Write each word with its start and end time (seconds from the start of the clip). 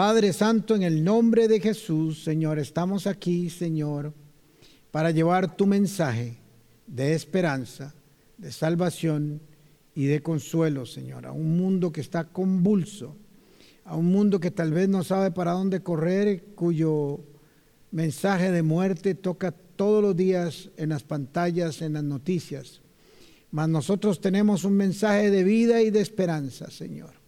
Padre 0.00 0.32
Santo, 0.32 0.74
en 0.74 0.82
el 0.82 1.04
nombre 1.04 1.46
de 1.46 1.60
Jesús, 1.60 2.24
Señor, 2.24 2.58
estamos 2.58 3.06
aquí, 3.06 3.50
Señor, 3.50 4.14
para 4.90 5.10
llevar 5.10 5.58
tu 5.58 5.66
mensaje 5.66 6.38
de 6.86 7.12
esperanza, 7.12 7.94
de 8.38 8.50
salvación 8.50 9.42
y 9.94 10.06
de 10.06 10.22
consuelo, 10.22 10.86
Señor, 10.86 11.26
a 11.26 11.32
un 11.32 11.54
mundo 11.58 11.92
que 11.92 12.00
está 12.00 12.24
convulso, 12.24 13.14
a 13.84 13.94
un 13.94 14.06
mundo 14.06 14.40
que 14.40 14.50
tal 14.50 14.72
vez 14.72 14.88
no 14.88 15.04
sabe 15.04 15.32
para 15.32 15.52
dónde 15.52 15.82
correr, 15.82 16.44
cuyo 16.54 17.20
mensaje 17.90 18.50
de 18.52 18.62
muerte 18.62 19.14
toca 19.14 19.52
todos 19.52 20.02
los 20.02 20.16
días 20.16 20.70
en 20.78 20.88
las 20.88 21.02
pantallas, 21.02 21.82
en 21.82 21.92
las 21.92 22.04
noticias. 22.04 22.80
Mas 23.50 23.68
nosotros 23.68 24.22
tenemos 24.22 24.64
un 24.64 24.78
mensaje 24.78 25.30
de 25.30 25.44
vida 25.44 25.82
y 25.82 25.90
de 25.90 26.00
esperanza, 26.00 26.70
Señor. 26.70 27.19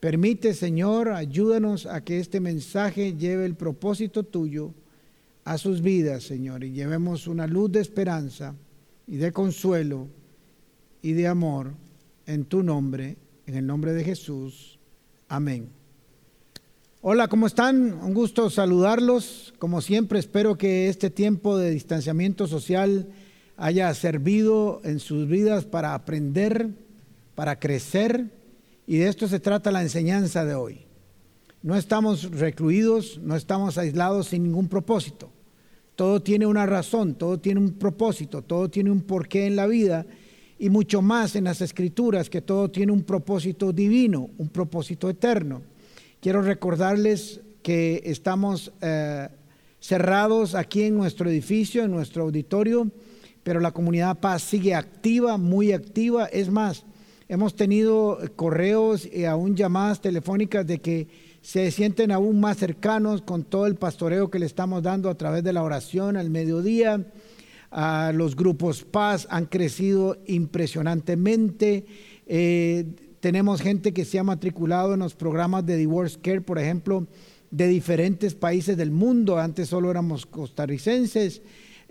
Permite, 0.00 0.54
Señor, 0.54 1.10
ayúdanos 1.10 1.84
a 1.84 2.02
que 2.02 2.18
este 2.18 2.40
mensaje 2.40 3.16
lleve 3.16 3.44
el 3.44 3.54
propósito 3.54 4.22
tuyo 4.22 4.72
a 5.44 5.58
sus 5.58 5.82
vidas, 5.82 6.24
Señor, 6.24 6.64
y 6.64 6.72
llevemos 6.72 7.26
una 7.26 7.46
luz 7.46 7.70
de 7.70 7.80
esperanza 7.80 8.54
y 9.06 9.16
de 9.16 9.30
consuelo 9.30 10.08
y 11.02 11.12
de 11.12 11.26
amor 11.26 11.74
en 12.26 12.46
tu 12.46 12.62
nombre, 12.62 13.18
en 13.46 13.56
el 13.56 13.66
nombre 13.66 13.92
de 13.92 14.02
Jesús. 14.02 14.78
Amén. 15.28 15.68
Hola, 17.02 17.28
¿cómo 17.28 17.46
están? 17.46 17.92
Un 18.02 18.14
gusto 18.14 18.48
saludarlos. 18.48 19.52
Como 19.58 19.82
siempre, 19.82 20.18
espero 20.18 20.56
que 20.56 20.88
este 20.88 21.10
tiempo 21.10 21.58
de 21.58 21.70
distanciamiento 21.70 22.46
social 22.46 23.06
haya 23.58 23.92
servido 23.92 24.80
en 24.82 24.98
sus 24.98 25.28
vidas 25.28 25.66
para 25.66 25.92
aprender, 25.94 26.70
para 27.34 27.58
crecer 27.58 28.39
y 28.90 28.98
de 28.98 29.06
esto 29.06 29.28
se 29.28 29.38
trata 29.38 29.70
la 29.70 29.82
enseñanza 29.82 30.44
de 30.44 30.56
hoy. 30.56 30.80
No 31.62 31.76
estamos 31.76 32.28
recluidos, 32.32 33.20
no 33.22 33.36
estamos 33.36 33.78
aislados 33.78 34.26
sin 34.26 34.42
ningún 34.42 34.66
propósito. 34.66 35.30
Todo 35.94 36.20
tiene 36.20 36.44
una 36.44 36.66
razón, 36.66 37.14
todo 37.14 37.38
tiene 37.38 37.60
un 37.60 37.74
propósito, 37.74 38.42
todo 38.42 38.68
tiene 38.68 38.90
un 38.90 39.02
porqué 39.02 39.46
en 39.46 39.54
la 39.54 39.68
vida 39.68 40.06
y 40.58 40.70
mucho 40.70 41.02
más 41.02 41.36
en 41.36 41.44
las 41.44 41.60
escrituras, 41.60 42.28
que 42.28 42.42
todo 42.42 42.68
tiene 42.68 42.90
un 42.90 43.04
propósito 43.04 43.72
divino, 43.72 44.28
un 44.38 44.48
propósito 44.48 45.08
eterno. 45.08 45.62
Quiero 46.20 46.42
recordarles 46.42 47.42
que 47.62 48.02
estamos 48.04 48.72
eh, 48.80 49.28
cerrados 49.78 50.56
aquí 50.56 50.82
en 50.82 50.96
nuestro 50.96 51.30
edificio, 51.30 51.84
en 51.84 51.92
nuestro 51.92 52.24
auditorio, 52.24 52.90
pero 53.44 53.60
la 53.60 53.70
comunidad 53.70 54.18
Paz 54.18 54.42
sigue 54.42 54.74
activa, 54.74 55.36
muy 55.36 55.70
activa. 55.70 56.26
Es 56.26 56.50
más, 56.50 56.84
Hemos 57.32 57.54
tenido 57.54 58.18
correos 58.34 59.06
y 59.06 59.24
aún 59.24 59.54
llamadas 59.54 60.00
telefónicas 60.00 60.66
de 60.66 60.78
que 60.80 61.06
se 61.40 61.70
sienten 61.70 62.10
aún 62.10 62.40
más 62.40 62.56
cercanos 62.56 63.22
con 63.22 63.44
todo 63.44 63.66
el 63.66 63.76
pastoreo 63.76 64.32
que 64.32 64.40
le 64.40 64.46
estamos 64.46 64.82
dando 64.82 65.08
a 65.08 65.14
través 65.14 65.44
de 65.44 65.52
la 65.52 65.62
oración 65.62 66.16
al 66.16 66.28
mediodía. 66.28 67.06
Ah, 67.70 68.10
los 68.12 68.34
grupos 68.34 68.82
paz 68.82 69.28
han 69.30 69.46
crecido 69.46 70.18
impresionantemente. 70.26 71.86
Eh, 72.26 72.84
tenemos 73.20 73.60
gente 73.60 73.92
que 73.92 74.04
se 74.04 74.18
ha 74.18 74.24
matriculado 74.24 74.94
en 74.94 74.98
los 74.98 75.14
programas 75.14 75.64
de 75.64 75.76
Divorce 75.76 76.18
Care, 76.20 76.40
por 76.40 76.58
ejemplo, 76.58 77.06
de 77.52 77.68
diferentes 77.68 78.34
países 78.34 78.76
del 78.76 78.90
mundo. 78.90 79.38
Antes 79.38 79.68
solo 79.68 79.88
éramos 79.88 80.26
costarricenses. 80.26 81.42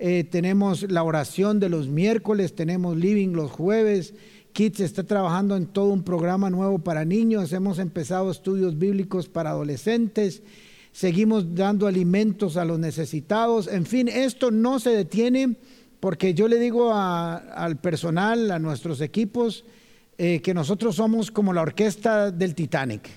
Eh, 0.02 0.26
tenemos 0.26 0.90
la 0.90 1.04
oración 1.04 1.60
de 1.60 1.70
los 1.70 1.88
miércoles, 1.88 2.56
tenemos 2.56 2.98
living 2.98 3.30
los 3.30 3.52
jueves. 3.52 4.14
Kids 4.54 4.80
está 4.80 5.04
trabajando 5.04 5.56
en 5.56 5.68
todo 5.68 5.90
un 5.90 6.04
programa 6.04 6.50
nuevo 6.50 6.80
para 6.80 7.06
niños. 7.06 7.54
Hemos 7.54 7.80
empezado 7.80 8.32
estudios 8.32 8.78
bíblicos 8.78 9.30
para 9.30 9.52
adolescentes. 9.52 10.44
Seguimos 10.92 11.56
dando 11.56 11.88
alimentos 11.88 12.58
a 12.58 12.66
los 12.66 12.80
necesitados. 12.80 13.68
En 13.68 13.86
fin, 13.86 14.08
esto 14.08 14.52
no 14.52 14.80
se 14.80 14.90
detiene 14.90 15.56
porque 16.00 16.34
yo 16.34 16.48
le 16.48 16.60
digo 16.60 16.94
al 16.94 17.78
personal, 17.78 18.52
a 18.52 18.60
nuestros 18.60 19.02
equipos, 19.02 19.66
eh, 20.18 20.42
que 20.42 20.54
nosotros 20.54 20.96
somos 20.96 21.30
como 21.32 21.54
la 21.54 21.62
orquesta 21.62 22.32
del 22.32 22.56
Titanic. 22.56 23.08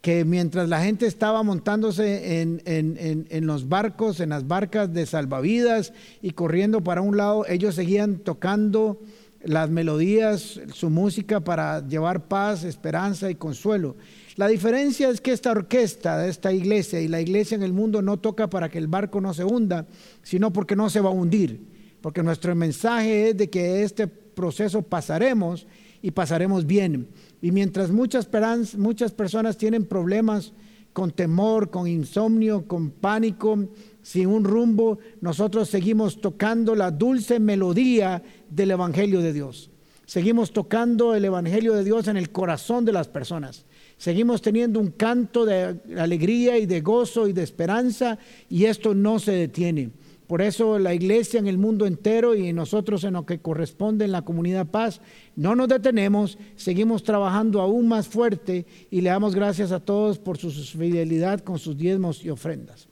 Que 0.00 0.24
mientras 0.24 0.68
la 0.68 0.82
gente 0.82 1.06
estaba 1.06 1.42
montándose 1.42 2.40
en, 2.40 2.62
en 2.64 3.46
los 3.46 3.68
barcos, 3.68 4.20
en 4.20 4.28
las 4.28 4.46
barcas 4.46 4.92
de 4.92 5.04
salvavidas 5.06 5.92
y 6.22 6.30
corriendo 6.30 6.84
para 6.84 7.00
un 7.00 7.16
lado, 7.16 7.44
ellos 7.48 7.74
seguían 7.74 8.18
tocando 8.18 9.00
las 9.46 9.70
melodías, 9.70 10.60
su 10.72 10.90
música 10.90 11.40
para 11.40 11.86
llevar 11.86 12.28
paz, 12.28 12.64
esperanza 12.64 13.30
y 13.30 13.36
consuelo. 13.36 13.96
La 14.36 14.48
diferencia 14.48 15.08
es 15.08 15.20
que 15.20 15.32
esta 15.32 15.50
orquesta 15.50 16.26
esta 16.26 16.52
iglesia 16.52 17.00
y 17.00 17.08
la 17.08 17.20
iglesia 17.20 17.54
en 17.54 17.62
el 17.62 17.72
mundo 17.72 18.02
no 18.02 18.18
toca 18.18 18.50
para 18.50 18.68
que 18.68 18.78
el 18.78 18.88
barco 18.88 19.20
no 19.20 19.32
se 19.32 19.44
hunda, 19.44 19.86
sino 20.22 20.52
porque 20.52 20.76
no 20.76 20.90
se 20.90 21.00
va 21.00 21.10
a 21.10 21.12
hundir. 21.12 21.60
Porque 22.00 22.22
nuestro 22.22 22.54
mensaje 22.54 23.30
es 23.30 23.36
de 23.36 23.48
que 23.48 23.82
este 23.82 24.06
proceso 24.06 24.82
pasaremos 24.82 25.66
y 26.02 26.10
pasaremos 26.10 26.66
bien. 26.66 27.08
Y 27.40 27.50
mientras 27.52 27.90
muchas 27.90 28.26
personas 28.26 29.56
tienen 29.56 29.86
problemas 29.86 30.52
con 30.92 31.10
temor, 31.10 31.70
con 31.70 31.86
insomnio, 31.86 32.66
con 32.66 32.90
pánico, 32.90 33.68
sin 34.06 34.28
un 34.28 34.44
rumbo, 34.44 35.00
nosotros 35.20 35.68
seguimos 35.68 36.20
tocando 36.20 36.76
la 36.76 36.92
dulce 36.92 37.40
melodía 37.40 38.22
del 38.48 38.70
Evangelio 38.70 39.20
de 39.20 39.32
Dios. 39.32 39.68
Seguimos 40.04 40.52
tocando 40.52 41.16
el 41.16 41.24
Evangelio 41.24 41.74
de 41.74 41.82
Dios 41.82 42.06
en 42.06 42.16
el 42.16 42.30
corazón 42.30 42.84
de 42.84 42.92
las 42.92 43.08
personas. 43.08 43.66
Seguimos 43.98 44.42
teniendo 44.42 44.78
un 44.78 44.92
canto 44.92 45.44
de 45.44 45.80
alegría 45.98 46.56
y 46.56 46.66
de 46.66 46.82
gozo 46.82 47.26
y 47.26 47.32
de 47.32 47.42
esperanza 47.42 48.16
y 48.48 48.66
esto 48.66 48.94
no 48.94 49.18
se 49.18 49.32
detiene. 49.32 49.90
Por 50.28 50.40
eso 50.40 50.78
la 50.78 50.94
iglesia 50.94 51.40
en 51.40 51.48
el 51.48 51.58
mundo 51.58 51.84
entero 51.84 52.36
y 52.36 52.52
nosotros 52.52 53.02
en 53.02 53.14
lo 53.14 53.26
que 53.26 53.40
corresponde 53.40 54.04
en 54.04 54.12
la 54.12 54.22
comunidad 54.22 54.68
paz, 54.68 55.00
no 55.34 55.56
nos 55.56 55.66
detenemos, 55.66 56.38
seguimos 56.54 57.02
trabajando 57.02 57.60
aún 57.60 57.88
más 57.88 58.06
fuerte 58.06 58.66
y 58.88 59.00
le 59.00 59.10
damos 59.10 59.34
gracias 59.34 59.72
a 59.72 59.80
todos 59.80 60.20
por 60.20 60.38
su 60.38 60.52
fidelidad 60.52 61.40
con 61.40 61.58
sus 61.58 61.76
diezmos 61.76 62.24
y 62.24 62.30
ofrendas. 62.30 62.88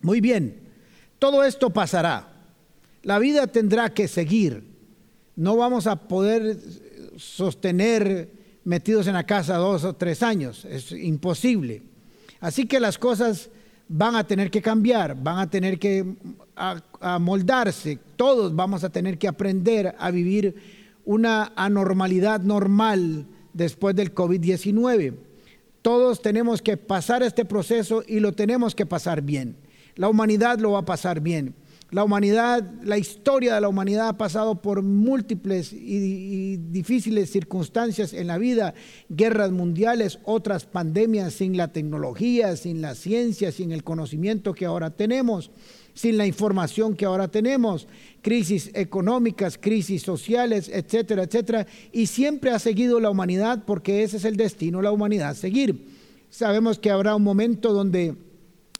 Muy 0.00 0.20
bien, 0.20 0.60
todo 1.18 1.44
esto 1.44 1.70
pasará. 1.70 2.32
La 3.02 3.18
vida 3.18 3.46
tendrá 3.46 3.92
que 3.92 4.08
seguir. 4.08 4.64
No 5.36 5.56
vamos 5.56 5.86
a 5.86 5.96
poder 5.96 6.58
sostener 7.16 8.30
metidos 8.64 9.06
en 9.06 9.14
la 9.14 9.24
casa 9.24 9.56
dos 9.56 9.84
o 9.84 9.94
tres 9.94 10.22
años. 10.22 10.64
Es 10.64 10.92
imposible. 10.92 11.82
Así 12.40 12.66
que 12.66 12.80
las 12.80 12.98
cosas 12.98 13.50
van 13.88 14.16
a 14.16 14.24
tener 14.24 14.50
que 14.50 14.62
cambiar, 14.62 15.20
van 15.20 15.38
a 15.38 15.50
tener 15.50 15.78
que 15.78 16.04
amoldarse. 17.00 17.98
Todos 18.16 18.54
vamos 18.54 18.84
a 18.84 18.90
tener 18.90 19.18
que 19.18 19.28
aprender 19.28 19.94
a 19.98 20.10
vivir 20.10 20.54
una 21.04 21.52
anormalidad 21.56 22.40
normal 22.40 23.26
después 23.52 23.96
del 23.96 24.14
COVID-19. 24.14 25.14
Todos 25.82 26.22
tenemos 26.22 26.62
que 26.62 26.76
pasar 26.76 27.22
este 27.22 27.44
proceso 27.44 28.02
y 28.06 28.20
lo 28.20 28.32
tenemos 28.32 28.74
que 28.74 28.86
pasar 28.86 29.22
bien. 29.22 29.56
La 30.00 30.08
humanidad 30.08 30.58
lo 30.60 30.70
va 30.70 30.78
a 30.78 30.84
pasar 30.86 31.20
bien. 31.20 31.54
La 31.90 32.04
humanidad, 32.04 32.64
la 32.82 32.96
historia 32.96 33.54
de 33.54 33.60
la 33.60 33.68
humanidad 33.68 34.08
ha 34.08 34.16
pasado 34.16 34.62
por 34.62 34.80
múltiples 34.80 35.74
y, 35.74 36.56
difíciles 36.56 37.28
circunstancias 37.30 38.14
en 38.14 38.26
la 38.26 38.38
vida, 38.38 38.72
guerras 39.10 39.50
mundiales, 39.50 40.18
otras 40.24 40.64
pandemias 40.64 41.34
sin 41.34 41.54
la 41.54 41.68
tecnología, 41.68 42.56
sin 42.56 42.80
la 42.80 42.94
ciencia, 42.94 43.52
sin 43.52 43.72
el 43.72 43.84
conocimiento 43.84 44.54
que 44.54 44.64
ahora 44.64 44.88
tenemos, 44.88 45.50
sin 45.92 46.16
la 46.16 46.26
información 46.26 46.96
que 46.96 47.04
ahora 47.04 47.28
tenemos, 47.28 47.86
crisis 48.22 48.70
económicas, 48.72 49.58
crisis 49.58 50.00
sociales, 50.00 50.70
etcétera, 50.72 51.24
etcétera. 51.24 51.66
Y 51.92 52.06
siempre 52.06 52.52
ha 52.52 52.58
seguido 52.58 53.00
la 53.00 53.10
humanidad 53.10 53.64
porque 53.66 54.02
ese 54.02 54.16
es 54.16 54.24
el 54.24 54.36
destino 54.36 54.78
de 54.78 54.84
la 54.84 54.92
humanidad, 54.92 55.36
seguir. 55.36 55.88
Sabemos 56.30 56.78
que 56.78 56.90
habrá 56.90 57.14
un 57.14 57.22
momento 57.22 57.74
donde 57.74 58.29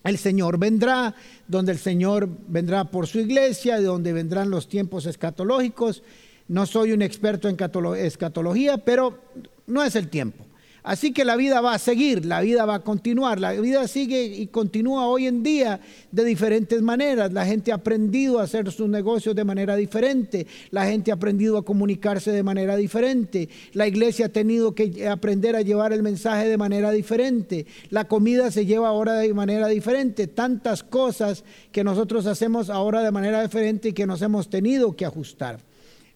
el 0.04 0.18
Señor 0.18 0.58
vendrá, 0.58 1.14
donde 1.46 1.72
el 1.72 1.78
Señor 1.78 2.28
vendrá 2.48 2.84
por 2.84 3.06
su 3.06 3.20
iglesia, 3.20 3.80
donde 3.80 4.12
vendrán 4.12 4.50
los 4.50 4.68
tiempos 4.68 5.06
escatológicos. 5.06 6.02
No 6.48 6.66
soy 6.66 6.92
un 6.92 7.02
experto 7.02 7.48
en 7.48 7.56
escatología, 7.96 8.78
pero 8.78 9.18
no 9.66 9.82
es 9.82 9.94
el 9.96 10.08
tiempo. 10.08 10.46
Así 10.82 11.12
que 11.12 11.24
la 11.24 11.36
vida 11.36 11.60
va 11.60 11.74
a 11.74 11.78
seguir, 11.78 12.24
la 12.24 12.40
vida 12.40 12.64
va 12.64 12.76
a 12.76 12.80
continuar, 12.80 13.38
la 13.38 13.52
vida 13.52 13.86
sigue 13.86 14.24
y 14.24 14.46
continúa 14.46 15.06
hoy 15.06 15.26
en 15.26 15.42
día 15.42 15.80
de 16.10 16.24
diferentes 16.24 16.80
maneras. 16.80 17.32
La 17.32 17.44
gente 17.44 17.72
ha 17.72 17.76
aprendido 17.76 18.38
a 18.38 18.44
hacer 18.44 18.72
sus 18.72 18.88
negocios 18.88 19.34
de 19.34 19.44
manera 19.44 19.76
diferente, 19.76 20.46
la 20.70 20.86
gente 20.86 21.10
ha 21.10 21.14
aprendido 21.14 21.58
a 21.58 21.64
comunicarse 21.64 22.32
de 22.32 22.42
manera 22.42 22.76
diferente, 22.76 23.48
la 23.72 23.86
iglesia 23.86 24.26
ha 24.26 24.30
tenido 24.30 24.74
que 24.74 25.08
aprender 25.08 25.54
a 25.54 25.62
llevar 25.62 25.92
el 25.92 26.02
mensaje 26.02 26.48
de 26.48 26.56
manera 26.56 26.90
diferente, 26.92 27.66
la 27.90 28.08
comida 28.08 28.50
se 28.50 28.64
lleva 28.64 28.88
ahora 28.88 29.14
de 29.14 29.34
manera 29.34 29.68
diferente, 29.68 30.26
tantas 30.26 30.82
cosas 30.82 31.44
que 31.72 31.84
nosotros 31.84 32.26
hacemos 32.26 32.70
ahora 32.70 33.02
de 33.02 33.10
manera 33.10 33.42
diferente 33.42 33.90
y 33.90 33.92
que 33.92 34.06
nos 34.06 34.22
hemos 34.22 34.48
tenido 34.48 34.96
que 34.96 35.04
ajustar. 35.04 35.69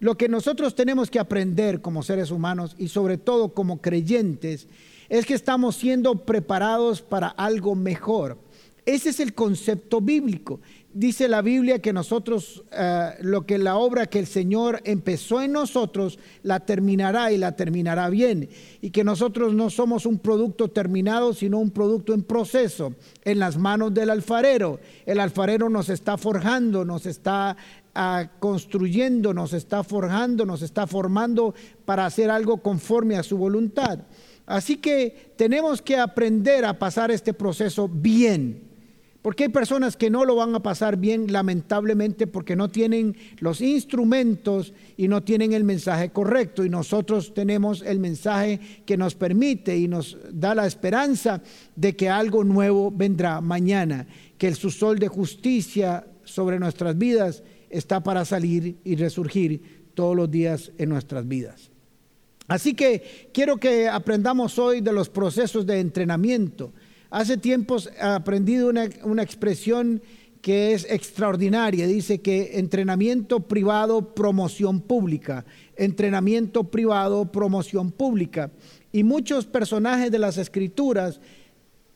Lo 0.04 0.18
que 0.18 0.28
nosotros 0.28 0.74
tenemos 0.74 1.10
que 1.10 1.18
aprender 1.18 1.80
como 1.80 2.02
seres 2.02 2.30
humanos 2.30 2.76
y 2.78 2.88
sobre 2.88 3.16
todo 3.16 3.54
como 3.54 3.80
creyentes 3.80 4.68
es 5.08 5.24
que 5.24 5.32
estamos 5.32 5.76
siendo 5.76 6.26
preparados 6.26 7.00
para 7.00 7.28
algo 7.28 7.74
mejor. 7.74 8.36
Ese 8.84 9.08
es 9.08 9.20
el 9.20 9.32
concepto 9.32 10.02
bíblico. 10.02 10.60
Dice 10.92 11.26
la 11.26 11.40
Biblia 11.40 11.80
que 11.80 11.94
nosotros, 11.94 12.62
eh, 12.70 13.12
lo 13.22 13.46
que 13.46 13.56
la 13.56 13.76
obra 13.76 14.06
que 14.06 14.18
el 14.18 14.26
Señor 14.26 14.82
empezó 14.84 15.40
en 15.40 15.52
nosotros, 15.52 16.18
la 16.42 16.60
terminará 16.60 17.32
y 17.32 17.38
la 17.38 17.56
terminará 17.56 18.10
bien. 18.10 18.50
Y 18.82 18.90
que 18.90 19.04
nosotros 19.04 19.54
no 19.54 19.70
somos 19.70 20.04
un 20.04 20.18
producto 20.18 20.68
terminado, 20.68 21.32
sino 21.32 21.58
un 21.58 21.70
producto 21.70 22.12
en 22.12 22.24
proceso, 22.24 22.94
en 23.24 23.38
las 23.38 23.56
manos 23.56 23.94
del 23.94 24.10
alfarero. 24.10 24.80
El 25.06 25.18
alfarero 25.18 25.70
nos 25.70 25.88
está 25.88 26.18
forjando, 26.18 26.84
nos 26.84 27.06
está 27.06 27.56
ah, 27.94 28.30
construyendo, 28.38 29.32
nos 29.32 29.52
está 29.52 29.84
forjando, 29.84 30.44
nos 30.44 30.62
está 30.62 30.86
formando 30.86 31.54
para 31.84 32.06
hacer 32.06 32.30
algo 32.30 32.58
conforme 32.58 33.16
a 33.16 33.22
su 33.22 33.36
voluntad. 33.36 34.00
Así 34.46 34.76
que 34.76 35.32
tenemos 35.36 35.80
que 35.80 35.96
aprender 35.96 36.64
a 36.64 36.78
pasar 36.78 37.10
este 37.10 37.32
proceso 37.32 37.88
bien. 37.88 38.74
Porque 39.24 39.44
hay 39.44 39.48
personas 39.48 39.96
que 39.96 40.10
no 40.10 40.26
lo 40.26 40.36
van 40.36 40.54
a 40.54 40.62
pasar 40.62 40.98
bien, 40.98 41.32
lamentablemente, 41.32 42.26
porque 42.26 42.56
no 42.56 42.68
tienen 42.68 43.16
los 43.38 43.62
instrumentos 43.62 44.74
y 44.98 45.08
no 45.08 45.22
tienen 45.22 45.54
el 45.54 45.64
mensaje 45.64 46.10
correcto. 46.10 46.62
Y 46.62 46.68
nosotros 46.68 47.32
tenemos 47.32 47.80
el 47.80 48.00
mensaje 48.00 48.60
que 48.84 48.98
nos 48.98 49.14
permite 49.14 49.78
y 49.78 49.88
nos 49.88 50.18
da 50.30 50.54
la 50.54 50.66
esperanza 50.66 51.40
de 51.74 51.96
que 51.96 52.10
algo 52.10 52.44
nuevo 52.44 52.90
vendrá 52.90 53.40
mañana, 53.40 54.06
que 54.36 54.48
el 54.48 54.56
sol 54.56 54.98
de 54.98 55.08
justicia 55.08 56.06
sobre 56.24 56.58
nuestras 56.58 56.98
vidas 56.98 57.42
está 57.76 58.02
para 58.02 58.24
salir 58.24 58.76
y 58.84 58.96
resurgir 58.96 59.84
todos 59.94 60.16
los 60.16 60.30
días 60.30 60.72
en 60.78 60.88
nuestras 60.88 61.26
vidas. 61.26 61.70
Así 62.46 62.74
que 62.74 63.30
quiero 63.32 63.56
que 63.56 63.88
aprendamos 63.88 64.58
hoy 64.58 64.80
de 64.80 64.92
los 64.92 65.08
procesos 65.08 65.64
de 65.66 65.80
entrenamiento 65.80 66.72
Hace 67.14 67.36
tiempos 67.36 67.88
he 67.96 68.02
aprendido 68.02 68.68
una, 68.68 68.88
una 69.04 69.22
expresión 69.22 70.02
que 70.42 70.72
es 70.72 70.84
extraordinaria. 70.90 71.86
Dice 71.86 72.20
que 72.20 72.58
entrenamiento 72.58 73.38
privado, 73.38 74.16
promoción 74.16 74.80
pública. 74.80 75.44
Entrenamiento 75.76 76.64
privado, 76.64 77.30
promoción 77.30 77.92
pública. 77.92 78.50
Y 78.90 79.04
muchos 79.04 79.46
personajes 79.46 80.10
de 80.10 80.18
las 80.18 80.38
escrituras 80.38 81.20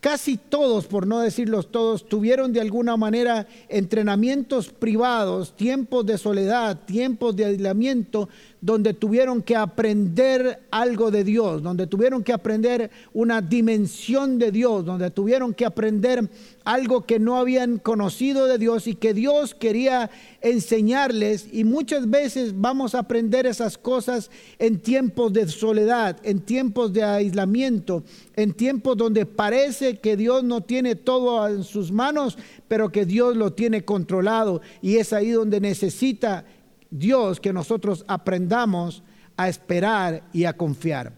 Casi 0.01 0.37
todos, 0.37 0.87
por 0.87 1.09
no 1.09 1.19
decirlos 1.19 1.73
todos, 1.73 2.09
tuvieron 2.09 2.53
de 2.53 2.61
alguna 2.61 2.97
manera 2.97 3.49
entrenamientos 3.69 4.69
privados, 4.69 5.57
tiempos 5.57 6.07
de 6.07 6.19
soledad, 6.19 6.79
tiempos 6.87 7.35
de 7.35 7.47
aislamiento, 7.47 8.29
donde 8.61 8.93
tuvieron 8.93 9.43
que 9.43 9.55
aprender 9.57 10.61
algo 10.71 11.11
de 11.11 11.25
Dios, 11.25 11.63
donde 11.63 11.87
tuvieron 11.87 12.25
que 12.25 12.33
aprender 12.33 12.91
una 13.13 13.41
dimensión 13.41 14.39
de 14.39 14.51
Dios, 14.51 14.85
donde 14.85 15.11
tuvieron 15.11 15.55
que 15.55 15.65
aprender 15.65 16.29
algo 16.65 17.07
que 17.07 17.19
no 17.19 17.37
habían 17.37 17.79
conocido 17.79 18.47
de 18.47 18.59
Dios 18.59 18.87
y 18.87 18.95
que 18.95 19.15
Dios 19.15 19.55
quería 19.55 20.11
enseñarles. 20.41 21.49
Y 21.53 21.65
muchas 21.65 22.11
veces 22.11 22.53
vamos 22.61 22.95
a 22.95 23.01
aprender 23.01 23.47
esas 23.47 23.79
cosas 23.79 24.31
en 24.59 24.81
tiempos 24.81 25.33
de 25.33 25.49
soledad, 25.49 26.17
en 26.25 26.41
tiempos 26.41 26.93
de 26.93 27.05
aislamiento, 27.05 28.03
en 28.37 28.53
tiempos 28.53 28.97
donde 28.97 29.25
parece 29.25 29.99
que 29.99 30.17
Dios 30.17 30.45
no 30.45 30.63
tiene 30.63 30.95
todo 30.97 31.49
en 31.49 31.65
sus 31.65 31.93
manos, 31.93 32.37
pero 32.67 32.91
que 32.91 33.07
Dios 33.07 33.37
lo 33.37 33.53
tiene 33.53 33.85
controlado. 33.85 34.61
Y 34.83 34.97
es 34.97 35.13
ahí 35.13 35.31
donde 35.31 35.61
necesita 35.61 36.45
Dios 36.91 37.41
que 37.41 37.53
nosotros 37.53 38.05
aprendamos 38.09 39.03
a 39.37 39.49
esperar 39.49 40.25
y 40.33 40.45
a 40.45 40.57
confiar. 40.57 41.13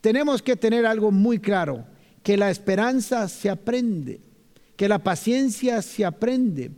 Tenemos 0.00 0.42
que 0.42 0.56
tener 0.56 0.84
algo 0.84 1.10
muy 1.10 1.38
claro, 1.38 1.84
que 2.22 2.36
la 2.36 2.50
esperanza 2.50 3.28
se 3.28 3.50
aprende, 3.50 4.20
que 4.76 4.88
la 4.88 4.98
paciencia 4.98 5.80
se 5.82 6.04
aprende, 6.04 6.72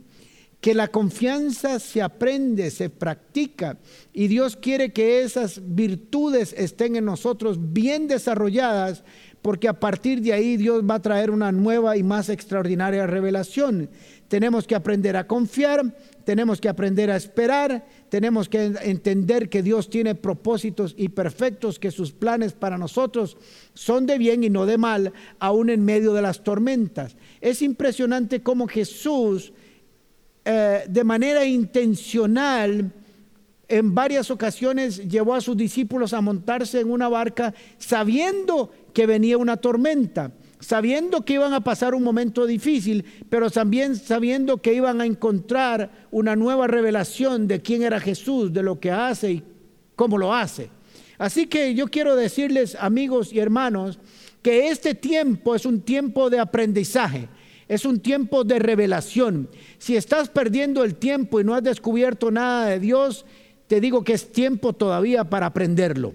que 0.61 0.73
la 0.73 0.87
confianza 0.87 1.79
se 1.79 2.01
aprende, 2.01 2.71
se 2.71 2.89
practica. 2.89 3.77
Y 4.13 4.27
Dios 4.27 4.55
quiere 4.55 4.93
que 4.93 5.21
esas 5.21 5.61
virtudes 5.63 6.53
estén 6.57 6.95
en 6.95 7.05
nosotros 7.05 7.57
bien 7.73 8.07
desarrolladas, 8.07 9.03
porque 9.45 9.67
a 9.67 9.79
partir 9.79 10.23
de 10.23 10.33
ahí 10.33 10.57
Dios 10.57 10.83
va 10.89 10.95
a 10.95 11.01
traer 11.03 11.29
una 11.29 11.51
nueva 11.51 11.95
y 11.97 12.01
más 12.01 12.29
extraordinaria 12.29 13.05
revelación. 13.05 13.91
Tenemos 14.27 14.65
que 14.65 14.73
aprender 14.73 15.15
a 15.15 15.27
confiar, 15.27 15.95
tenemos 16.23 16.59
que 16.59 16.67
aprender 16.67 17.11
a 17.11 17.15
esperar, 17.15 17.85
tenemos 18.09 18.49
que 18.49 18.73
entender 18.81 19.47
que 19.47 19.61
Dios 19.61 19.87
tiene 19.87 20.15
propósitos 20.15 20.95
y 20.97 21.09
perfectos, 21.09 21.77
que 21.77 21.91
sus 21.91 22.11
planes 22.11 22.53
para 22.53 22.79
nosotros 22.79 23.37
son 23.75 24.07
de 24.07 24.17
bien 24.17 24.43
y 24.43 24.49
no 24.49 24.65
de 24.65 24.79
mal, 24.79 25.13
aún 25.37 25.69
en 25.69 25.85
medio 25.85 26.15
de 26.15 26.23
las 26.23 26.43
tormentas. 26.43 27.15
Es 27.39 27.61
impresionante 27.61 28.41
cómo 28.41 28.67
Jesús, 28.67 29.53
eh, 30.43 30.85
de 30.89 31.03
manera 31.03 31.45
intencional, 31.45 32.91
en 33.67 33.93
varias 33.93 34.31
ocasiones 34.31 35.07
llevó 35.07 35.35
a 35.35 35.41
sus 35.41 35.57
discípulos 35.57 36.13
a 36.13 36.21
montarse 36.21 36.79
en 36.79 36.89
una 36.89 37.09
barca 37.09 37.53
sabiendo 37.77 38.71
que 38.95 39.05
venía 39.05 39.37
una 39.37 39.57
tormenta 39.57 40.31
sabiendo 40.59 41.23
que 41.23 41.33
iban 41.33 41.53
a 41.53 41.61
pasar 41.61 41.93
un 41.93 42.01
momento 42.01 42.47
difícil, 42.47 43.05
pero 43.29 43.51
también 43.51 43.95
sabiendo 43.95 44.61
que 44.61 44.73
iban 44.73 44.99
a 44.99 45.05
encontrar 45.05 46.07
una 46.09 46.35
nueva 46.35 46.65
revelación 46.65 47.47
de 47.47 47.61
quién 47.61 47.83
era 47.83 47.99
Jesús, 47.99 48.51
de 48.51 48.63
lo 48.63 48.79
que 48.79 48.89
hace 48.89 49.31
y 49.31 49.43
cómo 49.95 50.17
lo 50.17 50.33
hace. 50.33 50.71
Así 51.19 51.45
que 51.45 51.75
yo 51.75 51.87
quiero 51.87 52.15
decirles, 52.15 52.75
amigos 52.79 53.31
y 53.31 53.39
hermanos, 53.39 53.99
que 54.41 54.69
este 54.69 54.95
tiempo 54.95 55.53
es 55.53 55.65
un 55.65 55.81
tiempo 55.81 56.31
de 56.31 56.39
aprendizaje. 56.39 57.29
Es 57.67 57.85
un 57.85 57.99
tiempo 57.99 58.43
de 58.43 58.59
revelación. 58.59 59.49
Si 59.77 59.95
estás 59.95 60.29
perdiendo 60.29 60.83
el 60.83 60.95
tiempo 60.95 61.39
y 61.39 61.43
no 61.43 61.53
has 61.53 61.63
descubierto 61.63 62.31
nada 62.31 62.67
de 62.67 62.79
Dios, 62.79 63.25
te 63.67 63.81
digo 63.81 64.03
que 64.03 64.13
es 64.13 64.31
tiempo 64.31 64.73
todavía 64.73 65.25
para 65.25 65.47
aprenderlo. 65.47 66.13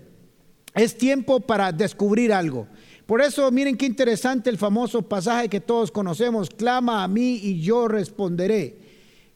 Es 0.75 0.97
tiempo 0.97 1.41
para 1.41 1.73
descubrir 1.73 2.33
algo. 2.33 2.67
Por 3.07 3.21
eso 3.21 3.51
miren 3.51 3.77
qué 3.77 3.87
interesante 3.87 4.51
el 4.51 4.59
famoso 4.59 5.03
pasaje 5.03 5.49
que 5.49 5.61
todos 5.61 5.91
conocemos, 5.91 6.49
clama 6.49 7.03
a 7.03 7.09
mí 7.09 7.41
y 7.43 7.61
yo 7.61 7.89
responderé. 7.89 8.79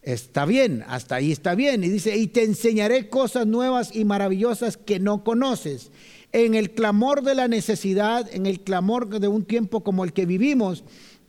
Está 0.01 0.45
bien, 0.45 0.85
hasta 0.87 1.17
ahí 1.17 1.33
está 1.33 1.55
bien. 1.55 1.83
Y 1.83 1.89
dice, 1.89 2.17
y 2.17 2.27
te 2.27 2.45
enseñaré 2.45 3.09
cosas 3.09 3.47
nuevas 3.47 3.97
y 3.97 4.05
maravillosas 4.05 4.77
que 4.77 5.01
no 5.01 5.25
conoces. 5.25 5.91
En 6.31 6.55
el 6.55 6.73
clamor 6.73 7.23
de 7.23 7.35
la 7.35 7.49
necesidad, 7.49 8.29
en 8.33 8.47
el 8.47 8.61
clamor 8.61 9.09
de 9.09 9.29
un 9.29 9.45
tiempo 9.45 9.83
como 9.83 10.05
el 10.05 10.13
que 10.13 10.27
vivimos, 10.27 10.85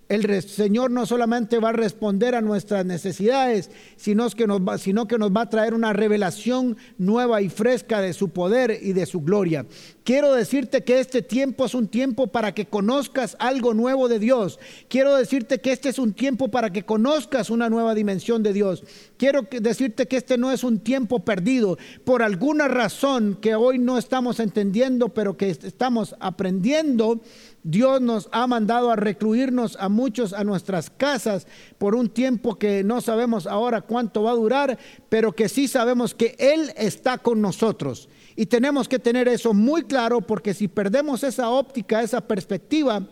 el 0.08 0.44
Señor 0.44 0.91
no 0.91 1.06
solamente 1.06 1.60
va 1.60 1.70
a 1.70 1.74
responder 1.74 2.36
a 2.36 2.41
nuestras 2.41 2.86
necesidades, 2.86 3.72
sino 3.96 4.30
que, 4.30 4.46
nos 4.46 4.62
va, 4.62 4.77
sino 4.77 5.08
que 5.08 5.18
nos 5.18 5.32
va 5.32 5.41
a 5.41 5.50
traer 5.50 5.74
una 5.74 5.94
revelación 5.94 6.77
nueva 6.98 7.41
y 7.41 7.50
fresca 7.50 8.01
de 8.01 8.13
su 8.13 8.30
poder 8.30 8.80
y 8.82 8.94
de 8.94 9.06
su 9.08 9.22
gloria. 9.22 9.65
Quiero 10.06 10.36
decirte 10.36 10.84
que 10.84 11.00
este 11.00 11.24
tiempo 11.24 11.66
es 11.66 11.74
un 11.74 11.88
tiempo 11.88 12.28
para 12.28 12.54
que 12.54 12.68
conozcas 12.68 13.36
algo 13.40 13.74
nuevo 13.74 14.08
de 14.08 14.20
Dios. 14.20 14.60
Quiero 14.88 15.16
decirte 15.16 15.62
que 15.62 15.72
este 15.72 15.90
es 15.90 15.98
un 15.98 16.14
tiempo 16.14 16.50
para 16.50 16.72
que 16.72 16.86
conozcas 16.86 17.50
una 17.50 17.72
nueva 17.72 17.96
dimensión 17.96 18.44
de 18.44 18.54
Dios. 18.54 18.84
Quiero 19.18 19.48
decirte 19.50 20.06
que 20.06 20.18
este 20.18 20.38
no 20.38 20.52
es 20.52 20.64
un 20.64 20.78
tiempo 20.78 21.26
perdido 21.26 21.80
por 22.04 22.22
alguna 22.22 22.68
razón 22.68 23.40
que 23.42 23.56
hoy 23.56 23.80
no 23.80 23.98
estamos 23.98 24.40
entendiendo, 24.40 25.10
pero 25.10 25.38
que 25.38 25.50
estamos 25.50 26.16
aprendiendo. 26.20 27.20
Dios 27.64 28.00
nos 28.00 28.30
ha 28.32 28.46
mandado 28.46 28.92
a 28.92 28.96
recluirnos 28.96 29.76
a 29.80 29.90
muchos 29.90 30.34
a 30.34 30.44
nuestras 30.44 30.92
casas 30.92 31.48
por 31.80 31.96
un 31.96 32.10
tiempo 32.10 32.60
que 32.60 32.84
no 32.84 33.02
sabemos 33.02 33.48
ahora 33.48 33.82
cuánto 33.82 34.22
va 34.22 34.34
a 34.34 34.36
durar, 34.36 34.78
pero 35.10 35.32
que 35.32 35.50
sí 35.50 35.68
sabemos 35.68 36.14
que 36.14 36.36
Él 36.38 36.72
está 36.78 37.18
con 37.18 37.42
nosotros. 37.42 38.08
Y 38.36 38.46
tenemos 38.48 38.88
que 38.89 39.00
tener 39.00 39.27
eso 39.27 39.54
muy 39.54 39.84
claro 39.84 40.22
porque 40.22 40.54
si 40.54 40.68
perdemos 40.68 41.24
esa 41.24 41.50
óptica, 41.50 42.04
esa 42.04 42.22
perspectiva, 42.22 43.08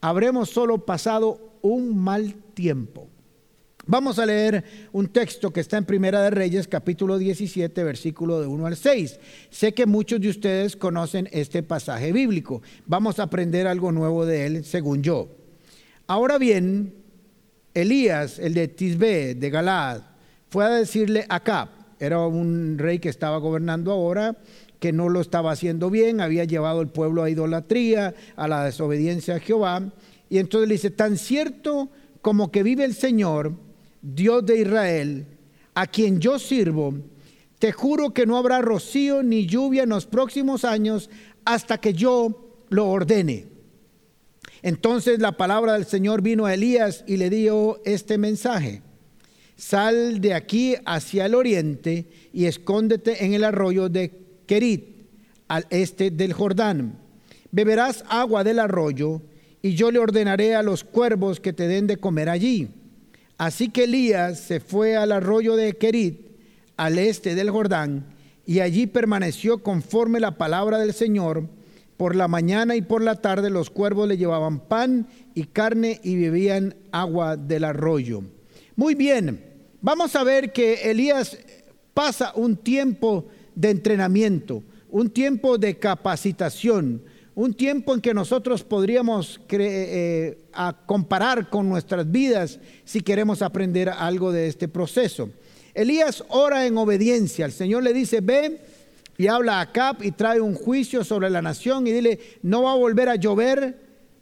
habremos 0.00 0.50
solo 0.50 0.84
pasado 0.84 1.58
un 1.60 1.98
mal 1.98 2.34
tiempo. 2.54 3.08
Vamos 3.86 4.18
a 4.18 4.24
leer 4.24 4.64
un 4.92 5.08
texto 5.08 5.52
que 5.52 5.60
está 5.60 5.76
en 5.76 5.84
Primera 5.84 6.22
de 6.22 6.30
Reyes, 6.30 6.66
capítulo 6.66 7.18
17, 7.18 7.84
versículo 7.84 8.40
de 8.40 8.46
1 8.46 8.66
al 8.66 8.76
6. 8.76 9.20
Sé 9.50 9.74
que 9.74 9.84
muchos 9.84 10.22
de 10.22 10.30
ustedes 10.30 10.74
conocen 10.74 11.28
este 11.32 11.62
pasaje 11.62 12.10
bíblico. 12.10 12.62
Vamos 12.86 13.18
a 13.18 13.24
aprender 13.24 13.66
algo 13.66 13.92
nuevo 13.92 14.24
de 14.24 14.46
él, 14.46 14.64
según 14.64 15.02
yo. 15.02 15.28
Ahora 16.06 16.38
bien, 16.38 16.94
Elías, 17.74 18.38
el 18.38 18.54
de 18.54 18.68
Tisbe, 18.68 19.34
de 19.34 19.50
Galaad, 19.50 20.00
fue 20.48 20.64
a 20.64 20.70
decirle 20.70 21.26
a 21.28 21.36
Acab, 21.36 21.68
era 21.98 22.26
un 22.26 22.76
rey 22.78 22.98
que 22.98 23.08
estaba 23.08 23.38
gobernando 23.38 23.92
ahora, 23.92 24.36
que 24.78 24.92
no 24.92 25.08
lo 25.08 25.20
estaba 25.20 25.52
haciendo 25.52 25.90
bien, 25.90 26.20
había 26.20 26.44
llevado 26.44 26.80
el 26.80 26.88
pueblo 26.88 27.22
a 27.22 27.30
idolatría, 27.30 28.14
a 28.36 28.48
la 28.48 28.64
desobediencia 28.64 29.36
a 29.36 29.40
Jehová. 29.40 29.82
Y 30.28 30.38
entonces 30.38 30.68
le 30.68 30.74
dice, 30.74 30.90
tan 30.90 31.16
cierto 31.16 31.88
como 32.20 32.50
que 32.50 32.62
vive 32.62 32.84
el 32.84 32.94
Señor, 32.94 33.52
Dios 34.02 34.44
de 34.44 34.60
Israel, 34.60 35.26
a 35.74 35.86
quien 35.86 36.20
yo 36.20 36.38
sirvo, 36.38 36.94
te 37.58 37.72
juro 37.72 38.12
que 38.12 38.26
no 38.26 38.36
habrá 38.36 38.60
rocío 38.60 39.22
ni 39.22 39.46
lluvia 39.46 39.84
en 39.84 39.88
los 39.88 40.06
próximos 40.06 40.64
años 40.64 41.08
hasta 41.44 41.78
que 41.78 41.94
yo 41.94 42.58
lo 42.68 42.88
ordene. 42.88 43.46
Entonces 44.62 45.18
la 45.18 45.36
palabra 45.36 45.74
del 45.74 45.86
Señor 45.86 46.22
vino 46.22 46.46
a 46.46 46.54
Elías 46.54 47.04
y 47.06 47.16
le 47.16 47.30
dio 47.30 47.80
este 47.84 48.18
mensaje. 48.18 48.82
Sal 49.56 50.20
de 50.20 50.34
aquí 50.34 50.74
hacia 50.84 51.26
el 51.26 51.34
oriente 51.34 52.06
y 52.32 52.46
escóndete 52.46 53.24
en 53.24 53.34
el 53.34 53.44
arroyo 53.44 53.88
de 53.88 54.12
Kerit, 54.46 55.06
al 55.48 55.66
este 55.70 56.10
del 56.10 56.32
Jordán. 56.32 56.98
Beberás 57.52 58.04
agua 58.08 58.42
del 58.42 58.58
arroyo 58.58 59.22
y 59.62 59.74
yo 59.74 59.90
le 59.90 59.98
ordenaré 59.98 60.54
a 60.54 60.62
los 60.62 60.82
cuervos 60.82 61.40
que 61.40 61.52
te 61.52 61.68
den 61.68 61.86
de 61.86 61.96
comer 61.96 62.28
allí. 62.28 62.68
Así 63.38 63.68
que 63.68 63.84
Elías 63.84 64.40
se 64.40 64.60
fue 64.60 64.96
al 64.96 65.12
arroyo 65.12 65.56
de 65.56 65.74
Kerit, 65.74 66.26
al 66.76 66.98
este 66.98 67.34
del 67.34 67.50
Jordán, 67.50 68.06
y 68.46 68.60
allí 68.60 68.86
permaneció 68.86 69.62
conforme 69.62 70.20
la 70.20 70.36
palabra 70.36 70.78
del 70.78 70.92
Señor 70.92 71.48
por 71.96 72.16
la 72.16 72.28
mañana 72.28 72.76
y 72.76 72.82
por 72.82 73.02
la 73.02 73.16
tarde 73.16 73.50
los 73.50 73.70
cuervos 73.70 74.08
le 74.08 74.16
llevaban 74.16 74.60
pan 74.60 75.06
y 75.34 75.44
carne 75.44 76.00
y 76.02 76.16
bebían 76.16 76.74
agua 76.92 77.36
del 77.36 77.64
arroyo. 77.64 78.22
Muy 78.76 78.96
bien, 78.96 79.40
vamos 79.80 80.16
a 80.16 80.24
ver 80.24 80.52
que 80.52 80.90
Elías 80.90 81.38
pasa 81.94 82.32
un 82.34 82.56
tiempo 82.56 83.24
de 83.54 83.70
entrenamiento, 83.70 84.64
un 84.90 85.10
tiempo 85.10 85.58
de 85.58 85.78
capacitación, 85.78 87.00
un 87.36 87.54
tiempo 87.54 87.94
en 87.94 88.00
que 88.00 88.12
nosotros 88.12 88.64
podríamos 88.64 89.40
eh, 89.48 90.38
comparar 90.86 91.50
con 91.50 91.68
nuestras 91.68 92.10
vidas 92.10 92.58
si 92.84 93.00
queremos 93.00 93.42
aprender 93.42 93.88
algo 93.88 94.32
de 94.32 94.48
este 94.48 94.66
proceso. 94.66 95.30
Elías 95.72 96.24
ora 96.26 96.66
en 96.66 96.76
obediencia, 96.76 97.46
el 97.46 97.52
Señor 97.52 97.84
le 97.84 97.92
dice, 97.92 98.20
ve, 98.20 98.60
y 99.16 99.28
habla 99.28 99.60
a 99.60 99.70
Cap 99.70 100.02
y 100.02 100.10
trae 100.10 100.40
un 100.40 100.56
juicio 100.56 101.04
sobre 101.04 101.30
la 101.30 101.40
nación 101.40 101.86
y 101.86 101.92
dile, 101.92 102.18
no 102.42 102.64
va 102.64 102.72
a 102.72 102.76
volver 102.76 103.08
a 103.08 103.14
llover, 103.14 103.78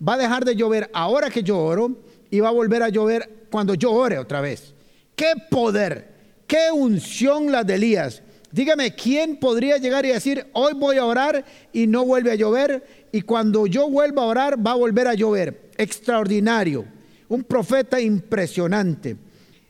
va 0.07 0.15
a 0.15 0.19
dejar 0.19 0.45
de 0.45 0.57
llover 0.57 0.91
ahora 0.93 1.31
que 1.31 1.43
yo 1.43 1.59
oro 1.59 1.97
y 2.33 2.41
va 2.41 2.49
a 2.49 2.53
volver 2.53 2.83
a 2.83 2.89
llover 2.89 3.47
cuando 3.51 3.75
yo 3.75 3.93
ore 3.93 4.19
otra 4.19 4.41
vez. 4.41 4.75
¿Qué 5.15 5.35
poder? 5.51 6.09
¿Qué 6.47 6.73
unción 6.73 7.53
la 7.53 7.63
de 7.63 7.75
Elías? 7.75 8.23
Dígame, 8.51 8.95
¿quién 8.95 9.37
podría 9.37 9.77
llegar 9.77 10.07
y 10.07 10.13
decir, 10.13 10.47
hoy 10.55 10.73
voy 10.73 10.97
a 10.97 11.05
orar 11.05 11.45
y 11.75 11.87
no 11.87 12.07
vuelve 12.07 12.31
a 12.33 12.35
llover? 12.35 13.07
Y 13.13 13.21
cuando 13.21 13.67
yo 13.67 13.89
vuelva 13.91 14.23
a 14.23 14.27
orar, 14.27 14.67
va 14.67 14.73
a 14.73 14.77
volver 14.77 15.09
a 15.09 15.15
llover. 15.15 15.71
Extraordinario. 15.77 16.87
Un 17.29 17.45
profeta 17.45 18.01
impresionante. 18.01 19.19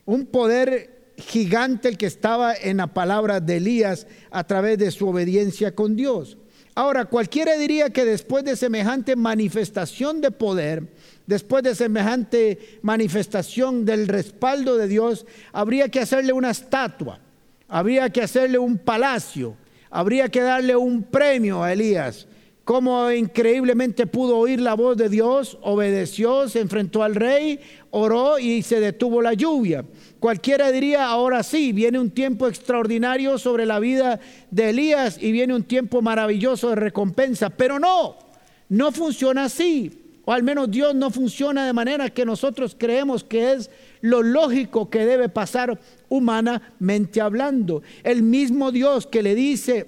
Un 0.05 0.25
poder 0.25 1.11
gigante 1.17 1.89
el 1.89 1.97
que 1.97 2.05
estaba 2.05 2.55
en 2.55 2.77
la 2.77 2.87
palabra 2.87 3.41
de 3.41 3.57
Elías 3.57 4.07
a 4.31 4.45
través 4.45 4.77
de 4.77 4.91
su 4.91 5.09
obediencia 5.09 5.75
con 5.75 5.97
Dios. 5.97 6.37
Ahora, 6.75 7.05
cualquiera 7.05 7.57
diría 7.57 7.89
que 7.91 8.05
después 8.05 8.45
de 8.45 8.55
semejante 8.55 9.17
manifestación 9.17 10.21
de 10.21 10.31
poder, 10.31 10.87
después 11.25 11.63
de 11.63 11.75
semejante 11.75 12.79
manifestación 12.81 13.85
del 13.85 14.07
respaldo 14.07 14.77
de 14.77 14.87
Dios, 14.87 15.25
habría 15.51 15.89
que 15.89 15.99
hacerle 15.99 16.33
una 16.33 16.51
estatua, 16.51 17.19
habría 17.67 18.09
que 18.09 18.21
hacerle 18.21 18.57
un 18.57 18.77
palacio, 18.77 19.55
habría 19.89 20.29
que 20.29 20.41
darle 20.41 20.75
un 20.75 21.03
premio 21.03 21.63
a 21.63 21.73
Elías. 21.73 22.27
Cómo 22.65 23.11
increíblemente 23.11 24.07
pudo 24.07 24.37
oír 24.37 24.61
la 24.61 24.73
voz 24.73 24.95
de 24.95 25.09
Dios, 25.09 25.57
obedeció, 25.61 26.47
se 26.47 26.61
enfrentó 26.61 27.03
al 27.03 27.13
rey, 27.13 27.59
oró 27.91 28.39
y 28.39 28.61
se 28.61 28.79
detuvo 28.79 29.21
la 29.21 29.33
lluvia. 29.33 29.83
Cualquiera 30.17 30.71
diría, 30.71 31.07
ahora 31.07 31.43
sí, 31.43 31.73
viene 31.73 31.99
un 31.99 32.09
tiempo 32.09 32.47
extraordinario 32.47 33.37
sobre 33.37 33.65
la 33.65 33.79
vida 33.79 34.21
de 34.49 34.69
Elías 34.69 35.17
y 35.21 35.33
viene 35.33 35.53
un 35.53 35.63
tiempo 35.63 36.01
maravilloso 36.01 36.69
de 36.69 36.75
recompensa, 36.75 37.49
pero 37.49 37.79
no, 37.79 38.15
no 38.69 38.93
funciona 38.93 39.43
así. 39.43 40.02
O 40.25 40.31
al 40.31 40.43
menos 40.43 40.71
Dios 40.71 40.95
no 40.95 41.11
funciona 41.11 41.65
de 41.65 41.73
manera 41.73 42.09
que 42.09 42.25
nosotros 42.25 42.75
creemos 42.77 43.23
que 43.23 43.53
es 43.53 43.69
lo 44.01 44.23
lógico 44.23 44.89
que 44.89 45.05
debe 45.05 45.29
pasar 45.29 45.79
humanamente 46.09 47.19
hablando. 47.19 47.83
El 48.03 48.23
mismo 48.23 48.71
Dios 48.71 49.05
que 49.05 49.21
le 49.21 49.35
dice 49.35 49.85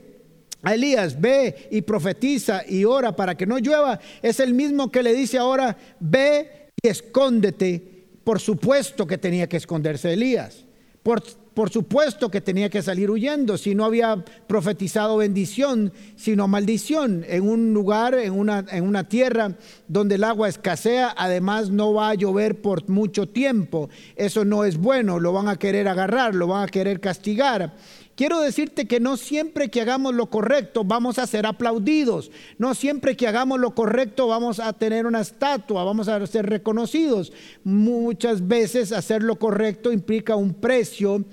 a 0.62 0.74
Elías, 0.74 1.22
ve 1.22 1.68
y 1.72 1.82
profetiza 1.84 2.63
y 2.68 2.86
ora 2.86 3.15
para 3.15 3.36
que 3.36 3.46
no 3.46 3.60
llueva, 3.60 4.00
es 4.22 4.39
el 4.39 4.54
mismo 4.54 4.92
que 4.92 5.04
le 5.04 5.13
dice 5.13 5.38
ahora, 5.38 5.77
ve 6.00 6.72
y 6.82 6.88
escóndete 6.88 7.96
por 8.25 8.42
supuesto 8.42 9.06
que 9.06 9.20
tenía 9.20 9.48
que 9.48 9.58
esconderse 9.58 10.12
Elías. 10.12 10.65
Por, 11.04 11.24
por, 11.56 11.70
supuesto 11.72 12.30
que 12.30 12.42
tenía 12.42 12.70
que 12.70 12.82
salir 12.82 13.10
huyendo, 13.10 13.58
si 13.58 13.74
no 13.74 13.86
había 13.86 14.24
profetizado 14.48 15.18
bendición, 15.18 15.92
sino 16.16 16.48
maldición, 16.48 17.26
en 17.28 17.48
un 17.48 17.74
lugar, 17.74 18.14
en 18.14 18.34
una, 18.34 18.66
en 18.70 18.84
una 18.84 19.08
tierra 19.08 19.56
donde 19.88 20.16
el 20.16 20.24
agua 20.24 20.50
escasea, 20.50 21.16
además 21.18 21.70
no 21.70 21.94
va 21.94 22.10
a 22.10 22.16
llover 22.16 22.62
por 22.62 22.88
mucho 22.90 23.28
tiempo. 23.28 23.90
Eso 24.16 24.46
no 24.46 24.66
es 24.66 24.78
bueno, 24.78 25.20
lo 25.20 25.34
van 25.34 25.48
a 25.48 25.58
querer 25.58 25.88
agarrar, 25.88 26.36
lo 26.36 26.48
van 26.48 26.64
a 26.64 26.72
querer 26.72 27.00
castigar. 27.00 27.74
Quiero 28.16 28.40
decirte 28.40 28.88
que 28.88 29.02
no 29.02 29.18
siempre 29.18 29.70
que 29.70 29.82
hagamos 29.82 30.16
lo 30.16 30.28
correcto 30.28 30.86
vamos 30.86 31.20
a 31.20 31.28
ser 31.28 31.46
aplaudidos, 31.46 32.32
no 32.58 32.74
siempre 32.74 33.18
que 33.18 33.28
hagamos 33.28 33.60
lo 33.60 33.76
correcto 33.76 34.28
vamos 34.28 34.62
a 34.62 34.72
tener 34.72 35.06
una 35.06 35.20
estatua, 35.20 35.84
vamos 35.84 36.08
a 36.08 36.26
ser 36.26 36.46
reconocidos. 36.46 37.34
Muchas 37.66 38.48
veces 38.48 38.94
hacer 38.94 39.22
lo 39.22 39.36
correcto 39.36 39.92
implica 39.92 40.38
un 40.38 40.54
precio 40.54 41.26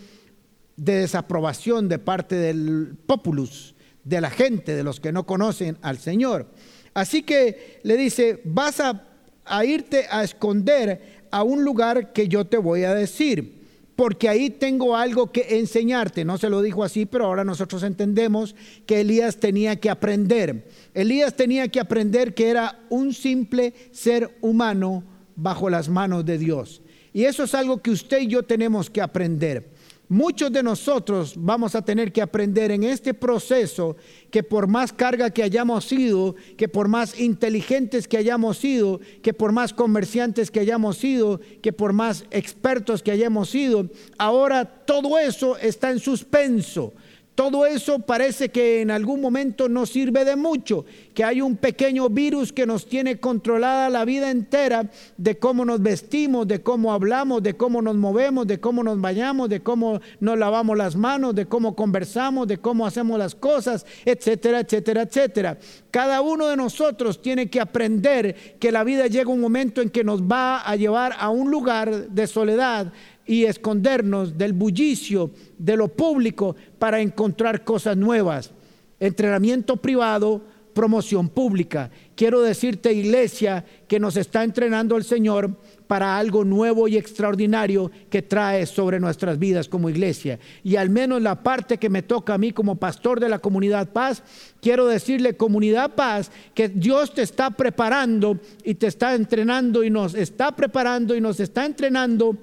de 0.77 1.01
desaprobación 1.01 1.89
de 1.89 1.99
parte 1.99 2.37
del 2.37 2.97
populus, 3.07 3.75
de 4.05 4.21
la 4.21 4.31
gente, 4.31 4.75
de 4.75 4.85
los 4.85 5.01
que 5.01 5.13
no 5.13 5.27
conocen 5.27 5.79
al 5.83 5.99
Señor. 5.99 6.47
Así 6.95 7.23
que 7.23 7.81
le 7.83 7.97
dice, 7.97 8.41
vas 8.45 8.81
a, 8.81 9.07
a 9.45 9.65
irte 9.65 10.07
a 10.11 10.25
esconder 10.25 11.27
a 11.31 11.43
un 11.43 11.65
lugar 11.65 12.13
que 12.13 12.29
yo 12.29 12.47
te 12.47 12.59
voy 12.59 12.85
a 12.85 12.95
decir 12.95 13.63
porque 13.97 14.29
ahí 14.29 14.51
tengo 14.51 14.97
algo 14.97 15.31
que 15.31 15.59
enseñarte. 15.59 16.25
No 16.25 16.39
se 16.39 16.49
lo 16.49 16.63
dijo 16.63 16.83
así, 16.83 17.07
pero 17.07 17.27
ahora 17.27 17.45
nosotros 17.45 17.83
entendemos 17.83 18.55
que 18.87 19.01
Elías 19.01 19.37
tenía 19.37 19.77
que 19.77 19.91
aprender. 19.91 20.69
Elías 20.95 21.37
tenía 21.37 21.69
que 21.69 21.81
aprender 21.81 22.35
que 22.35 22.49
era 22.49 22.81
un 22.89 23.13
simple 23.13 23.75
ser 23.93 24.37
humano 24.41 25.05
bajo 25.37 25.71
las 25.71 25.89
manos 25.89 26.25
de 26.25 26.39
Dios. 26.39 26.83
Y 27.13 27.25
eso 27.25 27.45
es 27.45 27.55
algo 27.55 27.83
que 27.83 27.91
usted 27.91 28.23
y 28.23 28.29
yo 28.29 28.43
tenemos 28.43 28.89
que 28.89 29.03
aprender. 29.03 29.71
Muchos 30.09 30.53
de 30.53 30.63
nosotros 30.63 31.35
vamos 31.37 31.75
a 31.75 31.83
tener 31.83 32.13
que 32.13 32.21
aprender 32.21 32.71
en 32.71 32.83
este 32.83 33.15
proceso 33.15 33.97
que 34.31 34.43
por 34.43 34.67
más 34.67 34.93
carga 34.93 35.31
que 35.31 35.43
hayamos 35.43 35.87
sido, 35.87 36.35
que 36.59 36.69
por 36.69 36.89
más 36.89 37.19
inteligentes 37.19 38.07
que 38.07 38.19
hayamos 38.19 38.59
sido, 38.59 39.01
que 39.23 39.33
por 39.33 39.53
más 39.53 39.73
comerciantes 39.73 40.51
que 40.51 40.61
hayamos 40.61 40.99
sido, 40.99 41.41
que 41.63 41.73
por 41.73 41.95
más 41.95 42.27
expertos 42.31 43.03
que 43.03 43.11
hayamos 43.11 43.49
sido, 43.49 43.89
ahora 44.19 44.65
todo 44.65 45.19
eso 45.19 45.57
está 45.57 45.91
en 45.91 45.99
suspenso. 45.99 46.93
Todo 47.35 47.65
eso 47.65 47.99
parece 48.01 48.51
que 48.51 48.83
en 48.83 48.91
algún 48.91 49.23
momento 49.23 49.67
no 49.67 49.87
sirve 49.87 50.23
de 50.27 50.37
mucho, 50.37 50.85
que 51.15 51.25
hay 51.25 51.41
un 51.41 51.57
pequeño 51.57 52.11
virus 52.11 52.53
que 52.53 52.67
nos 52.67 52.87
tiene 52.87 53.21
controlada 53.21 53.89
la 53.89 54.05
vida 54.05 54.31
entera 54.31 54.91
de 55.17 55.39
cómo 55.39 55.65
nos 55.65 55.81
vestimos, 55.81 56.47
de 56.47 56.63
cómo 56.63 56.93
hablamos, 56.93 57.43
de 57.43 57.55
cómo 57.55 57.81
nos 57.81 57.97
movemos, 57.97 58.47
de 58.47 58.61
cómo 58.61 58.83
nos 58.83 59.01
bañamos, 59.01 59.49
de 59.49 59.63
cómo 59.63 60.01
nos 60.21 60.39
lavamos 60.39 60.77
las 60.77 60.95
manos, 60.95 61.35
de 61.35 61.47
cómo 61.47 61.75
conversamos, 61.75 62.47
de 62.47 62.59
cómo 62.59 62.87
hacemos 62.87 63.19
las 63.19 63.35
cosas, 63.35 63.87
etcétera, 64.05 64.61
etcétera, 64.61 65.03
etcétera. 65.03 65.59
Cada 65.91 66.21
uno 66.21 66.49
de 66.49 66.57
nosotros 66.57 67.23
tiene 67.23 67.49
que 67.49 67.61
aprender 67.61 68.57
que 68.59 68.73
la 68.73 68.85
vida 68.85 69.07
llega 69.07 69.31
un 69.31 69.41
momento 69.41 69.81
en 69.81 69.89
que 69.89 70.05
nos 70.05 70.23
va 70.23 70.61
a 70.61 70.77
llevar 70.77 71.15
a 71.19 71.31
un 71.31 71.51
lugar 71.51 72.09
de 72.09 72.27
soledad, 72.27 72.93
y 73.27 73.45
escondernos 73.45 74.37
del 74.37 74.53
bullicio 74.53 75.31
de 75.59 75.77
lo 75.77 75.89
público 75.89 76.57
para 76.79 77.01
encontrar 77.01 77.65
cosas 77.65 77.97
nuevas. 77.97 78.51
Entrenamiento 78.99 79.77
privado, 79.77 80.43
promoción 80.73 81.29
pública. 81.29 81.91
Quiero 82.15 82.43
decirte, 82.43 82.93
iglesia, 82.93 83.65
que 83.87 84.01
nos 84.01 84.17
está 84.17 84.45
entrenando 84.45 84.97
el 84.97 85.05
Señor 85.05 85.57
para 85.87 86.17
algo 86.17 86.45
nuevo 86.45 86.89
y 86.89 86.97
extraordinario 86.97 87.91
que 88.09 88.23
trae 88.23 88.65
sobre 88.67 88.99
nuestras 88.99 89.39
vidas 89.39 89.69
como 89.69 89.91
iglesia. 89.91 90.39
Y 90.63 90.77
al 90.77 90.91
menos 90.91 91.21
la 91.21 91.43
parte 91.43 91.79
que 91.79 91.91
me 91.91 92.03
toca 92.03 92.35
a 92.35 92.39
mí 92.39 92.53
como 92.53 92.77
pastor 92.77 93.21
de 93.21 93.29
la 93.29 93.39
comunidad 93.39 93.91
Paz, 93.93 94.23
quiero 94.61 94.87
decirle 94.87 95.37
comunidad 95.37 95.95
Paz 95.95 96.31
que 96.55 96.69
Dios 96.69 97.13
te 97.13 97.23
está 97.23 97.51
preparando 97.51 98.39
y 98.65 98.75
te 98.75 98.87
está 98.87 99.15
entrenando 99.15 99.85
y 99.85 99.91
nos 99.91 100.15
está 100.15 100.55
preparando 100.57 101.15
y 101.15 101.21
nos 101.21 101.41
está 101.41 101.67
entrenando 101.67 102.37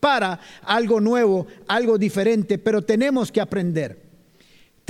para 0.00 0.40
algo 0.62 1.00
nuevo, 1.00 1.46
algo 1.68 1.98
diferente, 1.98 2.58
pero 2.58 2.82
tenemos 2.82 3.30
que 3.30 3.40
aprender. 3.40 4.10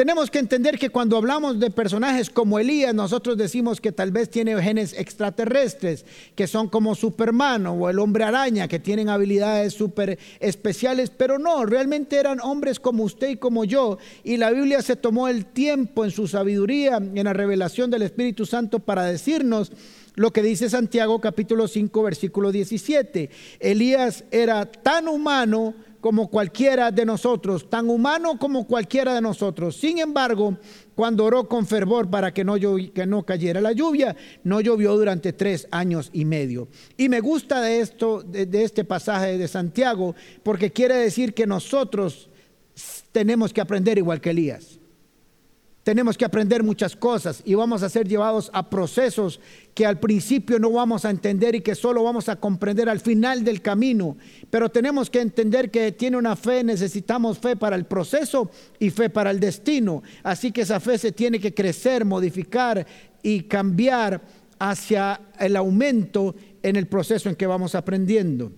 Tenemos 0.01 0.31
que 0.31 0.39
entender 0.39 0.79
que 0.79 0.89
cuando 0.89 1.19
hablamos 1.19 1.61
de 1.61 1.71
personajes 1.71 2.31
como 2.31 2.59
Elías, 2.59 2.95
nosotros 2.95 3.37
decimos 3.37 3.83
que 3.83 3.93
tal 3.93 4.11
vez 4.13 4.31
tiene 4.31 4.59
genes 4.63 4.95
extraterrestres, 4.95 6.07
que 6.35 6.47
son 6.47 6.69
como 6.69 6.95
Superman 6.95 7.67
o 7.67 7.91
el 7.91 7.99
hombre 7.99 8.25
araña, 8.25 8.67
que 8.67 8.79
tienen 8.79 9.11
habilidades 9.11 9.75
súper 9.75 10.19
especiales, 10.39 11.11
pero 11.11 11.39
no, 11.39 11.67
realmente 11.67 12.17
eran 12.17 12.41
hombres 12.41 12.81
como 12.81 13.05
usted 13.05 13.29
y 13.29 13.37
como 13.37 13.67
yo. 13.67 13.99
Y 14.25 14.39
la 14.39 14.53
Biblia 14.53 14.81
se 14.81 14.97
tomó 14.97 15.29
el 15.29 15.45
tiempo 15.45 16.03
en 16.07 16.13
su 16.13 16.27
sabiduría, 16.27 16.97
en 16.97 17.25
la 17.25 17.35
revelación 17.35 17.91
del 17.91 18.01
Espíritu 18.01 18.47
Santo 18.47 18.79
para 18.79 19.05
decirnos 19.05 19.71
lo 20.21 20.35
que 20.35 20.43
dice 20.43 20.69
Santiago 20.69 21.19
capítulo 21.19 21.67
5 21.67 22.03
versículo 22.03 22.53
17. 22.53 23.31
Elías 23.59 24.25
era 24.31 24.67
tan 24.67 25.09
humano, 25.09 25.75
como 26.03 26.29
cualquiera 26.29 26.91
de 26.91 27.07
nosotros, 27.07 27.71
tan 27.71 27.89
humano 27.89 28.39
como 28.39 28.67
cualquiera 28.67 29.15
de 29.15 29.23
nosotros. 29.23 29.77
Sin 29.77 29.99
embargo, 29.99 30.59
cuando 30.95 31.25
oró 31.25 31.49
con 31.49 31.67
fervor 31.67 32.11
para 32.11 32.35
que 32.35 32.45
no, 32.45 32.57
que 32.57 33.07
no 33.07 33.25
cayera 33.25 33.63
la 33.63 33.73
lluvia, 33.73 34.15
no 34.45 34.61
llovió 34.61 34.95
durante 34.95 35.33
tres 35.33 35.67
años 35.71 36.11
y 36.13 36.27
medio. 36.27 36.69
Y 36.99 37.09
me 37.09 37.21
gusta 37.21 37.63
de 37.63 37.81
esto, 37.81 38.23
de 38.23 38.63
este 38.63 38.85
pasaje 38.85 39.39
de 39.39 39.49
Santiago, 39.49 40.15
porque 40.43 40.71
quiere 40.71 40.97
decir 40.97 41.33
que 41.33 41.47
nosotros 41.47 42.29
tenemos 43.11 43.55
que 43.55 43.63
aprender 43.63 43.97
igual 43.97 44.21
que 44.21 44.31
Elías. 44.31 44.80
Tenemos 45.91 46.17
que 46.17 46.25
aprender 46.25 46.63
muchas 46.63 46.95
cosas 46.95 47.43
y 47.45 47.55
vamos 47.55 47.83
a 47.83 47.89
ser 47.89 48.07
llevados 48.07 48.49
a 48.55 48.71
procesos 48.71 49.41
que 49.75 49.85
al 49.85 49.99
principio 49.99 50.61
no 50.61 50.71
vamos 50.71 51.05
a 51.05 51.11
entender 51.11 51.57
y 51.57 51.63
que 51.63 51.75
solo 51.75 52.05
vamos 52.05 52.29
a 52.29 52.37
comprender 52.37 52.89
al 52.89 53.01
final 53.01 53.43
del 53.43 53.61
camino. 53.61 54.17
Pero 54.51 54.69
tenemos 54.69 55.11
que 55.11 55.21
entender 55.21 55.69
que 55.69 55.91
tiene 55.91 56.17
una 56.17 56.37
fe, 56.37 56.63
necesitamos 56.63 57.41
fe 57.41 57.57
para 57.57 57.75
el 57.75 57.87
proceso 57.87 58.53
y 58.79 58.91
fe 58.91 59.11
para 59.11 59.33
el 59.33 59.41
destino. 59.41 60.05
Así 60.23 60.53
que 60.53 60.61
esa 60.61 60.79
fe 60.79 60.97
se 60.97 61.11
tiene 61.11 61.41
que 61.41 61.55
crecer, 61.55 62.05
modificar 62.05 62.87
y 63.21 63.43
cambiar 63.43 64.23
hacia 64.61 65.21
el 65.41 65.57
aumento 65.57 66.37
en 66.63 66.77
el 66.77 66.87
proceso 66.87 67.29
en 67.29 67.35
que 67.35 67.49
vamos 67.49 67.75
aprendiendo. 67.75 68.53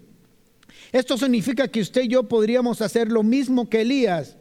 Esto 0.93 1.17
significa 1.17 1.67
que 1.67 1.81
usted 1.81 2.03
y 2.03 2.09
yo 2.09 2.25
podríamos 2.25 2.83
hacer 2.83 3.11
lo 3.11 3.23
mismo 3.23 3.71
que 3.71 3.81
Elías 3.81 4.37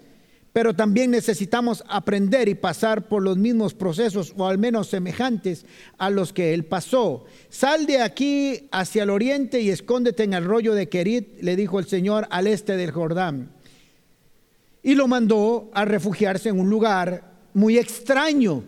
pero 0.53 0.73
también 0.73 1.11
necesitamos 1.11 1.83
aprender 1.87 2.49
y 2.49 2.55
pasar 2.55 3.07
por 3.07 3.23
los 3.23 3.37
mismos 3.37 3.73
procesos 3.73 4.33
o 4.35 4.47
al 4.47 4.57
menos 4.57 4.87
semejantes 4.87 5.65
a 5.97 6.09
los 6.09 6.33
que 6.33 6.53
él 6.53 6.65
pasó. 6.65 7.25
Sal 7.49 7.85
de 7.85 8.01
aquí 8.01 8.67
hacia 8.71 9.03
el 9.03 9.11
oriente 9.11 9.61
y 9.61 9.69
escóndete 9.69 10.23
en 10.23 10.33
el 10.33 10.43
rollo 10.43 10.73
de 10.73 10.89
Kerit, 10.89 11.41
le 11.41 11.55
dijo 11.55 11.79
el 11.79 11.85
Señor 11.85 12.27
al 12.31 12.47
este 12.47 12.75
del 12.75 12.91
Jordán. 12.91 13.51
Y 14.83 14.95
lo 14.95 15.07
mandó 15.07 15.69
a 15.73 15.85
refugiarse 15.85 16.49
en 16.49 16.59
un 16.59 16.69
lugar 16.69 17.31
muy 17.53 17.77
extraño, 17.77 18.63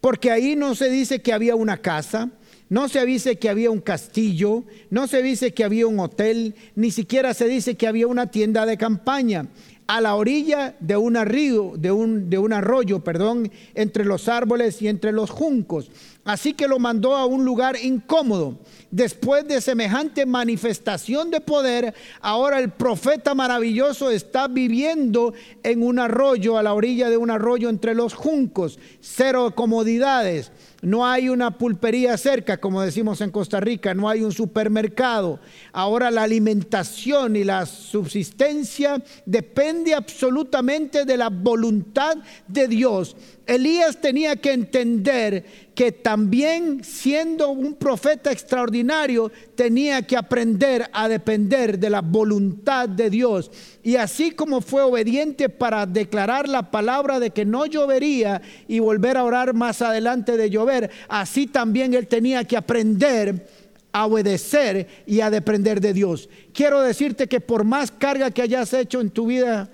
porque 0.00 0.30
ahí 0.30 0.56
no 0.56 0.74
se 0.74 0.88
dice 0.88 1.20
que 1.20 1.32
había 1.32 1.56
una 1.56 1.78
casa, 1.78 2.30
no 2.70 2.88
se 2.88 3.04
dice 3.04 3.36
que 3.36 3.48
había 3.50 3.70
un 3.70 3.80
castillo, 3.80 4.64
no 4.90 5.06
se 5.06 5.22
dice 5.22 5.52
que 5.52 5.64
había 5.64 5.86
un 5.86 5.98
hotel, 5.98 6.54
ni 6.74 6.90
siquiera 6.90 7.34
se 7.34 7.46
dice 7.46 7.76
que 7.76 7.86
había 7.86 8.06
una 8.06 8.30
tienda 8.30 8.64
de 8.64 8.78
campaña 8.78 9.48
a 9.86 10.00
la 10.00 10.14
orilla 10.14 10.74
de 10.80 10.96
un 10.96 11.14
río, 11.26 11.72
de 11.76 11.92
un, 11.92 12.30
de 12.30 12.38
un 12.38 12.52
arroyo, 12.52 13.00
perdón, 13.00 13.50
entre 13.74 14.04
los 14.04 14.28
árboles 14.28 14.80
y 14.80 14.88
entre 14.88 15.12
los 15.12 15.30
juncos. 15.30 15.90
Así 16.24 16.54
que 16.54 16.68
lo 16.68 16.78
mandó 16.78 17.16
a 17.16 17.26
un 17.26 17.44
lugar 17.44 17.76
incómodo. 17.82 18.58
Después 18.90 19.46
de 19.46 19.60
semejante 19.60 20.24
manifestación 20.24 21.30
de 21.30 21.42
poder, 21.42 21.94
ahora 22.22 22.60
el 22.60 22.70
profeta 22.70 23.34
maravilloso 23.34 24.10
está 24.10 24.48
viviendo 24.48 25.34
en 25.62 25.82
un 25.82 25.98
arroyo, 25.98 26.56
a 26.56 26.62
la 26.62 26.72
orilla 26.72 27.10
de 27.10 27.18
un 27.18 27.30
arroyo 27.30 27.68
entre 27.68 27.94
los 27.94 28.14
juncos. 28.14 28.78
Cero 29.00 29.52
comodidades 29.54 30.50
no 30.84 31.06
hay 31.06 31.30
una 31.30 31.56
pulpería 31.56 32.16
cerca, 32.18 32.58
como 32.58 32.82
decimos 32.82 33.22
en 33.22 33.30
Costa 33.30 33.58
Rica, 33.58 33.94
no 33.94 34.06
hay 34.06 34.22
un 34.22 34.32
supermercado. 34.32 35.40
Ahora 35.72 36.10
la 36.10 36.24
alimentación 36.24 37.36
y 37.36 37.44
la 37.44 37.64
subsistencia 37.64 39.02
depende 39.24 39.94
absolutamente 39.94 41.06
de 41.06 41.16
la 41.16 41.30
voluntad 41.30 42.18
de 42.46 42.68
Dios. 42.68 43.16
Elías 43.46 44.00
tenía 44.00 44.36
que 44.36 44.52
entender 44.52 45.44
que 45.74 45.92
también 45.92 46.82
siendo 46.82 47.50
un 47.50 47.74
profeta 47.74 48.32
extraordinario, 48.32 49.30
tenía 49.54 50.02
que 50.02 50.16
aprender 50.16 50.88
a 50.92 51.08
depender 51.08 51.78
de 51.78 51.90
la 51.90 52.00
voluntad 52.00 52.88
de 52.88 53.10
Dios. 53.10 53.50
Y 53.82 53.96
así 53.96 54.30
como 54.30 54.60
fue 54.60 54.82
obediente 54.82 55.48
para 55.48 55.84
declarar 55.84 56.48
la 56.48 56.70
palabra 56.70 57.20
de 57.20 57.30
que 57.30 57.44
no 57.44 57.66
llovería 57.66 58.40
y 58.66 58.78
volver 58.78 59.16
a 59.18 59.24
orar 59.24 59.52
más 59.52 59.82
adelante 59.82 60.36
de 60.36 60.48
llover, 60.48 60.90
así 61.08 61.46
también 61.46 61.92
él 61.92 62.06
tenía 62.06 62.44
que 62.44 62.56
aprender 62.56 63.46
a 63.92 64.06
obedecer 64.06 64.88
y 65.06 65.20
a 65.20 65.30
depender 65.30 65.80
de 65.80 65.92
Dios. 65.92 66.28
Quiero 66.52 66.80
decirte 66.80 67.28
que 67.28 67.40
por 67.40 67.64
más 67.64 67.90
carga 67.92 68.30
que 68.30 68.42
hayas 68.42 68.72
hecho 68.72 69.00
en 69.00 69.10
tu 69.10 69.26
vida, 69.26 69.70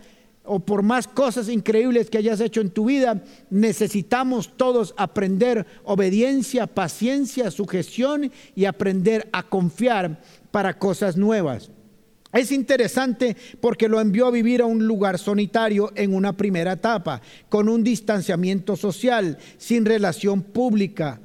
o 0.52 0.58
por 0.58 0.82
más 0.82 1.06
cosas 1.06 1.48
increíbles 1.48 2.10
que 2.10 2.18
hayas 2.18 2.40
hecho 2.40 2.60
en 2.60 2.70
tu 2.70 2.86
vida, 2.86 3.22
necesitamos 3.50 4.56
todos 4.56 4.94
aprender 4.96 5.64
obediencia, 5.84 6.66
paciencia, 6.66 7.52
sujeción 7.52 8.32
y 8.56 8.64
aprender 8.64 9.28
a 9.32 9.44
confiar 9.44 10.20
para 10.50 10.76
cosas 10.76 11.16
nuevas. 11.16 11.70
Es 12.32 12.50
interesante 12.50 13.36
porque 13.60 13.88
lo 13.88 14.00
envió 14.00 14.26
a 14.26 14.32
vivir 14.32 14.60
a 14.60 14.66
un 14.66 14.88
lugar 14.88 15.20
solitario 15.20 15.92
en 15.94 16.12
una 16.12 16.36
primera 16.36 16.72
etapa, 16.72 17.22
con 17.48 17.68
un 17.68 17.84
distanciamiento 17.84 18.74
social, 18.74 19.38
sin 19.56 19.84
relación 19.84 20.42
pública, 20.42 21.20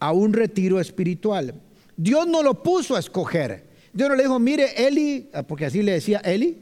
a 0.00 0.10
un 0.10 0.32
retiro 0.32 0.80
espiritual. 0.80 1.54
Dios 1.96 2.26
no 2.26 2.42
lo 2.42 2.64
puso 2.64 2.96
a 2.96 2.98
escoger. 2.98 3.64
Dios 3.92 4.08
no 4.08 4.16
le 4.16 4.24
dijo, 4.24 4.40
mire, 4.40 4.88
Eli, 4.88 5.30
porque 5.46 5.66
así 5.66 5.82
le 5.82 5.92
decía 5.92 6.18
Eli, 6.24 6.58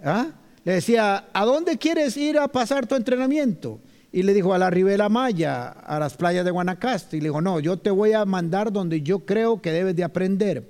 ¿ah? 0.00 0.28
Le 0.66 0.72
decía, 0.72 1.28
¿a 1.32 1.44
dónde 1.44 1.78
quieres 1.78 2.16
ir 2.16 2.40
a 2.40 2.48
pasar 2.48 2.88
tu 2.88 2.96
entrenamiento? 2.96 3.78
Y 4.10 4.24
le 4.24 4.34
dijo, 4.34 4.52
a 4.52 4.58
la 4.58 4.68
Ribera 4.68 5.08
Maya, 5.08 5.68
a 5.68 6.00
las 6.00 6.16
playas 6.16 6.44
de 6.44 6.50
Guanacaste. 6.50 7.16
Y 7.16 7.20
le 7.20 7.28
dijo, 7.28 7.40
no, 7.40 7.60
yo 7.60 7.76
te 7.76 7.88
voy 7.88 8.14
a 8.14 8.24
mandar 8.24 8.72
donde 8.72 9.00
yo 9.00 9.20
creo 9.20 9.62
que 9.62 9.70
debes 9.70 9.94
de 9.94 10.02
aprender. 10.02 10.68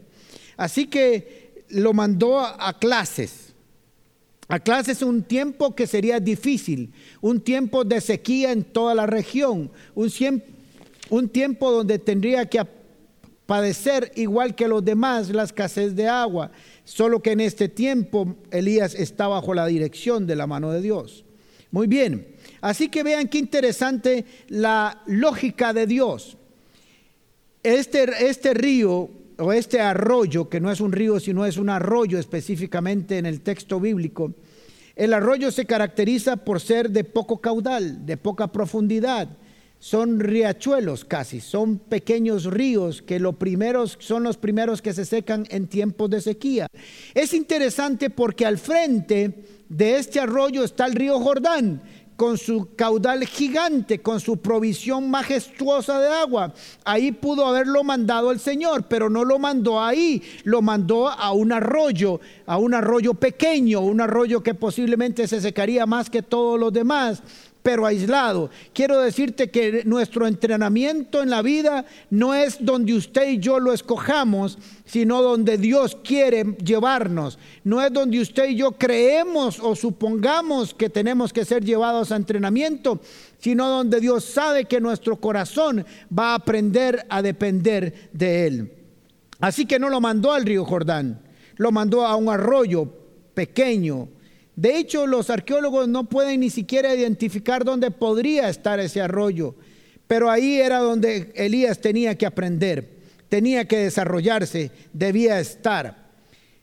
Así 0.58 0.86
que 0.86 1.64
lo 1.70 1.94
mandó 1.94 2.40
a, 2.40 2.78
clases. 2.78 3.54
A 4.48 4.58
clases 4.60 5.00
un 5.00 5.22
tiempo 5.22 5.74
que 5.74 5.86
sería 5.86 6.20
difícil, 6.20 6.92
un 7.22 7.40
tiempo 7.40 7.82
de 7.82 8.02
sequía 8.02 8.52
en 8.52 8.64
toda 8.64 8.94
la 8.94 9.06
región, 9.06 9.70
un, 9.94 10.12
un 11.08 11.28
tiempo 11.30 11.72
donde 11.72 11.98
tendría 11.98 12.44
que 12.44 12.60
padecer 13.46 14.12
igual 14.16 14.54
que 14.54 14.68
los 14.68 14.84
demás 14.84 15.30
la 15.30 15.44
escasez 15.44 15.96
de 15.96 16.06
agua. 16.06 16.50
Solo 16.86 17.20
que 17.20 17.32
en 17.32 17.40
este 17.40 17.68
tiempo 17.68 18.36
Elías 18.52 18.94
está 18.94 19.26
bajo 19.26 19.54
la 19.54 19.66
dirección 19.66 20.24
de 20.24 20.36
la 20.36 20.46
mano 20.46 20.70
de 20.70 20.80
Dios. 20.80 21.24
Muy 21.72 21.88
bien, 21.88 22.28
así 22.60 22.88
que 22.88 23.02
vean 23.02 23.26
qué 23.26 23.38
interesante 23.38 24.24
la 24.46 25.02
lógica 25.06 25.72
de 25.72 25.88
Dios. 25.88 26.36
Este, 27.64 28.06
este 28.20 28.54
río 28.54 29.10
o 29.36 29.52
este 29.52 29.80
arroyo, 29.80 30.48
que 30.48 30.60
no 30.60 30.70
es 30.70 30.80
un 30.80 30.92
río, 30.92 31.18
sino 31.18 31.44
es 31.44 31.56
un 31.56 31.70
arroyo 31.70 32.20
específicamente 32.20 33.18
en 33.18 33.26
el 33.26 33.40
texto 33.40 33.80
bíblico, 33.80 34.32
el 34.94 35.12
arroyo 35.12 35.50
se 35.50 35.66
caracteriza 35.66 36.36
por 36.36 36.60
ser 36.60 36.90
de 36.90 37.02
poco 37.02 37.40
caudal, 37.40 38.06
de 38.06 38.16
poca 38.16 38.52
profundidad 38.52 39.28
son 39.78 40.20
riachuelos 40.20 41.04
casi, 41.04 41.40
son 41.40 41.78
pequeños 41.78 42.44
ríos 42.44 43.02
que 43.02 43.20
lo 43.20 43.34
primeros, 43.34 43.96
son 44.00 44.22
los 44.22 44.36
primeros 44.36 44.82
que 44.82 44.92
se 44.92 45.04
secan 45.04 45.46
en 45.50 45.66
tiempos 45.66 46.10
de 46.10 46.20
sequía. 46.20 46.66
Es 47.14 47.34
interesante 47.34 48.10
porque 48.10 48.46
al 48.46 48.58
frente 48.58 49.34
de 49.68 49.96
este 49.98 50.20
arroyo 50.20 50.64
está 50.64 50.86
el 50.86 50.94
río 50.94 51.20
Jordán, 51.20 51.82
con 52.16 52.38
su 52.38 52.74
caudal 52.74 53.26
gigante, 53.26 54.00
con 54.00 54.20
su 54.20 54.38
provisión 54.38 55.10
majestuosa 55.10 56.00
de 56.00 56.08
agua. 56.08 56.54
Ahí 56.84 57.12
pudo 57.12 57.46
haberlo 57.46 57.84
mandado 57.84 58.32
el 58.32 58.40
Señor, 58.40 58.84
pero 58.88 59.10
no 59.10 59.24
lo 59.24 59.38
mandó 59.38 59.82
ahí, 59.82 60.22
lo 60.44 60.62
mandó 60.62 61.08
a 61.08 61.32
un 61.32 61.52
arroyo, 61.52 62.20
a 62.46 62.56
un 62.56 62.74
arroyo 62.74 63.14
pequeño, 63.14 63.80
un 63.80 64.00
arroyo 64.00 64.42
que 64.42 64.54
posiblemente 64.54 65.28
se 65.28 65.40
secaría 65.40 65.84
más 65.84 66.08
que 66.08 66.22
todos 66.22 66.58
los 66.58 66.72
demás 66.72 67.22
pero 67.66 67.84
aislado. 67.84 68.48
Quiero 68.72 69.00
decirte 69.00 69.50
que 69.50 69.82
nuestro 69.84 70.28
entrenamiento 70.28 71.20
en 71.20 71.30
la 71.30 71.42
vida 71.42 71.84
no 72.10 72.32
es 72.32 72.64
donde 72.64 72.94
usted 72.94 73.28
y 73.28 73.38
yo 73.40 73.58
lo 73.58 73.72
escojamos, 73.72 74.56
sino 74.84 75.20
donde 75.20 75.58
Dios 75.58 75.98
quiere 76.04 76.44
llevarnos. 76.64 77.40
No 77.64 77.82
es 77.82 77.92
donde 77.92 78.20
usted 78.20 78.50
y 78.50 78.54
yo 78.54 78.70
creemos 78.70 79.58
o 79.58 79.74
supongamos 79.74 80.74
que 80.74 80.88
tenemos 80.88 81.32
que 81.32 81.44
ser 81.44 81.64
llevados 81.64 82.12
a 82.12 82.16
entrenamiento, 82.16 83.00
sino 83.38 83.68
donde 83.68 83.98
Dios 83.98 84.24
sabe 84.24 84.66
que 84.66 84.80
nuestro 84.80 85.16
corazón 85.16 85.84
va 86.16 86.30
a 86.30 86.34
aprender 86.36 87.04
a 87.08 87.20
depender 87.20 88.10
de 88.12 88.46
Él. 88.46 88.72
Así 89.40 89.66
que 89.66 89.80
no 89.80 89.88
lo 89.88 90.00
mandó 90.00 90.32
al 90.32 90.46
río 90.46 90.64
Jordán, 90.64 91.20
lo 91.56 91.72
mandó 91.72 92.06
a 92.06 92.14
un 92.14 92.28
arroyo 92.28 92.88
pequeño, 93.34 94.06
De 94.56 94.78
hecho, 94.78 95.06
los 95.06 95.28
arqueólogos 95.28 95.86
no 95.86 96.04
pueden 96.08 96.40
ni 96.40 96.48
siquiera 96.48 96.94
identificar 96.94 97.62
dónde 97.62 97.90
podría 97.90 98.48
estar 98.48 98.80
ese 98.80 99.02
arroyo, 99.02 99.54
pero 100.06 100.30
ahí 100.30 100.58
era 100.60 100.78
donde 100.78 101.30
Elías 101.36 101.78
tenía 101.78 102.16
que 102.16 102.24
aprender, 102.24 102.96
tenía 103.28 103.68
que 103.68 103.76
desarrollarse, 103.76 104.70
debía 104.94 105.38
estar. 105.38 106.06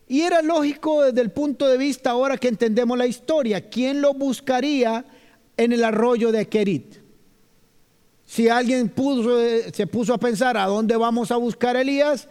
Y 0.07 0.21
era 0.21 0.41
lógico 0.41 1.03
desde 1.03 1.21
el 1.21 1.31
punto 1.31 1.67
de 1.67 1.77
vista 1.77 2.09
ahora 2.09 2.37
que 2.37 2.47
entendemos 2.47 2.97
la 2.97 3.05
historia, 3.05 3.69
¿quién 3.69 4.01
lo 4.01 4.15
buscaría 4.15 5.05
en 5.55 5.71
el 5.71 5.83
arroyo 5.83 6.31
de 6.31 6.47
Kerit? 6.47 6.95
Si 8.25 8.49
alguien 8.49 8.91
se 9.71 9.85
puso 9.85 10.13
a 10.15 10.17
pensar 10.17 10.57
a 10.57 10.65
dónde 10.65 10.97
vamos 10.97 11.29
a 11.29 11.37
buscar 11.37 11.77
a 11.77 11.81
Elías, 11.81 12.27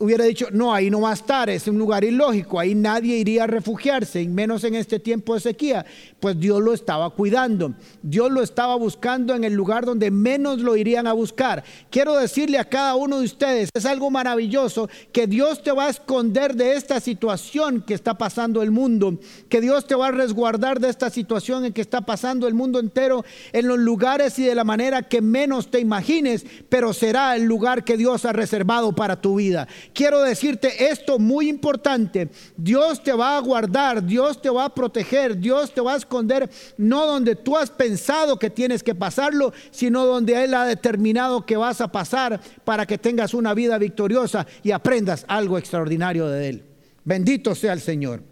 hubiera 0.00 0.24
dicho, 0.24 0.48
no, 0.50 0.72
ahí 0.72 0.88
no 0.88 1.02
va 1.02 1.10
a 1.10 1.14
estar, 1.14 1.50
es 1.50 1.68
un 1.68 1.76
lugar 1.76 2.04
ilógico, 2.04 2.58
ahí 2.58 2.74
nadie 2.74 3.18
iría 3.18 3.44
a 3.44 3.46
refugiarse, 3.46 4.22
y 4.22 4.28
menos 4.28 4.64
en 4.64 4.74
este 4.74 4.98
tiempo 4.98 5.34
de 5.34 5.40
sequía, 5.40 5.84
pues 6.18 6.40
Dios 6.40 6.62
lo 6.62 6.72
estaba 6.72 7.10
cuidando, 7.10 7.74
Dios 8.02 8.30
lo 8.30 8.42
estaba 8.42 8.76
buscando 8.76 9.34
en 9.34 9.44
el 9.44 9.52
lugar 9.52 9.84
donde 9.84 10.10
menos 10.10 10.60
lo 10.60 10.74
irían 10.74 11.06
a 11.06 11.12
buscar. 11.12 11.62
Quiero 11.90 12.16
decirle 12.16 12.58
a 12.58 12.64
cada 12.64 12.94
uno 12.94 13.18
de 13.18 13.26
ustedes, 13.26 13.68
es 13.74 13.84
algo 13.84 14.10
maravilloso, 14.10 14.88
que 15.12 15.26
Dios 15.26 15.62
te 15.62 15.70
va 15.70 15.86
a 15.86 15.90
esconder 15.90 16.54
de 16.54 16.76
esta 16.76 16.98
situación 16.98 17.82
que 17.82 17.92
está 17.92 18.16
pasando 18.16 18.62
el 18.62 18.70
mundo, 18.70 19.18
que 19.50 19.60
Dios 19.60 19.86
te 19.86 19.94
va 19.94 20.06
a 20.06 20.12
resguardar 20.12 20.80
de 20.80 20.88
esta 20.88 21.10
situación 21.10 21.66
en 21.66 21.74
que 21.74 21.82
está 21.82 22.00
pasando 22.00 22.48
el 22.48 22.54
mundo 22.54 22.80
entero, 22.80 23.22
en 23.52 23.68
los 23.68 23.78
lugares 23.78 24.38
y 24.38 24.44
de 24.44 24.54
la 24.54 24.64
manera 24.64 25.02
que 25.02 25.20
menos 25.20 25.70
te 25.70 25.78
imagines, 25.78 26.46
pero 26.70 26.94
será 26.94 27.36
el 27.36 27.42
lugar 27.42 27.84
que 27.84 27.98
Dios 27.98 28.24
ha 28.24 28.32
reservado 28.32 28.94
para 28.94 29.20
tu 29.20 29.34
vida 29.34 29.68
quiero 29.94 30.22
decirte 30.22 30.90
esto 30.90 31.18
muy 31.18 31.48
importante. 31.48 32.28
Dios 32.56 33.02
te 33.02 33.12
va 33.12 33.36
a 33.36 33.40
guardar, 33.40 34.04
Dios 34.04 34.40
te 34.40 34.50
va 34.50 34.66
a 34.66 34.74
proteger, 34.74 35.38
Dios 35.38 35.72
te 35.72 35.80
va 35.80 35.94
a 35.94 35.96
esconder, 35.96 36.50
no 36.76 37.06
donde 37.06 37.36
tú 37.36 37.56
has 37.56 37.70
pensado 37.70 38.38
que 38.38 38.50
tienes 38.50 38.82
que 38.82 38.94
pasarlo, 38.94 39.52
sino 39.70 40.06
donde 40.06 40.44
Él 40.44 40.54
ha 40.54 40.64
determinado 40.64 41.46
que 41.46 41.56
vas 41.56 41.80
a 41.80 41.92
pasar 41.92 42.40
para 42.64 42.86
que 42.86 42.98
tengas 42.98 43.34
una 43.34 43.54
vida 43.54 43.78
victoriosa 43.78 44.46
y 44.62 44.70
aprendas 44.70 45.24
algo 45.28 45.58
extraordinario 45.58 46.28
de 46.28 46.48
Él. 46.48 46.64
Bendito 47.04 47.54
sea 47.54 47.72
el 47.72 47.80
Señor. 47.80 48.22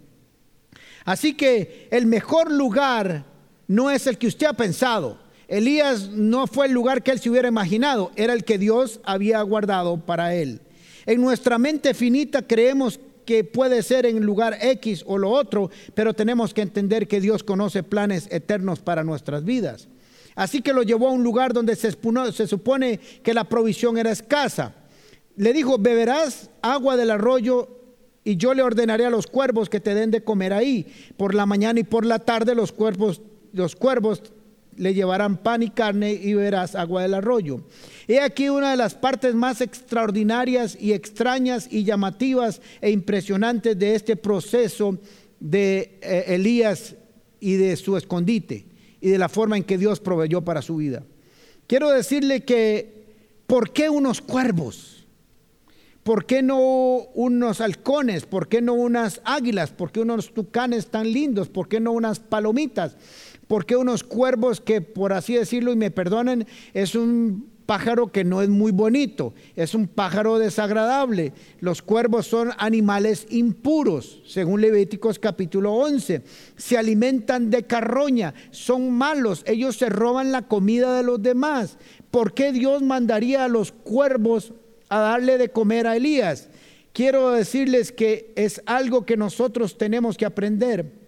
Así 1.05 1.33
que 1.33 1.87
el 1.91 2.05
mejor 2.05 2.51
lugar 2.51 3.25
no 3.67 3.89
es 3.89 4.07
el 4.07 4.17
que 4.17 4.27
usted 4.27 4.47
ha 4.47 4.53
pensado. 4.53 5.17
Elías 5.47 6.09
no 6.09 6.45
fue 6.45 6.67
el 6.67 6.73
lugar 6.73 7.01
que 7.01 7.11
él 7.11 7.19
se 7.19 7.29
hubiera 7.29 7.47
imaginado, 7.47 8.11
era 8.15 8.33
el 8.33 8.43
que 8.43 8.59
Dios 8.59 8.99
había 9.03 9.41
guardado 9.41 10.05
para 10.05 10.35
él. 10.35 10.61
En 11.09 11.21
nuestra 11.21 11.57
mente 11.57 11.95
finita 11.95 12.43
creemos 12.43 12.99
que 13.25 13.43
puede 13.43 13.81
ser 13.81 14.05
en 14.05 14.23
lugar 14.23 14.59
X 14.61 15.03
o 15.07 15.17
lo 15.17 15.31
otro, 15.31 15.71
pero 15.95 16.13
tenemos 16.13 16.53
que 16.53 16.61
entender 16.61 17.07
que 17.07 17.19
Dios 17.19 17.43
conoce 17.43 17.81
planes 17.81 18.27
eternos 18.29 18.77
para 18.77 19.03
nuestras 19.03 19.43
vidas. 19.43 19.87
Así 20.35 20.61
que 20.61 20.71
lo 20.71 20.83
llevó 20.83 21.07
a 21.07 21.11
un 21.11 21.23
lugar 21.23 21.51
donde 21.51 21.75
se, 21.75 21.89
supone 22.45 22.99
que 23.23 23.33
la 23.33 23.45
provisión 23.45 23.97
era 23.97 24.11
escasa. 24.11 24.75
Le 25.35 25.51
dijo, 25.51 25.79
beberás 25.79 26.51
agua 26.61 26.95
del 26.95 27.09
arroyo 27.09 27.69
y 28.23 28.37
yo 28.37 28.53
le 28.53 28.61
ordenaré 28.61 29.07
a 29.07 29.09
los 29.09 29.25
cuervos 29.25 29.67
que 29.67 29.79
te 29.79 29.95
den 29.95 30.11
de 30.11 30.23
comer 30.23 30.53
ahí. 30.53 30.85
Por 31.17 31.33
la 31.33 31.47
mañana 31.47 31.79
y 31.79 31.85
por 31.85 32.05
la 32.05 32.19
tarde 32.19 32.53
los 32.53 32.71
cuervos, 32.71 33.23
los 33.51 33.75
cuervos 33.75 34.21
le 34.79 34.93
llevarán 34.93 35.37
pan 35.37 35.61
y 35.61 35.69
carne 35.69 36.13
y 36.13 36.33
verás 36.33 36.73
agua 36.73 37.01
del 37.01 37.13
arroyo. 37.13 37.61
He 38.07 38.21
aquí 38.21 38.47
una 38.47 38.71
de 38.71 38.77
las 38.77 38.95
partes 38.95 39.35
más 39.35 39.59
extraordinarias 39.59 40.77
y 40.79 40.93
extrañas 40.93 41.67
y 41.69 41.83
llamativas 41.83 42.61
e 42.79 42.89
impresionantes 42.89 43.77
de 43.77 43.93
este 43.93 44.15
proceso 44.15 44.97
de 45.39 45.99
eh, 46.01 46.23
Elías 46.27 46.95
y 47.41 47.55
de 47.55 47.75
su 47.75 47.97
escondite 47.97 48.65
y 49.01 49.09
de 49.09 49.17
la 49.17 49.27
forma 49.27 49.57
en 49.57 49.63
que 49.63 49.77
Dios 49.77 49.99
proveyó 49.99 50.41
para 50.41 50.61
su 50.61 50.77
vida. 50.77 51.03
Quiero 51.67 51.91
decirle 51.91 52.45
que, 52.45 53.05
¿por 53.47 53.71
qué 53.73 53.89
unos 53.89 54.21
cuervos? 54.21 55.05
¿Por 56.03 56.25
qué 56.25 56.41
no 56.41 56.57
unos 57.13 57.61
halcones? 57.61 58.25
¿Por 58.25 58.47
qué 58.47 58.61
no 58.61 58.73
unas 58.73 59.21
águilas? 59.25 59.71
¿Por 59.71 59.91
qué 59.91 59.99
unos 59.99 60.33
tucanes 60.33 60.87
tan 60.87 61.11
lindos? 61.11 61.49
¿Por 61.49 61.67
qué 61.67 61.79
no 61.79 61.91
unas 61.91 62.19
palomitas? 62.19 62.95
¿Por 63.49 63.65
qué 63.65 63.75
unos 63.75 64.03
cuervos 64.03 64.61
que, 64.61 64.79
por 64.79 65.11
así 65.11 65.33
decirlo, 65.33 65.71
y 65.71 65.75
me 65.75 65.89
perdonen, 65.89 66.45
es 66.75 66.93
un 66.93 67.49
pájaro 67.65 68.11
que 68.11 68.23
no 68.23 68.43
es 68.43 68.49
muy 68.49 68.71
bonito, 68.71 69.33
es 69.55 69.73
un 69.73 69.87
pájaro 69.87 70.37
desagradable. 70.37 71.33
Los 71.59 71.81
cuervos 71.81 72.27
son 72.27 72.51
animales 72.59 73.25
impuros, 73.31 74.21
según 74.27 74.61
Levíticos 74.61 75.17
capítulo 75.17 75.73
11. 75.73 76.21
Se 76.57 76.77
alimentan 76.77 77.49
de 77.49 77.63
carroña, 77.63 78.35
son 78.51 78.91
malos, 78.91 79.43
ellos 79.47 79.77
se 79.77 79.89
roban 79.89 80.31
la 80.31 80.43
comida 80.43 80.95
de 80.95 81.01
los 81.01 81.19
demás. 81.19 81.79
¿Por 82.11 82.35
qué 82.35 82.51
Dios 82.51 82.83
mandaría 82.83 83.45
a 83.45 83.49
los 83.49 83.71
cuervos 83.71 84.53
a 84.89 84.99
darle 84.99 85.39
de 85.39 85.49
comer 85.49 85.87
a 85.87 85.95
Elías? 85.95 86.49
Quiero 86.93 87.31
decirles 87.31 87.91
que 87.91 88.31
es 88.35 88.61
algo 88.67 89.07
que 89.07 89.17
nosotros 89.17 89.75
tenemos 89.75 90.17
que 90.17 90.27
aprender 90.27 90.98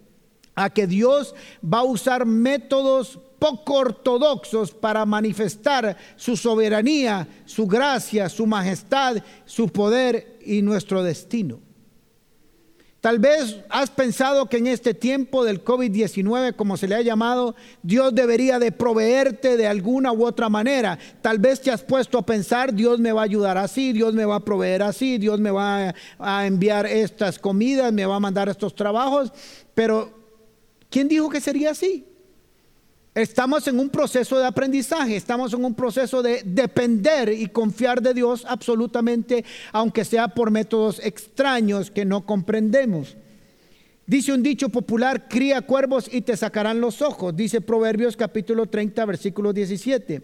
a 0.55 0.69
que 0.69 0.87
Dios 0.87 1.35
va 1.63 1.79
a 1.79 1.83
usar 1.83 2.25
métodos 2.25 3.19
poco 3.39 3.73
ortodoxos 3.73 4.71
para 4.71 5.05
manifestar 5.05 5.97
su 6.15 6.37
soberanía, 6.37 7.27
su 7.45 7.65
gracia, 7.65 8.29
su 8.29 8.45
majestad, 8.45 9.17
su 9.45 9.67
poder 9.69 10.37
y 10.45 10.61
nuestro 10.61 11.01
destino. 11.01 11.59
Tal 13.01 13.17
vez 13.17 13.57
has 13.69 13.89
pensado 13.89 14.45
que 14.45 14.57
en 14.57 14.67
este 14.67 14.93
tiempo 14.93 15.43
del 15.43 15.65
COVID-19, 15.65 16.55
como 16.55 16.77
se 16.77 16.87
le 16.87 16.93
ha 16.93 17.01
llamado, 17.01 17.55
Dios 17.81 18.13
debería 18.13 18.59
de 18.59 18.71
proveerte 18.71 19.57
de 19.57 19.65
alguna 19.65 20.11
u 20.11 20.23
otra 20.23 20.49
manera. 20.49 20.99
Tal 21.23 21.39
vez 21.39 21.61
te 21.61 21.71
has 21.71 21.81
puesto 21.81 22.19
a 22.19 22.25
pensar, 22.27 22.71
Dios 22.71 22.99
me 22.99 23.11
va 23.11 23.21
a 23.21 23.23
ayudar 23.23 23.57
así, 23.57 23.91
Dios 23.91 24.13
me 24.13 24.23
va 24.23 24.35
a 24.35 24.45
proveer 24.45 24.83
así, 24.83 25.17
Dios 25.17 25.39
me 25.39 25.49
va 25.49 25.95
a 26.19 26.45
enviar 26.45 26.85
estas 26.85 27.39
comidas, 27.39 27.91
me 27.91 28.05
va 28.05 28.17
a 28.17 28.19
mandar 28.19 28.49
estos 28.49 28.75
trabajos, 28.75 29.33
pero 29.73 30.20
¿Quién 30.91 31.07
dijo 31.07 31.29
que 31.29 31.39
sería 31.39 31.71
así? 31.71 32.05
Estamos 33.15 33.65
en 33.67 33.79
un 33.79 33.89
proceso 33.89 34.37
de 34.37 34.45
aprendizaje, 34.45 35.15
estamos 35.15 35.53
en 35.53 35.63
un 35.63 35.73
proceso 35.73 36.21
de 36.21 36.43
depender 36.45 37.29
y 37.29 37.47
confiar 37.47 38.01
de 38.01 38.13
Dios 38.13 38.45
absolutamente, 38.47 39.43
aunque 39.71 40.05
sea 40.05 40.27
por 40.27 40.51
métodos 40.51 40.99
extraños 40.99 41.91
que 41.91 42.05
no 42.05 42.25
comprendemos. 42.25 43.15
Dice 44.05 44.33
un 44.33 44.43
dicho 44.43 44.67
popular, 44.67 45.29
cría 45.29 45.61
cuervos 45.61 46.09
y 46.11 46.21
te 46.21 46.35
sacarán 46.35 46.81
los 46.81 47.01
ojos. 47.01 47.35
Dice 47.35 47.61
Proverbios 47.61 48.17
capítulo 48.17 48.65
30, 48.65 49.05
versículo 49.05 49.53
17. 49.53 50.21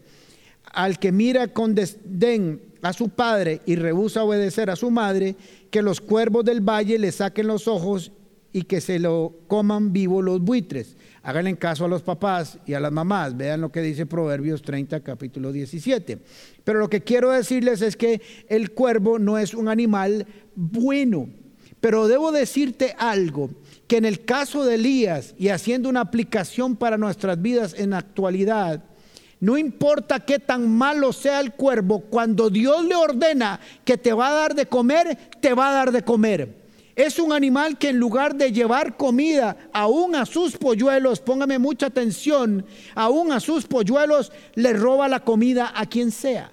Al 0.74 1.00
que 1.00 1.14
mira 1.14 1.48
con 1.48 1.76
desdén 1.76 2.62
a 2.82 2.92
su 2.92 3.08
padre 3.08 3.62
y 3.66 3.76
rehúsa 3.76 4.24
obedecer 4.24 4.70
a 4.70 4.76
su 4.76 4.92
madre, 4.92 5.38
que 5.72 5.82
los 5.82 6.02
cuervos 6.02 6.44
del 6.44 6.60
valle 6.60 7.00
le 7.00 7.14
saquen 7.14 7.48
los 7.48 7.70
ojos 7.70 8.12
y 8.54 8.64
que 8.64 8.82
se 8.82 9.00
lo 9.00 9.42
coman 9.48 9.94
vivo 9.94 10.22
los 10.22 10.42
buitres. 10.42 10.96
Háganle 11.24 11.58
caso 11.58 11.86
a 11.86 11.90
los 11.90 12.04
papás 12.04 12.58
y 12.66 12.74
a 12.74 12.80
las 12.80 12.92
mamás. 12.92 13.36
Vean 13.36 13.62
lo 13.62 13.72
que 13.72 13.82
dice 13.82 14.06
Proverbios 14.06 14.62
30, 14.62 15.02
capítulo 15.02 15.52
17. 15.52 16.20
Pero 16.64 16.80
lo 16.80 16.90
que 16.90 17.02
quiero 17.02 17.32
decirles 17.32 17.82
es 17.82 17.98
que 17.98 18.22
el 18.48 18.72
cuervo 18.72 19.20
no 19.20 19.38
es 19.38 19.54
un 19.54 19.68
animal 19.68 20.26
bueno. 20.56 21.30
Pero 21.82 22.08
debo 22.08 22.32
decirte 22.32 22.96
algo, 22.98 23.50
que 23.88 23.98
en 23.98 24.06
el 24.06 24.26
caso 24.26 24.66
de 24.66 24.76
Elías 24.76 25.36
y 25.38 25.50
haciendo 25.50 25.90
una 25.90 26.02
aplicación 26.02 26.76
para 26.76 26.98
nuestras 26.98 27.42
vidas 27.42 27.76
en 27.78 27.92
la 27.92 28.00
actualidad, 28.00 28.84
no 29.40 29.58
importa 29.58 30.22
qué 30.22 30.40
tan 30.40 30.70
malo 30.70 31.14
sea 31.14 31.40
el 31.40 31.54
cuervo, 31.54 32.02
cuando 32.02 32.50
Dios 32.50 32.84
le 32.86 32.96
ordena 32.96 33.60
que 33.86 33.98
te 33.98 34.14
va 34.14 34.30
a 34.30 34.34
dar 34.34 34.56
de 34.56 34.66
comer, 34.66 35.18
te 35.40 35.54
va 35.54 35.70
a 35.70 35.74
dar 35.74 35.92
de 35.92 36.04
comer. 36.04 36.67
Es 36.98 37.20
un 37.20 37.32
animal 37.32 37.78
que 37.78 37.90
en 37.90 38.00
lugar 38.00 38.34
de 38.34 38.52
llevar 38.52 38.98
comida 38.98 39.70
aún 39.72 40.16
a 40.16 40.26
sus 40.26 40.58
polluelos, 40.58 41.20
póngame 41.20 41.60
mucha 41.60 41.86
atención, 41.86 42.66
aún 42.96 43.32
a 43.32 43.40
sus 43.40 43.68
polluelos 43.68 44.32
le 44.56 44.74
roba 44.74 45.08
la 45.08 45.20
comida 45.20 45.72
a 45.76 45.86
quien 45.86 46.10
sea. 46.10 46.50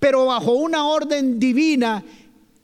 Pero 0.00 0.26
bajo 0.26 0.54
una 0.54 0.88
orden 0.88 1.38
divina, 1.38 2.02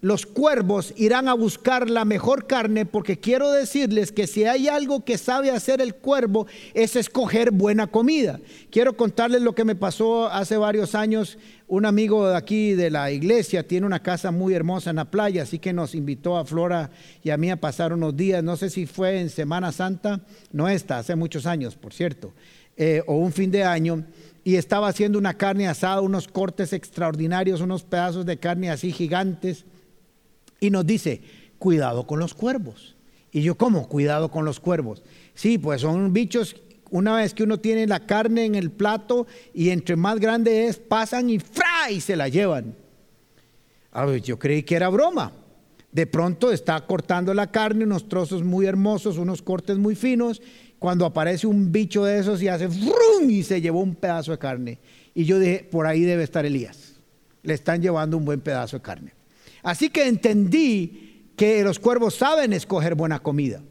los 0.01 0.25
cuervos 0.25 0.95
irán 0.97 1.29
a 1.29 1.35
buscar 1.35 1.91
la 1.91 2.05
mejor 2.05 2.47
carne 2.47 2.87
porque 2.87 3.19
quiero 3.19 3.53
decirles 3.53 4.13
que 4.13 4.27
si 4.27 4.45
hay 4.45 4.69
algo 4.69 5.05
que 5.05 5.19
sabe 5.19 5.51
hacer 5.51 5.81
el 5.81 5.95
cuervo 5.95 6.47
es 6.73 6.97
escoger 6.97 7.51
buena 7.51 7.87
comida. 7.87 8.41
Quiero 8.71 8.97
contarles 8.97 9.43
lo 9.43 9.55
que 9.55 9.65
me 9.65 9.75
pasó 9.75 10.27
hace 10.29 10.57
varios 10.57 10.95
años. 10.95 11.39
Un 11.69 11.85
amigo 11.85 12.29
de 12.29 12.37
aquí 12.37 12.73
de 12.73 12.91
la 12.91 13.11
iglesia 13.11 13.67
tiene 13.67 13.87
una 13.87 14.03
casa 14.03 14.31
muy 14.31 14.55
hermosa 14.55 14.91
en 14.91 14.97
la 14.97 15.11
playa, 15.11 15.43
así 15.43 15.59
que 15.59 15.73
nos 15.73 15.95
invitó 15.95 16.37
a 16.37 16.47
Flora 16.47 16.91
y 17.23 17.31
a 17.31 17.37
mí 17.37 17.51
a 17.51 17.61
pasar 17.61 17.93
unos 17.93 18.17
días. 18.17 18.43
No 18.43 18.57
sé 18.57 18.71
si 18.71 18.87
fue 18.87 19.21
en 19.21 19.29
Semana 19.29 19.71
Santa, 19.71 20.21
no 20.51 20.69
esta, 20.69 20.99
hace 20.99 21.15
muchos 21.15 21.45
años, 21.47 21.77
por 21.77 21.93
cierto, 21.93 22.33
eh, 22.77 23.03
o 23.07 23.17
un 23.17 23.33
fin 23.33 23.51
de 23.51 23.65
año 23.65 24.05
y 24.43 24.57
estaba 24.57 24.89
haciendo 24.89 25.19
una 25.19 25.35
carne 25.35 25.69
asada, 25.69 26.01
unos 26.01 26.27
cortes 26.27 26.73
extraordinarios, 26.73 27.61
unos 27.61 27.85
pedazos 27.85 28.25
de 28.25 28.39
carne 28.39 28.71
así 28.71 28.91
gigantes 28.91 29.67
y 30.61 30.71
nos 30.71 30.87
dice, 30.87 31.23
cuidado 31.59 32.07
con 32.07 32.21
los 32.21 32.35
cuervos. 32.35 32.97
Y 33.33 33.43
yo, 33.43 33.57
¿cómo? 33.57 33.89
Cuidado 33.89 34.31
con 34.31 34.45
los 34.45 34.61
cuervos. 34.61 35.03
Sí, 35.35 35.59
pues 35.59 35.81
son 35.81 36.13
bichos, 36.13 36.57
una 36.91 37.17
vez 37.17 37.35
que 37.35 37.45
uno 37.45 37.59
tiene 37.59 37.87
la 37.87 38.07
carne 38.07 38.45
en 38.45 38.55
el 38.55 38.71
plato 38.71 39.27
y 39.55 39.71
entre 39.71 39.97
más 39.97 40.19
grande 40.19 40.67
es, 40.67 40.79
pasan 40.79 41.31
y 41.31 41.39
¡fra! 41.39 41.91
y 41.91 42.01
se 42.01 42.17
la 42.17 42.29
llevan. 42.29 42.75
A 43.93 44.05
ver, 44.05 44.23
yo 44.23 44.39
creí 44.39 44.63
que 44.63 44.77
era 44.77 44.89
broma. 44.89 45.33
De 45.93 46.07
pronto 46.07 46.53
está 46.53 46.81
cortando 46.87 47.35
la 47.35 47.51
carne, 47.51 47.85
unos 47.85 48.09
trozos 48.09 48.45
muy 48.45 48.67
hermosos, 48.67 49.19
unos 49.19 49.43
cortes 49.43 49.77
muy 49.77 49.97
finos, 49.97 50.41
cuando 50.79 51.05
aparece 51.05 51.47
un 51.47 51.73
bicho 51.73 52.05
de 52.05 52.19
esos 52.19 52.41
y 52.43 52.49
hace 52.49 52.69
¡frum! 52.69 53.29
y 53.29 53.43
se 53.43 53.61
llevó 53.61 53.81
un 53.81 53.95
pedazo 53.95 54.33
de 54.33 54.39
carne. 54.39 54.79
Y 55.15 55.25
yo 55.25 55.39
dije, 55.39 55.69
por 55.71 55.87
ahí 55.87 56.03
debe 56.03 56.23
estar 56.23 56.47
Elías. 56.47 56.95
Le 57.43 57.55
están 57.55 57.83
llevando 57.83 58.17
un 58.17 58.25
buen 58.25 58.41
pedazo 58.41 58.77
de 58.77 58.83
carne. 58.83 59.20
Así 59.63 59.91
que 59.91 60.07
entendí 60.07 61.33
que 61.37 61.63
los 61.65 61.79
cuervos 61.79 62.15
saben 62.15 62.53
escoger 62.53 62.95
buena 62.95 63.21
comida. 63.21 63.63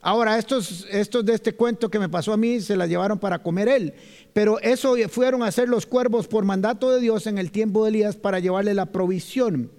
Ahora, 0.00 0.38
estos, 0.38 0.86
estos 0.90 1.24
de 1.24 1.34
este 1.34 1.54
cuento 1.54 1.90
que 1.90 1.98
me 1.98 2.08
pasó 2.08 2.32
a 2.32 2.36
mí 2.36 2.60
se 2.60 2.76
la 2.76 2.86
llevaron 2.86 3.18
para 3.18 3.42
comer 3.42 3.68
él, 3.68 3.94
pero 4.32 4.60
eso 4.60 4.94
fueron 5.08 5.42
a 5.42 5.46
hacer 5.46 5.68
los 5.68 5.86
cuervos 5.86 6.28
por 6.28 6.44
mandato 6.44 6.90
de 6.92 7.00
Dios 7.00 7.26
en 7.26 7.36
el 7.36 7.50
tiempo 7.50 7.84
de 7.84 7.90
Elías 7.90 8.16
para 8.16 8.38
llevarle 8.38 8.74
la 8.74 8.86
provisión. 8.86 9.72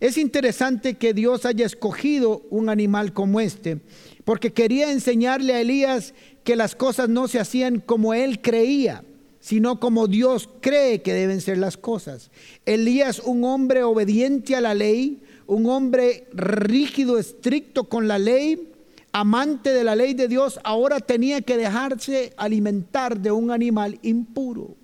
Es 0.00 0.16
interesante 0.16 0.94
que 0.94 1.12
Dios 1.12 1.44
haya 1.44 1.66
escogido 1.66 2.42
un 2.50 2.68
animal 2.68 3.12
como 3.12 3.40
este, 3.40 3.80
porque 4.24 4.52
quería 4.52 4.92
enseñarle 4.92 5.54
a 5.54 5.60
Elías 5.60 6.14
que 6.44 6.56
las 6.56 6.76
cosas 6.76 7.08
no 7.08 7.26
se 7.26 7.40
hacían 7.40 7.80
como 7.80 8.14
él 8.14 8.40
creía, 8.40 9.04
sino 9.44 9.78
como 9.78 10.06
Dios 10.06 10.48
cree 10.62 11.02
que 11.02 11.12
deben 11.12 11.42
ser 11.42 11.58
las 11.58 11.76
cosas. 11.76 12.30
Elías, 12.64 13.18
un 13.18 13.44
hombre 13.44 13.82
obediente 13.82 14.56
a 14.56 14.62
la 14.62 14.72
ley, 14.72 15.22
un 15.46 15.66
hombre 15.66 16.28
rígido, 16.32 17.18
estricto 17.18 17.84
con 17.84 18.08
la 18.08 18.18
ley, 18.18 18.72
amante 19.12 19.74
de 19.74 19.84
la 19.84 19.96
ley 19.96 20.14
de 20.14 20.28
Dios, 20.28 20.58
ahora 20.64 20.98
tenía 20.98 21.42
que 21.42 21.58
dejarse 21.58 22.32
alimentar 22.38 23.20
de 23.20 23.32
un 23.32 23.50
animal 23.50 23.98
impuro. 24.00 24.76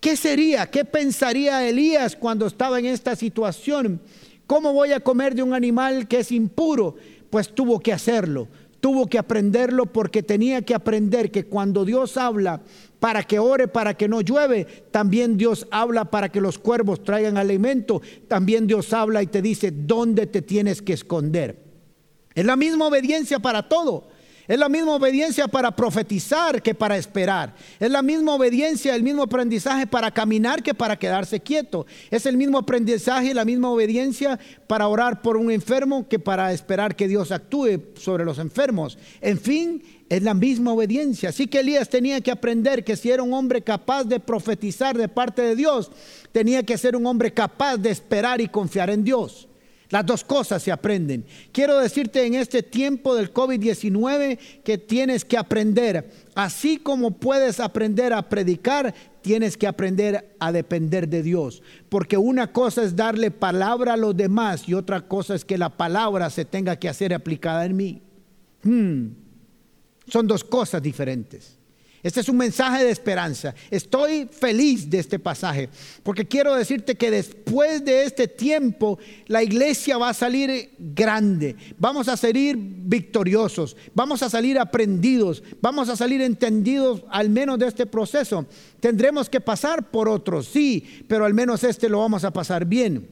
¿Qué 0.00 0.16
sería? 0.16 0.68
¿Qué 0.68 0.84
pensaría 0.84 1.68
Elías 1.68 2.16
cuando 2.16 2.48
estaba 2.48 2.80
en 2.80 2.86
esta 2.86 3.14
situación? 3.14 4.00
¿Cómo 4.48 4.72
voy 4.72 4.90
a 4.90 4.98
comer 4.98 5.36
de 5.36 5.44
un 5.44 5.54
animal 5.54 6.08
que 6.08 6.18
es 6.18 6.32
impuro? 6.32 6.96
Pues 7.30 7.54
tuvo 7.54 7.78
que 7.78 7.92
hacerlo, 7.92 8.48
tuvo 8.80 9.06
que 9.06 9.18
aprenderlo 9.18 9.86
porque 9.86 10.22
tenía 10.22 10.62
que 10.62 10.74
aprender 10.74 11.30
que 11.30 11.44
cuando 11.44 11.84
Dios 11.84 12.16
habla 12.16 12.62
para 13.00 13.22
que 13.22 13.38
ore, 13.38 13.68
para 13.68 13.94
que 13.94 14.08
no 14.08 14.20
llueve, 14.20 14.64
también 14.90 15.36
Dios 15.36 15.66
habla 15.70 16.06
para 16.06 16.28
que 16.30 16.40
los 16.40 16.58
cuervos 16.58 17.02
traigan 17.04 17.36
alimento, 17.36 18.02
también 18.28 18.66
Dios 18.66 18.92
habla 18.92 19.22
y 19.22 19.26
te 19.26 19.42
dice 19.42 19.70
dónde 19.70 20.26
te 20.26 20.42
tienes 20.42 20.82
que 20.82 20.92
esconder. 20.92 21.62
Es 22.34 22.44
la 22.44 22.56
misma 22.56 22.86
obediencia 22.86 23.38
para 23.38 23.68
todo. 23.68 24.08
Es 24.48 24.58
la 24.58 24.68
misma 24.68 24.94
obediencia 24.94 25.48
para 25.48 25.74
profetizar 25.74 26.62
que 26.62 26.74
para 26.74 26.96
esperar. 26.96 27.54
Es 27.80 27.90
la 27.90 28.02
misma 28.02 28.34
obediencia, 28.34 28.94
el 28.94 29.02
mismo 29.02 29.24
aprendizaje 29.24 29.86
para 29.86 30.10
caminar 30.10 30.62
que 30.62 30.74
para 30.74 30.96
quedarse 30.96 31.40
quieto. 31.40 31.86
Es 32.10 32.26
el 32.26 32.36
mismo 32.36 32.58
aprendizaje 32.58 33.30
y 33.30 33.34
la 33.34 33.44
misma 33.44 33.70
obediencia 33.70 34.38
para 34.66 34.86
orar 34.86 35.20
por 35.20 35.36
un 35.36 35.50
enfermo 35.50 36.08
que 36.08 36.18
para 36.18 36.52
esperar 36.52 36.94
que 36.94 37.08
Dios 37.08 37.32
actúe 37.32 37.80
sobre 37.96 38.24
los 38.24 38.38
enfermos. 38.38 38.98
En 39.20 39.38
fin, 39.38 39.82
es 40.08 40.22
la 40.22 40.34
misma 40.34 40.72
obediencia. 40.72 41.30
Así 41.30 41.48
que 41.48 41.60
Elías 41.60 41.88
tenía 41.88 42.20
que 42.20 42.30
aprender 42.30 42.84
que 42.84 42.96
si 42.96 43.10
era 43.10 43.22
un 43.22 43.32
hombre 43.32 43.62
capaz 43.62 44.04
de 44.04 44.20
profetizar 44.20 44.96
de 44.96 45.08
parte 45.08 45.42
de 45.42 45.56
Dios, 45.56 45.90
tenía 46.30 46.62
que 46.62 46.78
ser 46.78 46.94
un 46.94 47.06
hombre 47.06 47.32
capaz 47.32 47.76
de 47.78 47.90
esperar 47.90 48.40
y 48.40 48.48
confiar 48.48 48.90
en 48.90 49.02
Dios. 49.02 49.48
Las 49.90 50.04
dos 50.04 50.24
cosas 50.24 50.62
se 50.62 50.72
aprenden. 50.72 51.24
Quiero 51.52 51.78
decirte 51.78 52.26
en 52.26 52.34
este 52.34 52.62
tiempo 52.62 53.14
del 53.14 53.32
COVID-19 53.32 54.38
que 54.64 54.78
tienes 54.78 55.24
que 55.24 55.38
aprender, 55.38 56.10
así 56.34 56.76
como 56.78 57.12
puedes 57.12 57.60
aprender 57.60 58.12
a 58.12 58.28
predicar, 58.28 58.94
tienes 59.22 59.56
que 59.56 59.66
aprender 59.66 60.36
a 60.40 60.50
depender 60.50 61.08
de 61.08 61.22
Dios. 61.22 61.62
Porque 61.88 62.16
una 62.16 62.52
cosa 62.52 62.82
es 62.82 62.96
darle 62.96 63.30
palabra 63.30 63.92
a 63.92 63.96
los 63.96 64.16
demás 64.16 64.68
y 64.68 64.74
otra 64.74 65.02
cosa 65.02 65.34
es 65.34 65.44
que 65.44 65.58
la 65.58 65.70
palabra 65.70 66.30
se 66.30 66.44
tenga 66.44 66.76
que 66.76 66.88
hacer 66.88 67.14
aplicada 67.14 67.64
en 67.64 67.76
mí. 67.76 68.02
Hmm. 68.62 69.08
Son 70.08 70.26
dos 70.26 70.42
cosas 70.42 70.82
diferentes. 70.82 71.56
Este 72.02 72.20
es 72.20 72.28
un 72.28 72.36
mensaje 72.36 72.84
de 72.84 72.90
esperanza. 72.90 73.54
Estoy 73.70 74.28
feliz 74.30 74.88
de 74.88 74.98
este 74.98 75.18
pasaje 75.18 75.68
porque 76.02 76.26
quiero 76.26 76.54
decirte 76.54 76.94
que 76.94 77.10
después 77.10 77.84
de 77.84 78.04
este 78.04 78.28
tiempo 78.28 78.98
la 79.26 79.42
iglesia 79.42 79.98
va 79.98 80.10
a 80.10 80.14
salir 80.14 80.70
grande. 80.78 81.56
Vamos 81.78 82.08
a 82.08 82.16
salir 82.16 82.56
victoriosos, 82.58 83.76
vamos 83.94 84.22
a 84.22 84.30
salir 84.30 84.58
aprendidos, 84.58 85.42
vamos 85.60 85.88
a 85.88 85.96
salir 85.96 86.20
entendidos 86.20 87.02
al 87.10 87.30
menos 87.30 87.58
de 87.58 87.66
este 87.66 87.86
proceso. 87.86 88.46
Tendremos 88.80 89.28
que 89.28 89.40
pasar 89.40 89.90
por 89.90 90.08
otros, 90.08 90.46
sí, 90.46 91.04
pero 91.08 91.24
al 91.24 91.34
menos 91.34 91.64
este 91.64 91.88
lo 91.88 92.00
vamos 92.00 92.24
a 92.24 92.32
pasar 92.32 92.66
bien. 92.66 93.08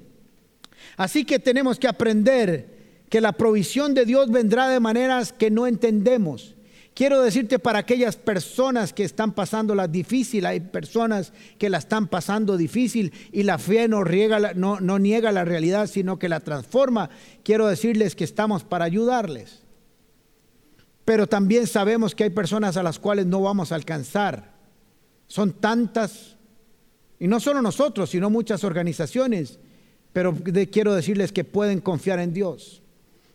Así 0.96 1.24
que 1.24 1.38
tenemos 1.38 1.78
que 1.78 1.88
aprender 1.88 2.74
que 3.08 3.20
la 3.20 3.32
provisión 3.32 3.94
de 3.94 4.04
Dios 4.04 4.30
vendrá 4.30 4.68
de 4.68 4.80
maneras 4.80 5.32
que 5.32 5.50
no 5.50 5.66
entendemos 5.66 6.54
Quiero 6.94 7.20
decirte 7.22 7.58
para 7.58 7.80
aquellas 7.80 8.14
personas 8.14 8.92
que 8.92 9.02
están 9.02 9.32
pasando 9.32 9.74
la 9.74 9.88
difícil, 9.88 10.46
hay 10.46 10.60
personas 10.60 11.32
que 11.58 11.68
la 11.68 11.78
están 11.78 12.06
pasando 12.06 12.56
difícil 12.56 13.12
y 13.32 13.42
la 13.42 13.58
fe 13.58 13.88
no, 13.88 14.04
no, 14.54 14.78
no 14.78 14.98
niega 15.00 15.32
la 15.32 15.44
realidad, 15.44 15.88
sino 15.88 16.20
que 16.20 16.28
la 16.28 16.38
transforma. 16.38 17.10
Quiero 17.42 17.66
decirles 17.66 18.14
que 18.14 18.22
estamos 18.22 18.62
para 18.62 18.84
ayudarles. 18.84 19.64
Pero 21.04 21.26
también 21.26 21.66
sabemos 21.66 22.14
que 22.14 22.24
hay 22.24 22.30
personas 22.30 22.76
a 22.76 22.84
las 22.84 23.00
cuales 23.00 23.26
no 23.26 23.42
vamos 23.42 23.72
a 23.72 23.74
alcanzar. 23.74 24.54
Son 25.26 25.52
tantas, 25.52 26.36
y 27.18 27.26
no 27.26 27.40
solo 27.40 27.60
nosotros, 27.60 28.10
sino 28.10 28.30
muchas 28.30 28.62
organizaciones, 28.62 29.58
pero 30.12 30.32
quiero 30.70 30.94
decirles 30.94 31.32
que 31.32 31.42
pueden 31.42 31.80
confiar 31.80 32.20
en 32.20 32.32
Dios. 32.32 32.83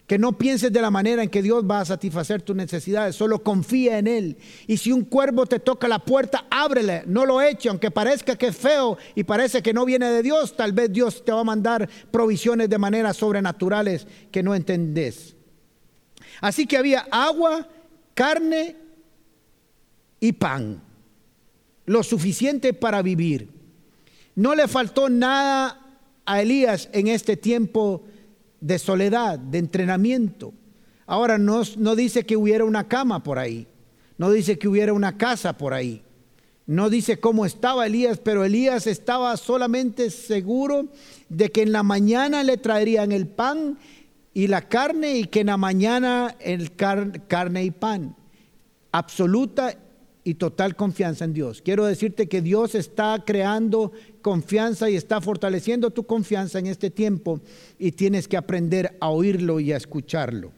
Que 0.09 0.17
no 0.17 0.39
pienses 0.39 0.73
de 0.73 0.81
la 0.81 0.89
manera 0.89 1.21
en 1.21 1.29
que 1.29 1.43
Dios 1.43 1.63
va 1.69 1.81
a 1.81 1.85
satisfacer 1.85 2.41
tus 2.41 2.55
necesidades, 2.55 3.15
solo 3.15 3.43
confía 3.43 3.99
en 3.99 4.07
Él. 4.07 4.37
Y 4.65 4.77
si 4.77 4.91
un 4.91 5.05
cuervo 5.05 5.45
te 5.45 5.59
toca 5.59 5.87
la 5.87 5.99
puerta, 5.99 6.47
ábrele, 6.49 7.03
no 7.05 7.27
lo 7.27 7.39
eche, 7.43 7.69
aunque 7.69 7.91
parezca 7.91 8.35
que 8.35 8.47
es 8.47 8.57
feo 8.57 8.97
y 9.13 9.23
parece 9.23 9.61
que 9.61 9.71
no 9.71 9.85
viene 9.85 10.09
de 10.09 10.23
Dios, 10.23 10.57
tal 10.57 10.73
vez 10.73 10.91
Dios 10.91 11.23
te 11.23 11.31
va 11.31 11.41
a 11.41 11.43
mandar 11.43 11.87
provisiones 12.09 12.71
de 12.71 12.79
maneras 12.79 13.17
sobrenaturales 13.17 14.07
que 14.31 14.41
no 14.41 14.55
entendés. 14.55 15.35
Así 16.41 16.65
que 16.65 16.77
había 16.77 17.05
agua, 17.11 17.67
carne 18.15 18.77
y 20.19 20.31
pan, 20.31 20.81
lo 21.85 22.01
suficiente 22.01 22.73
para 22.73 23.03
vivir. 23.03 23.47
No 24.33 24.55
le 24.55 24.67
faltó 24.67 25.07
nada 25.07 25.99
a 26.25 26.41
Elías 26.41 26.89
en 26.93 27.09
este 27.09 27.37
tiempo 27.37 28.05
de 28.61 28.79
soledad, 28.79 29.39
de 29.39 29.57
entrenamiento. 29.57 30.53
Ahora 31.05 31.37
no, 31.37 31.61
no 31.77 31.95
dice 31.95 32.25
que 32.25 32.37
hubiera 32.37 32.65
una 32.65 32.87
cama 32.87 33.23
por 33.23 33.39
ahí, 33.39 33.67
no 34.17 34.31
dice 34.31 34.59
que 34.59 34.67
hubiera 34.67 34.93
una 34.93 35.17
casa 35.17 35.57
por 35.57 35.73
ahí, 35.73 36.03
no 36.67 36.91
dice 36.91 37.19
cómo 37.19 37.47
estaba 37.47 37.87
Elías, 37.87 38.19
pero 38.19 38.45
Elías 38.45 38.85
estaba 38.85 39.35
solamente 39.37 40.11
seguro 40.11 40.85
de 41.27 41.51
que 41.51 41.63
en 41.63 41.71
la 41.71 41.81
mañana 41.81 42.43
le 42.43 42.57
traerían 42.57 43.11
el 43.11 43.27
pan 43.27 43.79
y 44.35 44.47
la 44.47 44.61
carne 44.61 45.17
y 45.17 45.23
que 45.25 45.39
en 45.39 45.47
la 45.47 45.57
mañana 45.57 46.35
el 46.39 46.75
carne 46.75 47.63
y 47.63 47.71
pan. 47.71 48.15
Absoluta 48.91 49.75
y 50.23 50.35
total 50.35 50.75
confianza 50.75 51.25
en 51.25 51.33
Dios. 51.33 51.61
Quiero 51.61 51.85
decirte 51.85 52.27
que 52.27 52.41
Dios 52.41 52.75
está 52.75 53.23
creando 53.25 53.91
confianza 54.21 54.89
y 54.89 54.95
está 54.95 55.21
fortaleciendo 55.21 55.91
tu 55.91 56.05
confianza 56.05 56.59
en 56.59 56.67
este 56.67 56.89
tiempo 56.89 57.39
y 57.77 57.93
tienes 57.93 58.27
que 58.27 58.37
aprender 58.37 58.97
a 58.99 59.09
oírlo 59.09 59.59
y 59.59 59.71
a 59.71 59.77
escucharlo. 59.77 60.51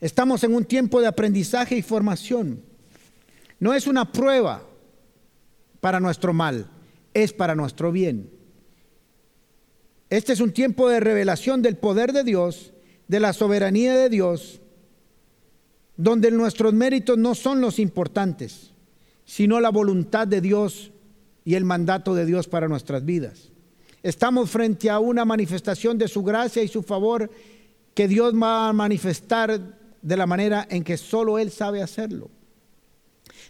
Estamos 0.00 0.42
en 0.44 0.54
un 0.54 0.64
tiempo 0.64 1.00
de 1.00 1.06
aprendizaje 1.06 1.76
y 1.76 1.82
formación. 1.82 2.62
No 3.60 3.74
es 3.74 3.86
una 3.86 4.10
prueba 4.10 4.66
para 5.80 6.00
nuestro 6.00 6.32
mal, 6.32 6.66
es 7.14 7.32
para 7.32 7.54
nuestro 7.54 7.92
bien. 7.92 8.30
Este 10.10 10.32
es 10.32 10.40
un 10.40 10.52
tiempo 10.52 10.88
de 10.88 11.00
revelación 11.00 11.62
del 11.62 11.76
poder 11.76 12.12
de 12.12 12.24
Dios, 12.24 12.72
de 13.08 13.20
la 13.20 13.32
soberanía 13.32 13.94
de 13.94 14.08
Dios 14.08 14.61
donde 15.96 16.30
nuestros 16.30 16.72
méritos 16.72 17.18
no 17.18 17.34
son 17.34 17.60
los 17.60 17.78
importantes, 17.78 18.72
sino 19.24 19.60
la 19.60 19.70
voluntad 19.70 20.26
de 20.26 20.40
Dios 20.40 20.90
y 21.44 21.54
el 21.54 21.64
mandato 21.64 22.14
de 22.14 22.26
Dios 22.26 22.48
para 22.48 22.68
nuestras 22.68 23.04
vidas. 23.04 23.50
Estamos 24.02 24.50
frente 24.50 24.90
a 24.90 24.98
una 24.98 25.24
manifestación 25.24 25.96
de 25.96 26.08
su 26.08 26.22
gracia 26.22 26.62
y 26.62 26.68
su 26.68 26.82
favor 26.82 27.30
que 27.94 28.08
Dios 28.08 28.34
va 28.34 28.68
a 28.68 28.72
manifestar 28.72 29.60
de 30.00 30.16
la 30.16 30.26
manera 30.26 30.66
en 30.68 30.82
que 30.82 30.96
solo 30.96 31.38
Él 31.38 31.50
sabe 31.50 31.82
hacerlo. 31.82 32.30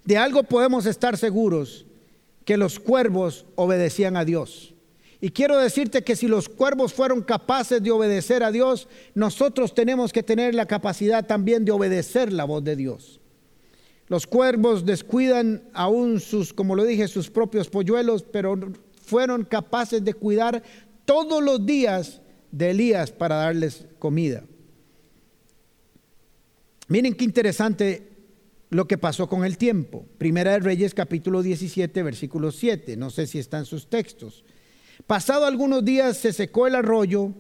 De 0.05 0.19
algo 0.19 0.43
podemos 0.43 0.85
estar 0.87 1.17
seguros, 1.17 1.87
que 2.45 2.57
los 2.57 2.79
cuervos 2.79 3.47
obedecían 3.55 4.17
a 4.17 4.25
Dios. 4.25 4.72
Y 5.25 5.31
quiero 5.31 5.57
decirte 5.57 6.03
que 6.03 6.17
si 6.17 6.27
los 6.27 6.49
cuervos 6.49 6.93
fueron 6.93 7.23
capaces 7.23 7.81
de 7.81 7.93
obedecer 7.93 8.43
a 8.43 8.51
Dios, 8.51 8.89
nosotros 9.15 9.73
tenemos 9.73 10.13
que 10.13 10.25
tener 10.25 10.53
la 10.53 10.67
capacidad 10.67 11.25
también 11.25 11.65
de 11.65 11.71
obedecer 11.71 12.33
la 12.33 12.43
voz 12.43 12.65
de 12.65 12.75
Dios. 12.75 13.21
Los 14.09 14.27
cuervos 14.27 14.85
descuidan 14.85 15.63
aún 15.75 16.19
sus, 16.19 16.53
como 16.53 16.75
lo 16.75 16.83
dije, 16.85 17.07
sus 17.07 17.31
propios 17.31 17.69
polluelos, 17.69 18.25
pero 18.25 18.59
fueron 19.01 19.45
capaces 19.45 20.05
de 20.05 20.13
cuidar 20.13 20.61
todos 21.05 21.41
los 21.41 21.65
días 21.65 22.21
de 22.51 22.71
Elías 22.71 23.13
para 23.13 23.37
darles 23.37 23.87
comida. 24.01 24.43
Miren 26.89 27.15
qué 27.15 27.23
interesante 27.23 28.09
lo 28.71 28.89
que 28.89 28.99
pasó 28.99 29.29
con 29.29 29.45
el 29.45 29.57
tiempo. 29.57 30.05
Primera 30.19 30.51
de 30.51 30.59
Reyes 30.59 30.95
capítulo 30.95 31.43
17, 31.43 32.03
versículo 32.03 32.51
7. 32.51 32.97
No 32.97 33.11
sé 33.11 33.29
si 33.29 33.39
están 33.39 33.67
sus 33.67 33.89
textos. 33.89 34.45
Pasado 35.07 35.47
algunos 35.47 35.85
días 35.85 36.17
se 36.17 36.33
secó 36.33 36.67
el 36.67 36.75
arroyo 36.75 37.33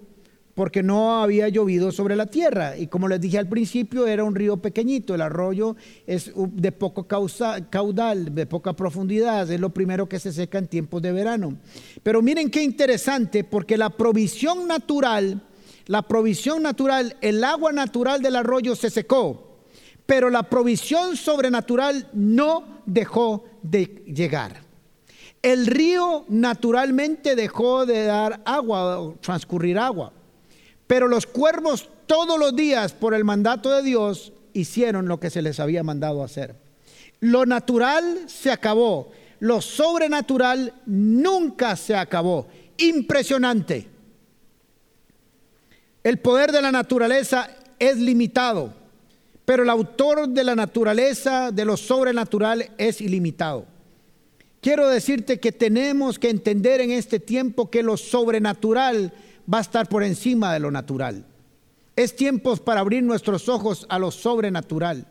porque 0.54 0.82
no 0.82 1.22
había 1.22 1.48
llovido 1.48 1.92
sobre 1.92 2.16
la 2.16 2.26
tierra. 2.26 2.76
Y 2.76 2.86
como 2.86 3.08
les 3.08 3.20
dije 3.20 3.38
al 3.38 3.48
principio, 3.48 4.06
era 4.06 4.24
un 4.24 4.34
río 4.34 4.58
pequeñito. 4.58 5.14
El 5.14 5.22
arroyo 5.22 5.76
es 6.06 6.32
de 6.34 6.72
poco 6.72 7.06
caudal, 7.06 8.34
de 8.34 8.46
poca 8.46 8.74
profundidad. 8.74 9.50
Es 9.50 9.60
lo 9.60 9.70
primero 9.70 10.08
que 10.08 10.18
se 10.18 10.32
seca 10.32 10.58
en 10.58 10.66
tiempos 10.66 11.00
de 11.00 11.12
verano. 11.12 11.56
Pero 12.02 12.20
miren 12.20 12.50
qué 12.50 12.62
interesante, 12.62 13.44
porque 13.44 13.78
la 13.78 13.90
provisión 13.90 14.66
natural, 14.66 15.42
la 15.86 16.02
provisión 16.02 16.62
natural, 16.62 17.16
el 17.22 17.42
agua 17.44 17.72
natural 17.72 18.20
del 18.20 18.36
arroyo 18.36 18.76
se 18.76 18.90
secó. 18.90 19.60
Pero 20.04 20.28
la 20.28 20.42
provisión 20.42 21.16
sobrenatural 21.16 22.08
no 22.12 22.82
dejó 22.84 23.44
de 23.62 24.04
llegar. 24.06 24.71
El 25.42 25.66
río 25.66 26.24
naturalmente 26.28 27.34
dejó 27.34 27.84
de 27.84 28.04
dar 28.04 28.40
agua, 28.44 29.14
transcurrir 29.20 29.76
agua. 29.76 30.12
Pero 30.86 31.08
los 31.08 31.26
cuervos 31.26 31.88
todos 32.06 32.38
los 32.38 32.54
días, 32.54 32.92
por 32.92 33.14
el 33.14 33.24
mandato 33.24 33.70
de 33.70 33.82
Dios, 33.82 34.32
hicieron 34.52 35.08
lo 35.08 35.18
que 35.18 35.30
se 35.30 35.42
les 35.42 35.58
había 35.58 35.82
mandado 35.82 36.22
hacer. 36.22 36.54
Lo 37.20 37.46
natural 37.46 38.20
se 38.26 38.50
acabó. 38.50 39.10
Lo 39.40 39.60
sobrenatural 39.60 40.74
nunca 40.86 41.74
se 41.74 41.96
acabó. 41.96 42.46
Impresionante. 42.76 43.88
El 46.04 46.18
poder 46.18 46.52
de 46.52 46.62
la 46.62 46.72
naturaleza 46.72 47.48
es 47.78 47.96
limitado, 47.96 48.72
pero 49.44 49.62
el 49.62 49.70
autor 49.70 50.28
de 50.28 50.44
la 50.44 50.54
naturaleza, 50.54 51.50
de 51.50 51.64
lo 51.64 51.76
sobrenatural, 51.76 52.70
es 52.76 53.00
ilimitado. 53.00 53.66
Quiero 54.62 54.88
decirte 54.88 55.40
que 55.40 55.50
tenemos 55.50 56.20
que 56.20 56.30
entender 56.30 56.80
en 56.80 56.92
este 56.92 57.18
tiempo 57.18 57.68
que 57.68 57.82
lo 57.82 57.96
sobrenatural 57.96 59.12
va 59.52 59.58
a 59.58 59.62
estar 59.62 59.88
por 59.88 60.04
encima 60.04 60.52
de 60.52 60.60
lo 60.60 60.70
natural. 60.70 61.26
Es 61.96 62.14
tiempo 62.14 62.56
para 62.58 62.78
abrir 62.78 63.02
nuestros 63.02 63.48
ojos 63.48 63.86
a 63.88 63.98
lo 63.98 64.12
sobrenatural. 64.12 65.08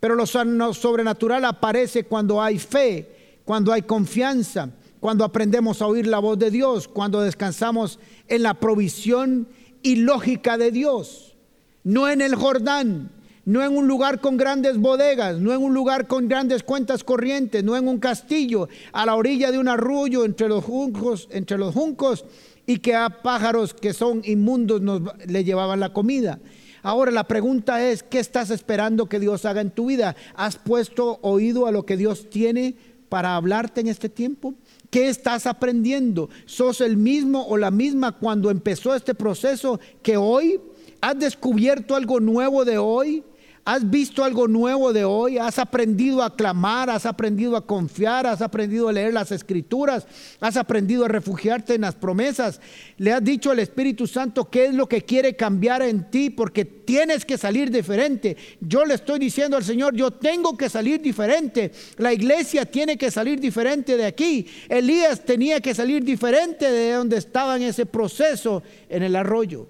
Pero 0.00 0.16
lo 0.16 0.26
sobrenatural 0.26 1.44
aparece 1.44 2.02
cuando 2.02 2.42
hay 2.42 2.58
fe, 2.58 3.38
cuando 3.44 3.72
hay 3.72 3.82
confianza, 3.82 4.70
cuando 4.98 5.24
aprendemos 5.24 5.80
a 5.80 5.86
oír 5.86 6.08
la 6.08 6.18
voz 6.18 6.40
de 6.40 6.50
Dios, 6.50 6.88
cuando 6.88 7.20
descansamos 7.20 8.00
en 8.26 8.42
la 8.42 8.54
provisión 8.54 9.46
y 9.80 9.94
lógica 9.94 10.58
de 10.58 10.72
Dios. 10.72 11.36
No 11.84 12.08
en 12.08 12.20
el 12.20 12.34
Jordán, 12.34 13.12
no 13.44 13.62
en 13.64 13.76
un 13.76 13.88
lugar 13.88 14.20
con 14.20 14.36
grandes 14.36 14.78
bodegas, 14.78 15.38
no 15.38 15.52
en 15.52 15.62
un 15.62 15.74
lugar 15.74 16.06
con 16.06 16.28
grandes 16.28 16.62
cuentas 16.62 17.02
corrientes, 17.02 17.64
no 17.64 17.76
en 17.76 17.88
un 17.88 17.98
castillo 17.98 18.68
a 18.92 19.04
la 19.06 19.16
orilla 19.16 19.50
de 19.50 19.58
un 19.58 19.68
arroyo 19.68 20.24
entre 20.24 20.48
los 20.48 20.64
juncos, 20.64 21.28
entre 21.30 21.58
los 21.58 21.74
juncos 21.74 22.24
y 22.66 22.78
que 22.78 22.94
a 22.94 23.22
pájaros 23.22 23.74
que 23.74 23.92
son 23.92 24.22
inmundos 24.24 24.80
nos 24.80 25.02
le 25.26 25.44
llevaban 25.44 25.80
la 25.80 25.92
comida. 25.92 26.38
Ahora 26.82 27.12
la 27.12 27.24
pregunta 27.24 27.84
es, 27.84 28.02
¿qué 28.02 28.18
estás 28.18 28.50
esperando 28.50 29.08
que 29.08 29.20
Dios 29.20 29.44
haga 29.44 29.60
en 29.60 29.70
tu 29.70 29.86
vida? 29.86 30.16
¿Has 30.34 30.56
puesto 30.56 31.18
oído 31.22 31.66
a 31.66 31.72
lo 31.72 31.84
que 31.84 31.96
Dios 31.96 32.28
tiene 32.28 32.74
para 33.08 33.36
hablarte 33.36 33.80
en 33.80 33.88
este 33.88 34.08
tiempo? 34.08 34.54
¿Qué 34.90 35.08
estás 35.08 35.46
aprendiendo? 35.46 36.28
¿Sos 36.44 36.80
el 36.80 36.96
mismo 36.96 37.46
o 37.46 37.56
la 37.56 37.70
misma 37.70 38.18
cuando 38.18 38.50
empezó 38.50 38.94
este 38.94 39.14
proceso 39.14 39.80
que 40.02 40.16
hoy? 40.16 40.60
¿Has 41.00 41.18
descubierto 41.18 41.94
algo 41.94 42.20
nuevo 42.20 42.64
de 42.64 42.78
hoy? 42.78 43.22
¿Has 43.64 43.88
visto 43.88 44.24
algo 44.24 44.48
nuevo 44.48 44.92
de 44.92 45.04
hoy? 45.04 45.38
¿Has 45.38 45.60
aprendido 45.60 46.24
a 46.24 46.34
clamar? 46.34 46.90
¿Has 46.90 47.06
aprendido 47.06 47.56
a 47.56 47.64
confiar? 47.64 48.26
¿Has 48.26 48.42
aprendido 48.42 48.88
a 48.88 48.92
leer 48.92 49.14
las 49.14 49.30
escrituras? 49.30 50.04
¿Has 50.40 50.56
aprendido 50.56 51.04
a 51.04 51.08
refugiarte 51.08 51.76
en 51.76 51.82
las 51.82 51.94
promesas? 51.94 52.60
¿Le 52.96 53.12
has 53.12 53.22
dicho 53.22 53.52
al 53.52 53.60
Espíritu 53.60 54.08
Santo 54.08 54.50
qué 54.50 54.66
es 54.66 54.74
lo 54.74 54.88
que 54.88 55.02
quiere 55.02 55.36
cambiar 55.36 55.82
en 55.82 56.10
ti? 56.10 56.28
Porque 56.28 56.64
tienes 56.64 57.24
que 57.24 57.38
salir 57.38 57.70
diferente. 57.70 58.36
Yo 58.60 58.84
le 58.84 58.94
estoy 58.94 59.20
diciendo 59.20 59.56
al 59.56 59.62
Señor, 59.62 59.94
yo 59.94 60.10
tengo 60.10 60.56
que 60.56 60.68
salir 60.68 61.00
diferente. 61.00 61.70
La 61.98 62.12
iglesia 62.12 62.64
tiene 62.64 62.98
que 62.98 63.12
salir 63.12 63.38
diferente 63.38 63.96
de 63.96 64.06
aquí. 64.06 64.44
Elías 64.68 65.24
tenía 65.24 65.60
que 65.60 65.72
salir 65.72 66.02
diferente 66.02 66.68
de 66.68 66.94
donde 66.94 67.16
estaba 67.16 67.54
en 67.54 67.62
ese 67.62 67.86
proceso 67.86 68.64
en 68.88 69.04
el 69.04 69.14
arroyo. 69.14 69.68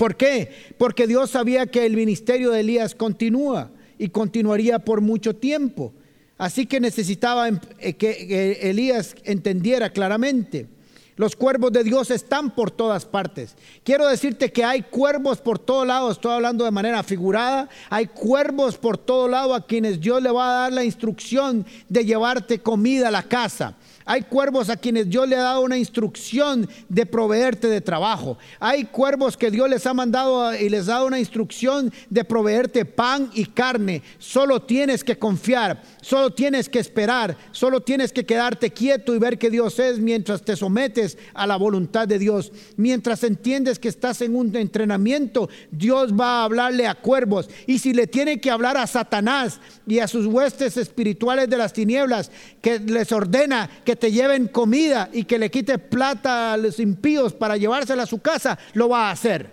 ¿Por 0.00 0.16
qué? 0.16 0.50
Porque 0.78 1.06
Dios 1.06 1.28
sabía 1.28 1.66
que 1.66 1.84
el 1.84 1.94
ministerio 1.94 2.52
de 2.52 2.60
Elías 2.60 2.94
continúa 2.94 3.70
y 3.98 4.08
continuaría 4.08 4.78
por 4.78 5.02
mucho 5.02 5.36
tiempo. 5.36 5.92
Así 6.38 6.64
que 6.64 6.80
necesitaba 6.80 7.48
em, 7.48 7.60
eh, 7.78 7.92
que 7.92 8.58
Elías 8.62 9.14
entendiera 9.24 9.90
claramente. 9.92 10.68
Los 11.16 11.36
cuervos 11.36 11.70
de 11.72 11.84
Dios 11.84 12.10
están 12.10 12.54
por 12.54 12.70
todas 12.70 13.04
partes. 13.04 13.56
Quiero 13.84 14.08
decirte 14.08 14.50
que 14.50 14.64
hay 14.64 14.80
cuervos 14.80 15.42
por 15.42 15.58
todos 15.58 15.86
lados, 15.86 16.12
estoy 16.12 16.32
hablando 16.32 16.64
de 16.64 16.70
manera 16.70 17.02
figurada, 17.02 17.68
hay 17.90 18.06
cuervos 18.06 18.78
por 18.78 18.96
todo 18.96 19.28
lado 19.28 19.54
a 19.54 19.66
quienes 19.66 20.00
Dios 20.00 20.22
le 20.22 20.30
va 20.30 20.48
a 20.48 20.60
dar 20.62 20.72
la 20.72 20.82
instrucción 20.82 21.66
de 21.90 22.06
llevarte 22.06 22.60
comida 22.60 23.08
a 23.08 23.10
la 23.10 23.24
casa. 23.24 23.76
Hay 24.04 24.22
cuervos 24.22 24.70
a 24.70 24.76
quienes 24.76 25.08
Dios 25.08 25.28
le 25.28 25.36
ha 25.36 25.42
dado 25.42 25.60
una 25.60 25.78
instrucción 25.78 26.68
de 26.88 27.06
proveerte 27.06 27.68
de 27.68 27.80
trabajo. 27.80 28.38
Hay 28.58 28.84
cuervos 28.84 29.36
que 29.36 29.50
Dios 29.50 29.68
les 29.68 29.86
ha 29.86 29.94
mandado 29.94 30.54
y 30.54 30.68
les 30.68 30.88
ha 30.88 30.92
dado 30.92 31.06
una 31.06 31.20
instrucción 31.20 31.92
de 32.08 32.24
proveerte 32.24 32.84
pan 32.84 33.30
y 33.34 33.44
carne. 33.44 34.02
Solo 34.18 34.62
tienes 34.62 35.04
que 35.04 35.18
confiar, 35.18 35.82
solo 36.00 36.30
tienes 36.30 36.68
que 36.68 36.78
esperar, 36.78 37.36
solo 37.52 37.80
tienes 37.82 38.12
que 38.12 38.24
quedarte 38.24 38.70
quieto 38.70 39.14
y 39.14 39.18
ver 39.18 39.38
que 39.38 39.50
Dios 39.50 39.78
es 39.78 39.98
mientras 39.98 40.42
te 40.42 40.56
sometes 40.56 41.18
a 41.34 41.46
la 41.46 41.56
voluntad 41.56 42.08
de 42.08 42.18
Dios. 42.18 42.52
Mientras 42.76 43.22
entiendes 43.22 43.78
que 43.78 43.88
estás 43.88 44.22
en 44.22 44.34
un 44.34 44.54
entrenamiento, 44.56 45.48
Dios 45.70 46.12
va 46.12 46.40
a 46.40 46.44
hablarle 46.44 46.86
a 46.86 46.94
cuervos. 46.94 47.48
Y 47.66 47.78
si 47.78 47.92
le 47.92 48.06
tiene 48.06 48.40
que 48.40 48.50
hablar 48.50 48.76
a 48.76 48.86
Satanás 48.86 49.60
y 49.86 49.98
a 49.98 50.08
sus 50.08 50.26
huestes 50.26 50.76
espirituales 50.76 51.48
de 51.48 51.56
las 51.56 51.72
tinieblas, 51.72 52.30
que 52.60 52.78
les 52.78 53.12
ordena 53.12 53.70
que 53.84 53.96
te 54.00 54.10
lleven 54.10 54.48
comida 54.48 55.08
y 55.12 55.24
que 55.24 55.38
le 55.38 55.50
quite 55.50 55.78
plata 55.78 56.54
a 56.54 56.56
los 56.56 56.80
impíos 56.80 57.32
para 57.34 57.56
llevársela 57.56 58.02
a 58.02 58.06
su 58.06 58.18
casa, 58.20 58.58
lo 58.72 58.88
va 58.88 59.08
a 59.08 59.12
hacer. 59.12 59.52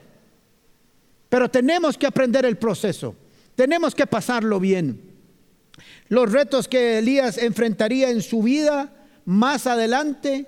Pero 1.30 1.50
tenemos 1.50 1.98
que 1.98 2.08
aprender 2.08 2.46
el 2.46 2.58
proceso, 2.58 3.16
tenemos 3.56 3.94
que 3.94 4.08
pasarlo 4.08 4.60
bien. 4.60 5.02
Los 6.10 6.32
retos 6.32 6.68
que 6.68 7.00
Elías 7.00 7.38
enfrentaría 7.38 8.10
en 8.10 8.22
su 8.22 8.42
vida 8.42 8.94
más 9.26 9.68
adelante 9.68 10.48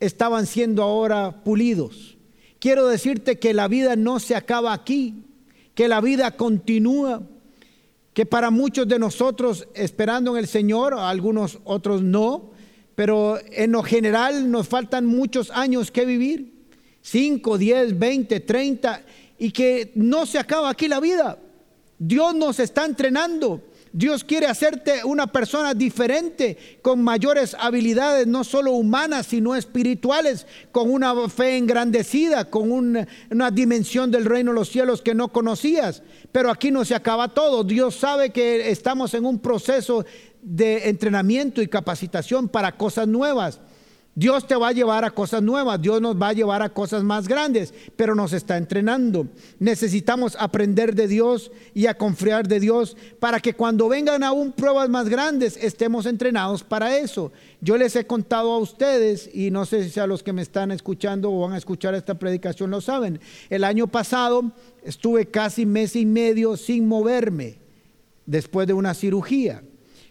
estaban 0.00 0.46
siendo 0.46 0.82
ahora 0.82 1.44
pulidos. 1.44 2.18
Quiero 2.58 2.88
decirte 2.88 3.38
que 3.38 3.54
la 3.54 3.68
vida 3.68 3.94
no 3.94 4.18
se 4.18 4.34
acaba 4.34 4.72
aquí, 4.72 5.24
que 5.74 5.86
la 5.86 6.00
vida 6.00 6.32
continúa, 6.32 7.22
que 8.12 8.26
para 8.26 8.50
muchos 8.50 8.88
de 8.88 8.98
nosotros 8.98 9.68
esperando 9.74 10.32
en 10.32 10.38
el 10.38 10.48
Señor, 10.48 10.94
algunos 10.94 11.60
otros 11.64 12.02
no, 12.02 12.50
pero 12.98 13.38
en 13.52 13.70
lo 13.70 13.84
general 13.84 14.50
nos 14.50 14.66
faltan 14.66 15.06
muchos 15.06 15.52
años 15.52 15.92
que 15.92 16.04
vivir, 16.04 16.52
5, 17.02 17.56
10, 17.56 17.96
20, 17.96 18.40
30, 18.40 19.02
y 19.38 19.52
que 19.52 19.92
no 19.94 20.26
se 20.26 20.36
acaba 20.36 20.68
aquí 20.68 20.88
la 20.88 20.98
vida. 20.98 21.38
Dios 21.96 22.34
nos 22.34 22.58
está 22.58 22.84
entrenando. 22.84 23.62
Dios 23.92 24.24
quiere 24.24 24.46
hacerte 24.46 25.04
una 25.04 25.28
persona 25.28 25.74
diferente, 25.74 26.58
con 26.82 27.00
mayores 27.00 27.56
habilidades, 27.60 28.26
no 28.26 28.42
solo 28.42 28.72
humanas, 28.72 29.26
sino 29.26 29.54
espirituales, 29.54 30.46
con 30.72 30.90
una 30.90 31.28
fe 31.28 31.56
engrandecida, 31.56 32.50
con 32.50 32.72
una, 32.72 33.06
una, 33.30 33.52
dimensión 33.52 34.10
del 34.10 34.24
reino 34.24 34.50
de 34.50 34.56
los 34.56 34.70
cielos 34.70 35.02
que 35.02 35.14
no 35.14 35.28
conocías. 35.28 36.02
Pero 36.32 36.50
aquí 36.50 36.72
no 36.72 36.84
se 36.84 36.96
acaba 36.96 37.32
todo. 37.32 37.62
Dios 37.62 37.94
sabe 37.94 38.30
que 38.30 38.70
estamos 38.70 39.14
en 39.14 39.24
un 39.24 39.38
proceso 39.38 40.04
de 40.48 40.88
entrenamiento 40.88 41.60
y 41.60 41.68
capacitación 41.68 42.48
para 42.48 42.76
cosas 42.76 43.06
nuevas. 43.06 43.60
Dios 44.14 44.48
te 44.48 44.56
va 44.56 44.68
a 44.68 44.72
llevar 44.72 45.04
a 45.04 45.12
cosas 45.12 45.42
nuevas, 45.42 45.80
Dios 45.80 46.00
nos 46.00 46.20
va 46.20 46.30
a 46.30 46.32
llevar 46.32 46.60
a 46.60 46.70
cosas 46.70 47.04
más 47.04 47.28
grandes, 47.28 47.72
pero 47.94 48.16
nos 48.16 48.32
está 48.32 48.56
entrenando. 48.56 49.28
Necesitamos 49.60 50.36
aprender 50.40 50.96
de 50.96 51.06
Dios 51.06 51.52
y 51.72 51.86
a 51.86 51.96
confiar 51.96 52.48
de 52.48 52.58
Dios 52.58 52.96
para 53.20 53.38
que 53.38 53.54
cuando 53.54 53.88
vengan 53.88 54.24
aún 54.24 54.50
pruebas 54.50 54.88
más 54.88 55.08
grandes 55.08 55.56
estemos 55.56 56.04
entrenados 56.04 56.64
para 56.64 56.98
eso. 56.98 57.30
Yo 57.60 57.78
les 57.78 57.94
he 57.94 58.08
contado 58.08 58.50
a 58.50 58.58
ustedes, 58.58 59.30
y 59.32 59.52
no 59.52 59.66
sé 59.66 59.88
si 59.88 60.00
a 60.00 60.06
los 60.08 60.24
que 60.24 60.32
me 60.32 60.42
están 60.42 60.72
escuchando 60.72 61.30
o 61.30 61.42
van 61.42 61.52
a 61.52 61.58
escuchar 61.58 61.94
esta 61.94 62.18
predicación 62.18 62.72
lo 62.72 62.80
saben, 62.80 63.20
el 63.50 63.62
año 63.62 63.86
pasado 63.86 64.50
estuve 64.82 65.26
casi 65.26 65.64
mes 65.64 65.94
y 65.94 66.06
medio 66.06 66.56
sin 66.56 66.88
moverme 66.88 67.58
después 68.26 68.66
de 68.66 68.72
una 68.72 68.94
cirugía. 68.94 69.62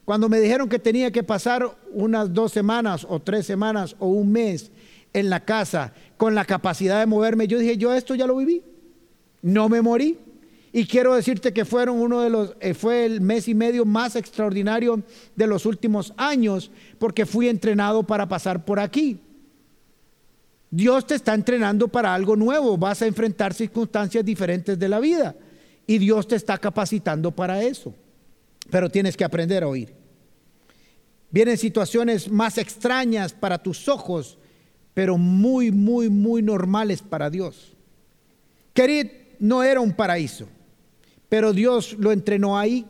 Cuando 0.08 0.30
me 0.30 0.40
dijeron 0.40 0.70
que 0.70 0.80
tenía 0.80 1.12
que 1.12 1.22
pasar 1.22 1.70
unas 1.92 2.34
dos 2.34 2.54
semanas 2.54 3.06
o 3.10 3.20
tres 3.20 3.46
semanas 3.46 3.94
o 4.00 4.08
un 4.08 4.32
mes 4.32 4.72
en 5.12 5.30
la 5.30 5.44
casa 5.44 5.92
con 6.16 6.34
la 6.34 6.46
capacidad 6.46 7.02
de 7.02 7.06
moverme, 7.06 7.46
yo 7.46 7.60
dije, 7.60 7.76
yo 7.76 7.94
esto 7.94 8.16
ya 8.16 8.26
lo 8.26 8.38
viví, 8.38 8.64
no 9.42 9.68
me 9.68 9.82
morí. 9.82 10.18
Y 10.72 10.86
quiero 10.86 11.14
decirte 11.14 11.52
que 11.52 11.66
fueron 11.66 12.00
uno 12.00 12.22
de 12.22 12.30
los, 12.30 12.56
eh, 12.62 12.74
fue 12.74 13.04
el 13.04 13.20
mes 13.20 13.50
y 13.50 13.54
medio 13.54 13.84
más 13.84 14.16
extraordinario 14.16 15.04
de 15.36 15.46
los 15.46 15.66
últimos 15.66 16.14
años, 16.16 16.72
porque 17.00 17.26
fui 17.26 17.50
entrenado 17.50 18.04
para 18.04 18.30
pasar 18.30 18.64
por 18.64 18.80
aquí. 18.80 19.20
Dios 20.72 21.06
te 21.06 21.16
está 21.16 21.34
entrenando 21.34 21.90
para 21.90 22.16
algo 22.16 22.38
nuevo, 22.38 22.78
vas 22.78 23.02
a 23.02 23.08
enfrentar 23.08 23.54
circunstancias 23.54 24.24
diferentes 24.24 24.80
de 24.80 24.88
la 24.88 25.02
vida 25.02 25.36
y 25.86 25.98
Dios 25.98 26.30
te 26.30 26.38
está 26.38 26.58
capacitando 26.58 27.32
para 27.32 27.62
eso 27.62 27.94
pero 28.70 28.90
tienes 28.90 29.16
que 29.16 29.24
aprender 29.24 29.64
a 29.64 29.68
oír. 29.68 29.94
Vienen 31.38 31.60
situaciones 31.60 32.32
más 32.32 32.58
extrañas 32.58 33.32
para 33.32 33.62
tus 33.62 33.88
ojos, 33.88 34.40
pero 34.96 35.20
muy, 35.20 35.70
muy, 35.70 36.10
muy 36.10 36.42
normales 36.42 37.04
para 37.04 37.30
Dios. 37.30 37.76
Querid 38.74 39.06
no 39.38 39.62
era 39.62 39.80
un 39.80 39.94
paraíso, 39.94 40.48
pero 41.30 41.54
Dios 41.54 41.96
lo 42.00 42.12
entrenó 42.12 42.58
ahí. 42.58 42.88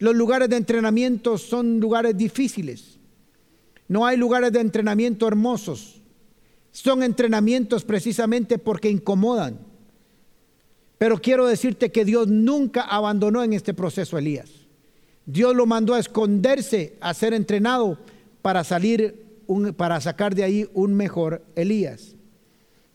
Los 0.00 0.16
lugares 0.16 0.48
de 0.48 0.56
entrenamiento 0.56 1.38
son 1.38 1.78
lugares 1.78 2.16
difíciles. 2.16 2.98
No 3.86 4.04
hay 4.04 4.16
lugares 4.16 4.50
de 4.50 4.58
entrenamiento 4.58 5.28
hermosos. 5.28 6.02
Son 6.72 7.04
entrenamientos 7.04 7.84
precisamente 7.84 8.58
porque 8.58 8.90
incomodan. 8.90 9.60
Pero 10.98 11.22
quiero 11.22 11.46
decirte 11.46 11.92
que 11.92 12.04
Dios 12.04 12.26
nunca 12.26 12.82
abandonó 12.82 13.44
en 13.44 13.52
este 13.52 13.74
proceso 13.74 14.16
a 14.16 14.18
Elías. 14.18 14.59
Dios 15.32 15.54
lo 15.54 15.64
mandó 15.64 15.94
a 15.94 16.00
esconderse, 16.00 16.96
a 17.00 17.14
ser 17.14 17.34
entrenado 17.34 17.98
para 18.42 18.64
salir, 18.64 19.42
para 19.76 20.00
sacar 20.00 20.34
de 20.34 20.42
ahí 20.42 20.68
un 20.74 20.94
mejor 20.94 21.44
Elías. 21.54 22.16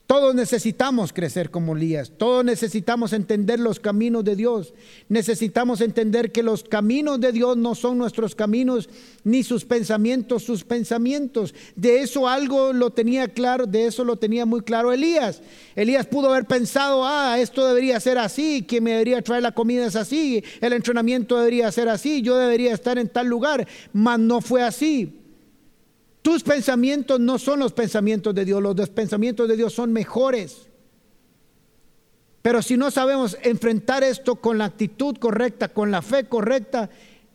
Todos 0.07 0.35
necesitamos 0.35 1.11
crecer 1.11 1.49
como 1.49 1.75
Elías, 1.75 2.11
todos 2.15 2.45
necesitamos 2.45 3.11
entender 3.11 3.59
los 3.59 3.79
caminos 3.79 4.23
de 4.23 4.35
Dios, 4.35 4.75
necesitamos 5.09 5.81
entender 5.81 6.31
que 6.31 6.43
los 6.43 6.63
caminos 6.63 7.19
de 7.19 7.31
Dios 7.31 7.57
no 7.57 7.73
son 7.73 7.97
nuestros 7.97 8.35
caminos, 8.35 8.87
ni 9.23 9.41
sus 9.41 9.65
pensamientos 9.65 10.43
sus 10.43 10.63
pensamientos. 10.63 11.55
De 11.75 12.01
eso 12.01 12.27
algo 12.27 12.71
lo 12.71 12.91
tenía 12.91 13.27
claro, 13.27 13.65
de 13.65 13.87
eso 13.87 14.03
lo 14.03 14.17
tenía 14.17 14.45
muy 14.45 14.61
claro 14.61 14.93
Elías. 14.93 15.41
Elías 15.75 16.05
pudo 16.05 16.29
haber 16.29 16.45
pensado, 16.45 17.03
ah, 17.03 17.39
esto 17.39 17.67
debería 17.67 17.99
ser 17.99 18.19
así, 18.19 18.61
que 18.61 18.81
me 18.81 18.91
debería 18.91 19.23
traer 19.23 19.41
la 19.41 19.53
comida 19.53 19.87
es 19.87 19.95
así, 19.95 20.43
el 20.61 20.73
entrenamiento 20.73 21.37
debería 21.37 21.71
ser 21.71 21.89
así, 21.89 22.21
yo 22.21 22.37
debería 22.37 22.75
estar 22.75 22.99
en 22.99 23.09
tal 23.09 23.27
lugar, 23.27 23.67
mas 23.91 24.19
no 24.19 24.39
fue 24.39 24.61
así. 24.61 25.24
Tus 26.25 26.41
pensamientos 26.41 27.19
no 27.19 27.37
son 27.37 27.59
los 27.59 27.71
pensamientos 27.71 28.33
de 28.33 28.45
Dios, 28.45 28.59
los 28.59 28.89
pensamientos 28.89 29.47
de 29.47 29.55
Dios 29.55 29.73
son 29.73 29.93
mejores. 29.93 30.71
Pero 32.41 32.63
si 32.63 32.77
no 32.77 32.89
sabemos 32.89 33.37
enfrentar 33.43 34.03
esto 34.03 34.37
con 34.37 34.57
la 34.57 34.65
actitud 34.65 35.17
correcta, 35.17 35.67
con 35.67 35.91
la 35.91 36.01
fe 36.01 36.23
correcta, 36.23 36.89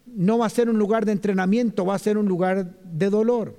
no 0.06 0.38
va 0.38 0.46
a 0.46 0.50
ser 0.50 0.68
un 0.68 0.76
lugar 0.76 1.06
de 1.06 1.12
entrenamiento, 1.12 1.86
va 1.86 1.94
a 1.94 2.00
ser 2.00 2.18
un 2.18 2.26
lugar 2.26 2.80
de 2.82 3.10
dolor. 3.10 3.54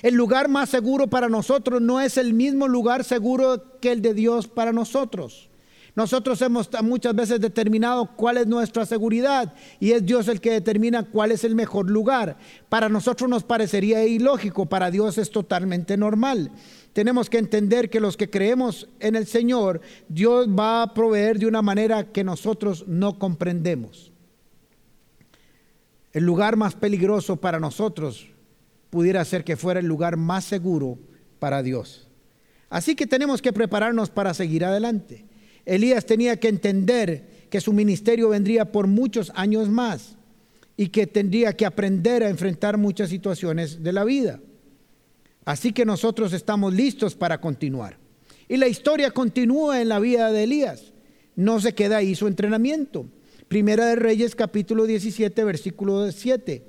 El 0.00 0.14
lugar 0.14 0.48
más 0.48 0.70
seguro 0.70 1.06
para 1.06 1.28
nosotros 1.28 1.82
no 1.82 2.00
es 2.00 2.16
el 2.16 2.32
mismo 2.32 2.66
lugar 2.66 3.04
seguro 3.04 3.78
que 3.78 3.92
el 3.92 4.00
de 4.00 4.14
Dios 4.14 4.48
para 4.48 4.72
nosotros. 4.72 5.50
Nosotros 5.96 6.42
hemos 6.42 6.68
muchas 6.82 7.14
veces 7.14 7.40
determinado 7.40 8.16
cuál 8.16 8.38
es 8.38 8.48
nuestra 8.48 8.84
seguridad 8.84 9.54
y 9.78 9.92
es 9.92 10.04
Dios 10.04 10.26
el 10.26 10.40
que 10.40 10.50
determina 10.50 11.04
cuál 11.04 11.30
es 11.30 11.44
el 11.44 11.54
mejor 11.54 11.88
lugar. 11.88 12.36
Para 12.68 12.88
nosotros 12.88 13.30
nos 13.30 13.44
parecería 13.44 14.04
ilógico, 14.04 14.66
para 14.66 14.90
Dios 14.90 15.18
es 15.18 15.30
totalmente 15.30 15.96
normal. 15.96 16.50
Tenemos 16.92 17.30
que 17.30 17.38
entender 17.38 17.90
que 17.90 18.00
los 18.00 18.16
que 18.16 18.28
creemos 18.28 18.88
en 18.98 19.14
el 19.14 19.26
Señor, 19.26 19.80
Dios 20.08 20.48
va 20.48 20.82
a 20.82 20.94
proveer 20.94 21.38
de 21.38 21.46
una 21.46 21.62
manera 21.62 22.10
que 22.10 22.24
nosotros 22.24 22.84
no 22.88 23.20
comprendemos. 23.20 24.10
El 26.12 26.24
lugar 26.24 26.56
más 26.56 26.74
peligroso 26.74 27.36
para 27.36 27.60
nosotros 27.60 28.28
pudiera 28.90 29.24
ser 29.24 29.44
que 29.44 29.56
fuera 29.56 29.78
el 29.78 29.86
lugar 29.86 30.16
más 30.16 30.44
seguro 30.44 30.98
para 31.38 31.62
Dios. 31.62 32.08
Así 32.68 32.96
que 32.96 33.06
tenemos 33.06 33.40
que 33.40 33.52
prepararnos 33.52 34.10
para 34.10 34.34
seguir 34.34 34.64
adelante. 34.64 35.24
Elías 35.66 36.04
tenía 36.06 36.38
que 36.38 36.48
entender 36.48 37.46
que 37.50 37.60
su 37.60 37.72
ministerio 37.72 38.30
vendría 38.30 38.72
por 38.72 38.86
muchos 38.86 39.32
años 39.34 39.68
más 39.68 40.16
y 40.76 40.88
que 40.88 41.06
tendría 41.06 41.56
que 41.56 41.66
aprender 41.66 42.22
a 42.22 42.28
enfrentar 42.28 42.76
muchas 42.76 43.08
situaciones 43.10 43.82
de 43.82 43.92
la 43.92 44.04
vida. 44.04 44.40
Así 45.44 45.72
que 45.72 45.84
nosotros 45.84 46.32
estamos 46.32 46.74
listos 46.74 47.14
para 47.14 47.40
continuar. 47.40 47.98
Y 48.48 48.56
la 48.56 48.68
historia 48.68 49.10
continúa 49.10 49.80
en 49.80 49.88
la 49.88 50.00
vida 50.00 50.32
de 50.32 50.44
Elías. 50.44 50.92
No 51.36 51.60
se 51.60 51.74
queda 51.74 51.98
ahí 51.98 52.14
su 52.14 52.26
entrenamiento. 52.26 53.06
Primera 53.48 53.86
de 53.86 53.96
Reyes 53.96 54.34
capítulo 54.34 54.84
17 54.84 55.44
versículo 55.44 56.10
7. 56.10 56.64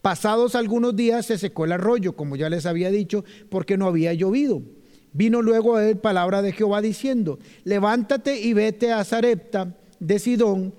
Pasados 0.00 0.54
algunos 0.54 0.96
días 0.96 1.26
se 1.26 1.38
secó 1.38 1.66
el 1.66 1.72
arroyo, 1.72 2.16
como 2.16 2.36
ya 2.36 2.48
les 2.48 2.66
había 2.66 2.90
dicho, 2.90 3.24
porque 3.50 3.76
no 3.76 3.86
había 3.86 4.14
llovido. 4.14 4.62
Vino 5.12 5.42
luego 5.42 5.76
a 5.76 5.86
él 5.88 5.96
palabra 5.98 6.42
de 6.42 6.52
Jehová 6.52 6.80
diciendo, 6.80 7.38
levántate 7.64 8.40
y 8.40 8.52
vete 8.52 8.92
a 8.92 9.04
Zarepta 9.04 9.74
de 9.98 10.18
Sidón 10.18 10.72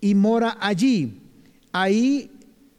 y 0.00 0.14
mora 0.14 0.58
allí. 0.60 1.20
Ahí 1.72 2.30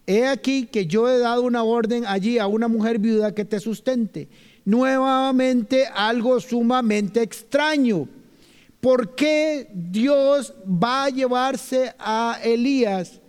he 0.06 0.28
aquí 0.28 0.68
que 0.68 0.86
yo 0.86 1.10
he 1.10 1.18
dado 1.18 1.44
una 1.44 1.64
orden 1.64 2.06
allí 2.06 2.38
a 2.38 2.48
una 2.48 2.68
mujer 2.68 3.00
viuda 3.00 3.34
que 3.34 3.46
te 3.46 3.60
sustente. 3.60 4.28
Nuevamente 4.66 5.88
algo 5.88 6.40
sumamente 6.40 7.22
extraño. 7.22 8.08
¿Por 8.80 9.16
qué 9.16 9.70
Dios 9.74 10.54
va 10.68 11.06
a 11.06 11.10
llevarse 11.10 11.94
a 11.98 12.38
Elías 12.44 13.22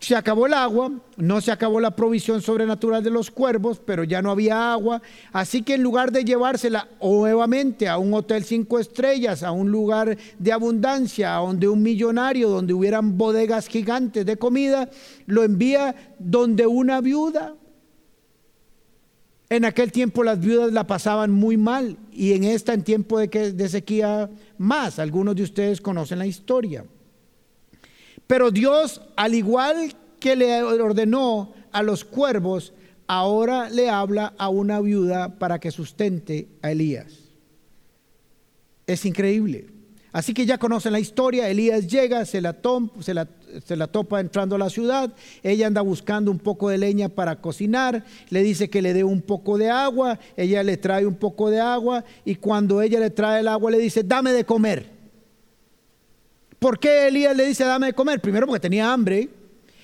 se 0.00 0.14
acabó 0.14 0.46
el 0.46 0.54
agua, 0.54 0.92
no 1.16 1.40
se 1.40 1.50
acabó 1.50 1.80
la 1.80 1.96
provisión 1.96 2.40
sobrenatural 2.40 3.02
de 3.02 3.10
los 3.10 3.32
cuervos, 3.32 3.80
pero 3.84 4.04
ya 4.04 4.22
no 4.22 4.30
había 4.30 4.72
agua. 4.72 5.02
Así 5.32 5.62
que 5.62 5.74
en 5.74 5.82
lugar 5.82 6.12
de 6.12 6.24
llevársela 6.24 6.88
nuevamente 7.02 7.88
a 7.88 7.98
un 7.98 8.14
hotel 8.14 8.44
cinco 8.44 8.78
estrellas, 8.78 9.42
a 9.42 9.50
un 9.50 9.72
lugar 9.72 10.16
de 10.38 10.52
abundancia, 10.52 11.36
a 11.36 11.40
donde 11.40 11.68
un 11.68 11.82
millonario, 11.82 12.48
donde 12.48 12.74
hubieran 12.74 13.18
bodegas 13.18 13.66
gigantes 13.66 14.24
de 14.24 14.36
comida, 14.36 14.88
lo 15.26 15.42
envía 15.42 15.96
donde 16.20 16.66
una 16.66 17.00
viuda. 17.00 17.56
En 19.50 19.64
aquel 19.64 19.90
tiempo 19.90 20.22
las 20.22 20.38
viudas 20.38 20.72
la 20.72 20.86
pasaban 20.86 21.32
muy 21.32 21.56
mal 21.56 21.96
y 22.12 22.34
en 22.34 22.44
esta 22.44 22.72
en 22.72 22.84
tiempo 22.84 23.18
de, 23.18 23.52
de 23.52 23.68
sequía 23.68 24.30
más. 24.58 25.00
Algunos 25.00 25.34
de 25.34 25.42
ustedes 25.42 25.80
conocen 25.80 26.20
la 26.20 26.26
historia. 26.26 26.84
Pero 28.28 28.52
Dios, 28.52 29.00
al 29.16 29.34
igual 29.34 29.96
que 30.20 30.36
le 30.36 30.62
ordenó 30.62 31.54
a 31.72 31.82
los 31.82 32.04
cuervos, 32.04 32.74
ahora 33.06 33.70
le 33.70 33.88
habla 33.88 34.34
a 34.36 34.50
una 34.50 34.80
viuda 34.80 35.38
para 35.38 35.58
que 35.58 35.70
sustente 35.70 36.46
a 36.62 36.70
Elías. 36.70 37.30
Es 38.86 39.04
increíble. 39.06 39.70
Así 40.12 40.34
que 40.34 40.44
ya 40.44 40.58
conocen 40.58 40.92
la 40.92 41.00
historia, 41.00 41.48
Elías 41.48 41.86
llega, 41.86 42.24
se 42.26 42.40
la, 42.40 42.56
se, 43.00 43.14
se 43.64 43.76
la, 43.76 43.86
topa 43.86 44.20
entrando 44.20 44.56
a 44.56 44.58
la 44.58 44.70
ciudad, 44.70 45.12
ella 45.42 45.66
anda 45.66 45.80
buscando 45.80 46.30
un 46.30 46.38
poco 46.38 46.68
de 46.70 46.78
leña 46.78 47.08
para 47.08 47.40
cocinar, 47.40 48.04
le 48.28 48.42
dice 48.42 48.68
que 48.68 48.82
le 48.82 48.94
dé 48.94 49.04
un 49.04 49.22
poco 49.22 49.58
de 49.58 49.70
agua, 49.70 50.18
ella 50.36 50.62
le 50.62 50.76
trae 50.76 51.06
un 51.06 51.14
poco 51.14 51.50
de 51.50 51.60
agua 51.60 52.04
y 52.24 52.36
cuando 52.36 52.82
ella 52.82 53.00
le 53.00 53.10
trae 53.10 53.40
el 53.40 53.48
agua 53.48 53.70
le 53.70 53.78
dice, 53.78 54.02
dame 54.02 54.32
de 54.32 54.44
comer. 54.44 54.97
¿Por 56.58 56.78
qué 56.78 57.08
Elías 57.08 57.36
le 57.36 57.46
dice 57.46 57.64
dame 57.64 57.88
de 57.88 57.92
comer? 57.92 58.20
Primero 58.20 58.46
porque 58.46 58.60
tenía 58.60 58.92
hambre. 58.92 59.28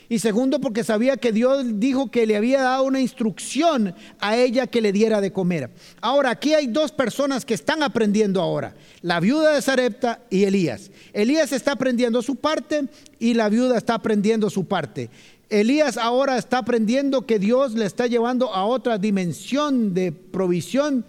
Y 0.08 0.18
segundo 0.18 0.60
porque 0.60 0.84
sabía 0.84 1.16
que 1.16 1.32
Dios 1.32 1.64
dijo 1.80 2.10
que 2.10 2.26
le 2.26 2.36
había 2.36 2.60
dado 2.60 2.84
una 2.84 3.00
instrucción 3.00 3.94
a 4.20 4.36
ella 4.36 4.66
que 4.66 4.82
le 4.82 4.92
diera 4.92 5.20
de 5.20 5.32
comer. 5.32 5.70
Ahora, 6.02 6.30
aquí 6.30 6.52
hay 6.52 6.66
dos 6.66 6.92
personas 6.92 7.44
que 7.46 7.54
están 7.54 7.82
aprendiendo 7.82 8.42
ahora. 8.42 8.74
La 9.00 9.18
viuda 9.18 9.54
de 9.54 9.62
Sarepta 9.62 10.20
y 10.28 10.44
Elías. 10.44 10.90
Elías 11.14 11.52
está 11.52 11.72
aprendiendo 11.72 12.20
su 12.20 12.36
parte 12.36 12.84
y 13.18 13.32
la 13.34 13.48
viuda 13.48 13.78
está 13.78 13.94
aprendiendo 13.94 14.50
su 14.50 14.66
parte. 14.66 15.08
Elías 15.48 15.96
ahora 15.96 16.36
está 16.36 16.58
aprendiendo 16.58 17.26
que 17.26 17.38
Dios 17.38 17.74
le 17.74 17.86
está 17.86 18.06
llevando 18.06 18.52
a 18.52 18.66
otra 18.66 18.98
dimensión 18.98 19.94
de 19.94 20.12
provisión 20.12 21.06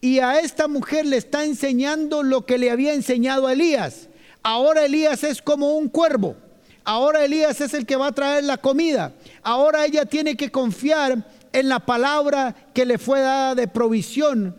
y 0.00 0.20
a 0.20 0.40
esta 0.40 0.66
mujer 0.66 1.06
le 1.06 1.18
está 1.18 1.44
enseñando 1.44 2.22
lo 2.22 2.46
que 2.46 2.56
le 2.56 2.70
había 2.70 2.94
enseñado 2.94 3.46
a 3.46 3.52
Elías. 3.52 4.09
Ahora 4.42 4.84
Elías 4.84 5.24
es 5.24 5.42
como 5.42 5.76
un 5.76 5.88
cuervo. 5.88 6.36
Ahora 6.84 7.24
Elías 7.24 7.60
es 7.60 7.74
el 7.74 7.86
que 7.86 7.96
va 7.96 8.08
a 8.08 8.12
traer 8.12 8.44
la 8.44 8.56
comida. 8.56 9.12
Ahora 9.42 9.84
ella 9.84 10.06
tiene 10.06 10.36
que 10.36 10.50
confiar 10.50 11.24
en 11.52 11.68
la 11.68 11.80
palabra 11.80 12.54
que 12.72 12.86
le 12.86 12.98
fue 12.98 13.20
dada 13.20 13.54
de 13.54 13.68
provisión 13.68 14.56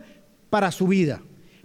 para 0.50 0.70
su 0.70 0.86
vida. 0.86 1.20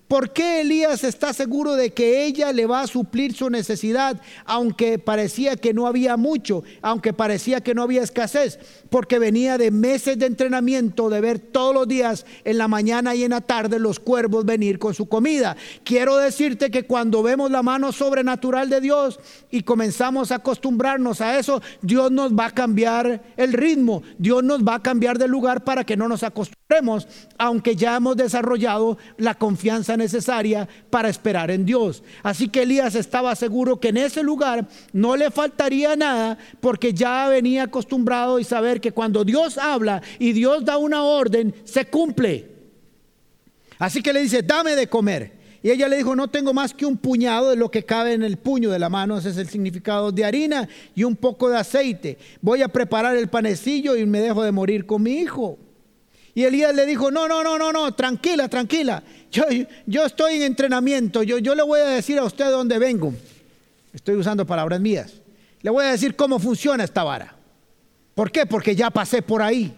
¿Por 0.07 0.31
qué 0.31 0.61
Elías 0.61 1.03
está 1.03 1.33
seguro 1.33 1.75
de 1.75 1.91
que 1.91 2.25
ella 2.25 2.53
le 2.53 2.65
va 2.65 2.81
a 2.81 2.87
suplir 2.87 3.33
su 3.33 3.49
necesidad, 3.49 4.21
aunque 4.45 4.99
parecía 4.99 5.57
que 5.57 5.73
no 5.73 5.85
había 5.85 6.15
mucho, 6.15 6.63
aunque 6.81 7.11
parecía 7.11 7.59
que 7.59 7.75
no 7.75 7.83
había 7.83 8.03
escasez? 8.03 8.57
Porque 8.89 9.19
venía 9.19 9.57
de 9.57 9.69
meses 9.69 10.17
de 10.17 10.27
entrenamiento, 10.27 11.09
de 11.09 11.19
ver 11.19 11.39
todos 11.39 11.73
los 11.73 11.89
días, 11.89 12.25
en 12.45 12.57
la 12.57 12.69
mañana 12.69 13.15
y 13.15 13.23
en 13.23 13.31
la 13.31 13.41
tarde, 13.41 13.79
los 13.79 13.99
cuervos 13.99 14.45
venir 14.45 14.79
con 14.79 14.93
su 14.93 15.09
comida. 15.09 15.57
Quiero 15.83 16.15
decirte 16.15 16.71
que 16.71 16.83
cuando 16.83 17.21
vemos 17.21 17.51
la 17.51 17.61
mano 17.61 17.91
sobrenatural 17.91 18.69
de 18.69 18.79
Dios 18.79 19.19
y 19.51 19.63
comenzamos 19.63 20.31
a 20.31 20.35
acostumbrarnos 20.35 21.19
a 21.19 21.37
eso, 21.37 21.61
Dios 21.81 22.11
nos 22.13 22.31
va 22.31 22.45
a 22.45 22.51
cambiar 22.51 23.23
el 23.35 23.51
ritmo, 23.51 24.03
Dios 24.17 24.41
nos 24.41 24.63
va 24.63 24.75
a 24.75 24.81
cambiar 24.83 25.17
de 25.17 25.27
lugar 25.27 25.65
para 25.65 25.83
que 25.83 25.97
no 25.97 26.07
nos 26.07 26.23
acostumbremos, 26.23 27.09
aunque 27.37 27.75
ya 27.75 27.97
hemos 27.97 28.15
desarrollado 28.15 28.97
la 29.17 29.35
confianza 29.35 29.96
necesaria 29.97 30.67
para 30.89 31.09
esperar 31.09 31.51
en 31.51 31.65
Dios. 31.65 32.03
Así 32.23 32.47
que 32.47 32.63
Elías 32.63 32.95
estaba 32.95 33.35
seguro 33.35 33.79
que 33.79 33.89
en 33.89 33.97
ese 33.97 34.23
lugar 34.23 34.67
no 34.93 35.15
le 35.15 35.31
faltaría 35.31 35.95
nada 35.95 36.37
porque 36.59 36.93
ya 36.93 37.27
venía 37.27 37.63
acostumbrado 37.63 38.39
y 38.39 38.43
saber 38.43 38.79
que 38.79 38.91
cuando 38.91 39.25
Dios 39.25 39.57
habla 39.57 40.01
y 40.19 40.31
Dios 40.31 40.63
da 40.63 40.77
una 40.77 41.03
orden, 41.03 41.53
se 41.65 41.85
cumple. 41.85 42.51
Así 43.79 44.01
que 44.01 44.13
le 44.13 44.21
dice, 44.21 44.41
dame 44.41 44.75
de 44.75 44.87
comer. 44.87 45.37
Y 45.63 45.71
ella 45.71 45.87
le 45.87 45.97
dijo, 45.97 46.15
no 46.15 46.29
tengo 46.29 46.53
más 46.53 46.73
que 46.73 46.85
un 46.85 46.97
puñado 46.97 47.49
de 47.49 47.55
lo 47.55 47.69
que 47.71 47.83
cabe 47.83 48.13
en 48.13 48.23
el 48.23 48.37
puño 48.37 48.69
de 48.69 48.79
la 48.79 48.89
mano, 48.89 49.17
ese 49.17 49.29
es 49.29 49.37
el 49.37 49.49
significado 49.49 50.11
de 50.11 50.23
harina 50.23 50.67
y 50.95 51.03
un 51.03 51.15
poco 51.15 51.49
de 51.49 51.57
aceite. 51.57 52.17
Voy 52.41 52.61
a 52.61 52.67
preparar 52.67 53.17
el 53.17 53.27
panecillo 53.27 53.95
y 53.95 54.05
me 54.05 54.21
dejo 54.21 54.43
de 54.43 54.51
morir 54.51 54.85
con 54.85 55.03
mi 55.03 55.17
hijo. 55.17 55.57
Y 56.35 56.43
Elías 56.43 56.75
le 56.75 56.85
dijo, 56.85 57.09
no, 57.09 57.27
no, 57.27 57.43
no, 57.43 57.57
no, 57.57 57.71
no, 57.71 57.95
tranquila, 57.95 58.47
tranquila. 58.47 59.03
Yo, 59.85 60.05
estoy 60.05 60.35
en 60.35 60.43
entrenamiento, 60.43 61.21
yo, 61.23 61.37
yo 61.37 61.53
le 61.53 61.63
voy 61.63 61.79
a 61.79 61.85
decir 61.85 62.17
a 62.17 62.23
usted 62.23 62.49
dónde 62.49 62.79
vengo. 62.79 63.13
Estoy 63.93 64.15
usando 64.15 64.45
palabras 64.45 64.79
mías. 64.79 65.13
Le 65.61 65.69
voy 65.69 65.85
a 65.85 65.91
decir 65.91 66.15
cómo 66.15 66.39
funciona 66.39 66.83
esta 66.83 67.03
vara. 67.03 67.35
¿Por 68.15 68.31
qué? 68.31 68.45
Porque 68.45 68.75
ya 68.75 68.89
pasé 68.89 69.21
por 69.21 69.41
ahí. 69.41 69.75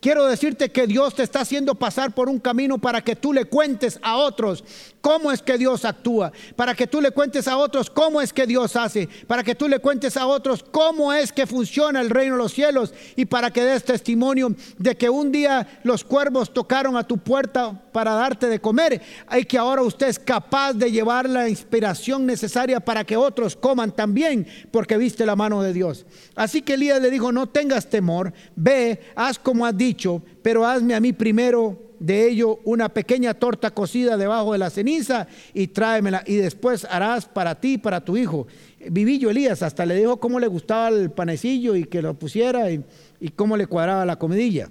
Quiero 0.00 0.26
decirte 0.26 0.70
que 0.70 0.88
Dios 0.88 1.14
te 1.14 1.22
está 1.22 1.42
haciendo 1.42 1.76
pasar 1.76 2.12
por 2.12 2.28
un 2.28 2.40
camino 2.40 2.76
para 2.78 3.02
que 3.02 3.14
tú 3.14 3.32
le 3.32 3.44
cuentes 3.44 4.00
a 4.02 4.16
otros 4.16 4.64
cómo 5.00 5.30
es 5.30 5.42
que 5.42 5.56
Dios 5.58 5.84
actúa, 5.84 6.32
para 6.56 6.74
que 6.74 6.88
tú 6.88 7.00
le 7.00 7.12
cuentes 7.12 7.46
a 7.46 7.56
otros 7.56 7.88
cómo 7.88 8.20
es 8.20 8.32
que 8.32 8.46
Dios 8.46 8.74
hace, 8.74 9.08
para 9.28 9.44
que 9.44 9.54
tú 9.54 9.68
le 9.68 9.78
cuentes 9.78 10.16
a 10.16 10.26
otros 10.26 10.64
cómo 10.64 11.12
es 11.12 11.32
que 11.32 11.46
funciona 11.46 12.00
el 12.00 12.10
reino 12.10 12.34
de 12.34 12.42
los 12.42 12.52
cielos 12.52 12.92
y 13.14 13.26
para 13.26 13.52
que 13.52 13.62
des 13.62 13.84
testimonio 13.84 14.56
de 14.76 14.96
que 14.96 15.08
un 15.08 15.30
día 15.30 15.80
los 15.84 16.02
cuervos 16.02 16.52
tocaron 16.52 16.96
a 16.96 17.06
tu 17.06 17.18
puerta 17.18 17.80
para 17.92 18.14
darte 18.14 18.46
de 18.48 18.60
comer 18.60 19.00
y 19.36 19.44
que 19.44 19.58
ahora 19.58 19.82
usted 19.82 20.08
es 20.08 20.18
capaz 20.18 20.72
de 20.72 20.90
llevar 20.90 21.28
la 21.28 21.48
inspiración 21.48 22.26
necesaria 22.26 22.80
para 22.80 23.04
que 23.04 23.16
otros 23.16 23.54
coman 23.54 23.92
también 23.92 24.46
porque 24.70 24.96
viste 24.96 25.26
la 25.26 25.36
mano 25.36 25.62
de 25.62 25.72
Dios. 25.72 26.06
Así 26.34 26.62
que 26.62 26.74
Elías 26.74 27.00
le 27.00 27.10
dijo, 27.10 27.32
no 27.32 27.48
tengas 27.48 27.88
temor, 27.88 28.32
ve, 28.56 29.00
haz 29.14 29.38
como 29.38 29.66
has 29.66 29.76
dicho 29.76 30.22
pero 30.42 30.66
hazme 30.66 30.94
a 30.94 31.00
mí 31.00 31.12
primero 31.12 31.78
de 31.98 32.28
ello 32.28 32.58
una 32.64 32.88
pequeña 32.88 33.32
torta 33.34 33.70
cocida 33.70 34.16
debajo 34.16 34.52
de 34.52 34.58
la 34.58 34.70
ceniza 34.70 35.28
y 35.54 35.68
tráemela 35.68 36.24
y 36.26 36.34
después 36.34 36.84
harás 36.90 37.26
para 37.26 37.54
ti 37.60 37.74
y 37.74 37.78
para 37.78 38.04
tu 38.04 38.16
hijo. 38.16 38.48
Vivillo 38.90 39.30
Elías 39.30 39.62
hasta 39.62 39.86
le 39.86 39.94
dijo 39.94 40.18
cómo 40.18 40.40
le 40.40 40.48
gustaba 40.48 40.88
el 40.88 41.12
panecillo 41.12 41.76
y 41.76 41.84
que 41.84 42.02
lo 42.02 42.14
pusiera 42.14 42.70
y, 42.72 42.84
y 43.20 43.28
cómo 43.28 43.56
le 43.56 43.68
cuadraba 43.68 44.04
la 44.04 44.16
comidilla. 44.16 44.68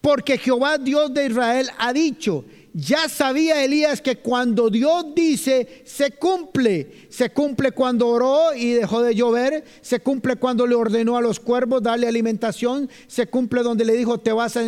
Porque 0.00 0.38
Jehová 0.38 0.78
Dios 0.78 1.12
de 1.12 1.26
Israel 1.26 1.68
ha 1.78 1.92
dicho, 1.92 2.44
ya 2.72 3.08
sabía 3.08 3.64
Elías 3.64 4.00
que 4.00 4.16
cuando 4.16 4.70
Dios 4.70 5.06
dice, 5.14 5.82
se 5.84 6.12
cumple. 6.12 7.08
Se 7.08 7.30
cumple 7.30 7.72
cuando 7.72 8.06
oró 8.08 8.54
y 8.54 8.72
dejó 8.72 9.02
de 9.02 9.14
llover. 9.14 9.64
Se 9.80 10.00
cumple 10.00 10.36
cuando 10.36 10.66
le 10.66 10.76
ordenó 10.76 11.16
a 11.16 11.20
los 11.20 11.40
cuervos 11.40 11.82
darle 11.82 12.06
alimentación. 12.06 12.88
Se 13.08 13.26
cumple 13.26 13.62
donde 13.62 13.84
le 13.84 13.94
dijo, 13.94 14.18
te 14.18 14.32
vas, 14.32 14.56
a 14.56 14.62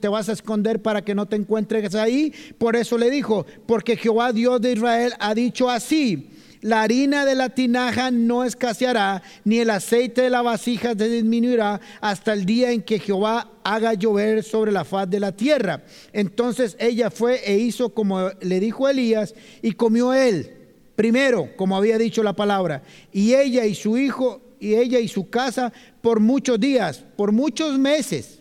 te 0.00 0.08
vas 0.08 0.28
a 0.28 0.32
esconder 0.32 0.80
para 0.80 1.02
que 1.02 1.14
no 1.14 1.26
te 1.26 1.36
encuentres 1.36 1.94
ahí. 1.96 2.32
Por 2.56 2.76
eso 2.76 2.96
le 2.96 3.10
dijo, 3.10 3.44
porque 3.66 3.96
Jehová 3.96 4.32
Dios 4.32 4.60
de 4.60 4.72
Israel 4.72 5.12
ha 5.18 5.34
dicho 5.34 5.68
así. 5.68 6.30
La 6.62 6.82
harina 6.82 7.24
de 7.24 7.34
la 7.34 7.48
tinaja 7.48 8.10
no 8.10 8.44
escaseará, 8.44 9.22
ni 9.44 9.60
el 9.60 9.70
aceite 9.70 10.20
de 10.22 10.30
la 10.30 10.42
vasija 10.42 10.94
se 10.96 11.08
disminuirá 11.08 11.80
hasta 12.02 12.34
el 12.34 12.44
día 12.44 12.70
en 12.70 12.82
que 12.82 12.98
Jehová 12.98 13.50
haga 13.64 13.94
llover 13.94 14.42
sobre 14.42 14.70
la 14.70 14.84
faz 14.84 15.08
de 15.08 15.20
la 15.20 15.32
tierra. 15.32 15.82
Entonces 16.12 16.76
ella 16.78 17.10
fue 17.10 17.40
e 17.46 17.56
hizo 17.56 17.94
como 17.94 18.28
le 18.40 18.60
dijo 18.60 18.88
Elías 18.88 19.34
y 19.62 19.72
comió 19.72 20.12
él. 20.12 20.54
Primero, 20.96 21.48
como 21.56 21.78
había 21.78 21.96
dicho 21.96 22.22
la 22.22 22.34
palabra, 22.34 22.82
y 23.10 23.32
ella 23.34 23.64
y 23.64 23.74
su 23.74 23.96
hijo 23.96 24.42
y 24.60 24.74
ella 24.74 25.00
y 25.00 25.08
su 25.08 25.30
casa 25.30 25.72
por 26.02 26.20
muchos 26.20 26.60
días, 26.60 27.02
por 27.16 27.32
muchos 27.32 27.78
meses. 27.78 28.39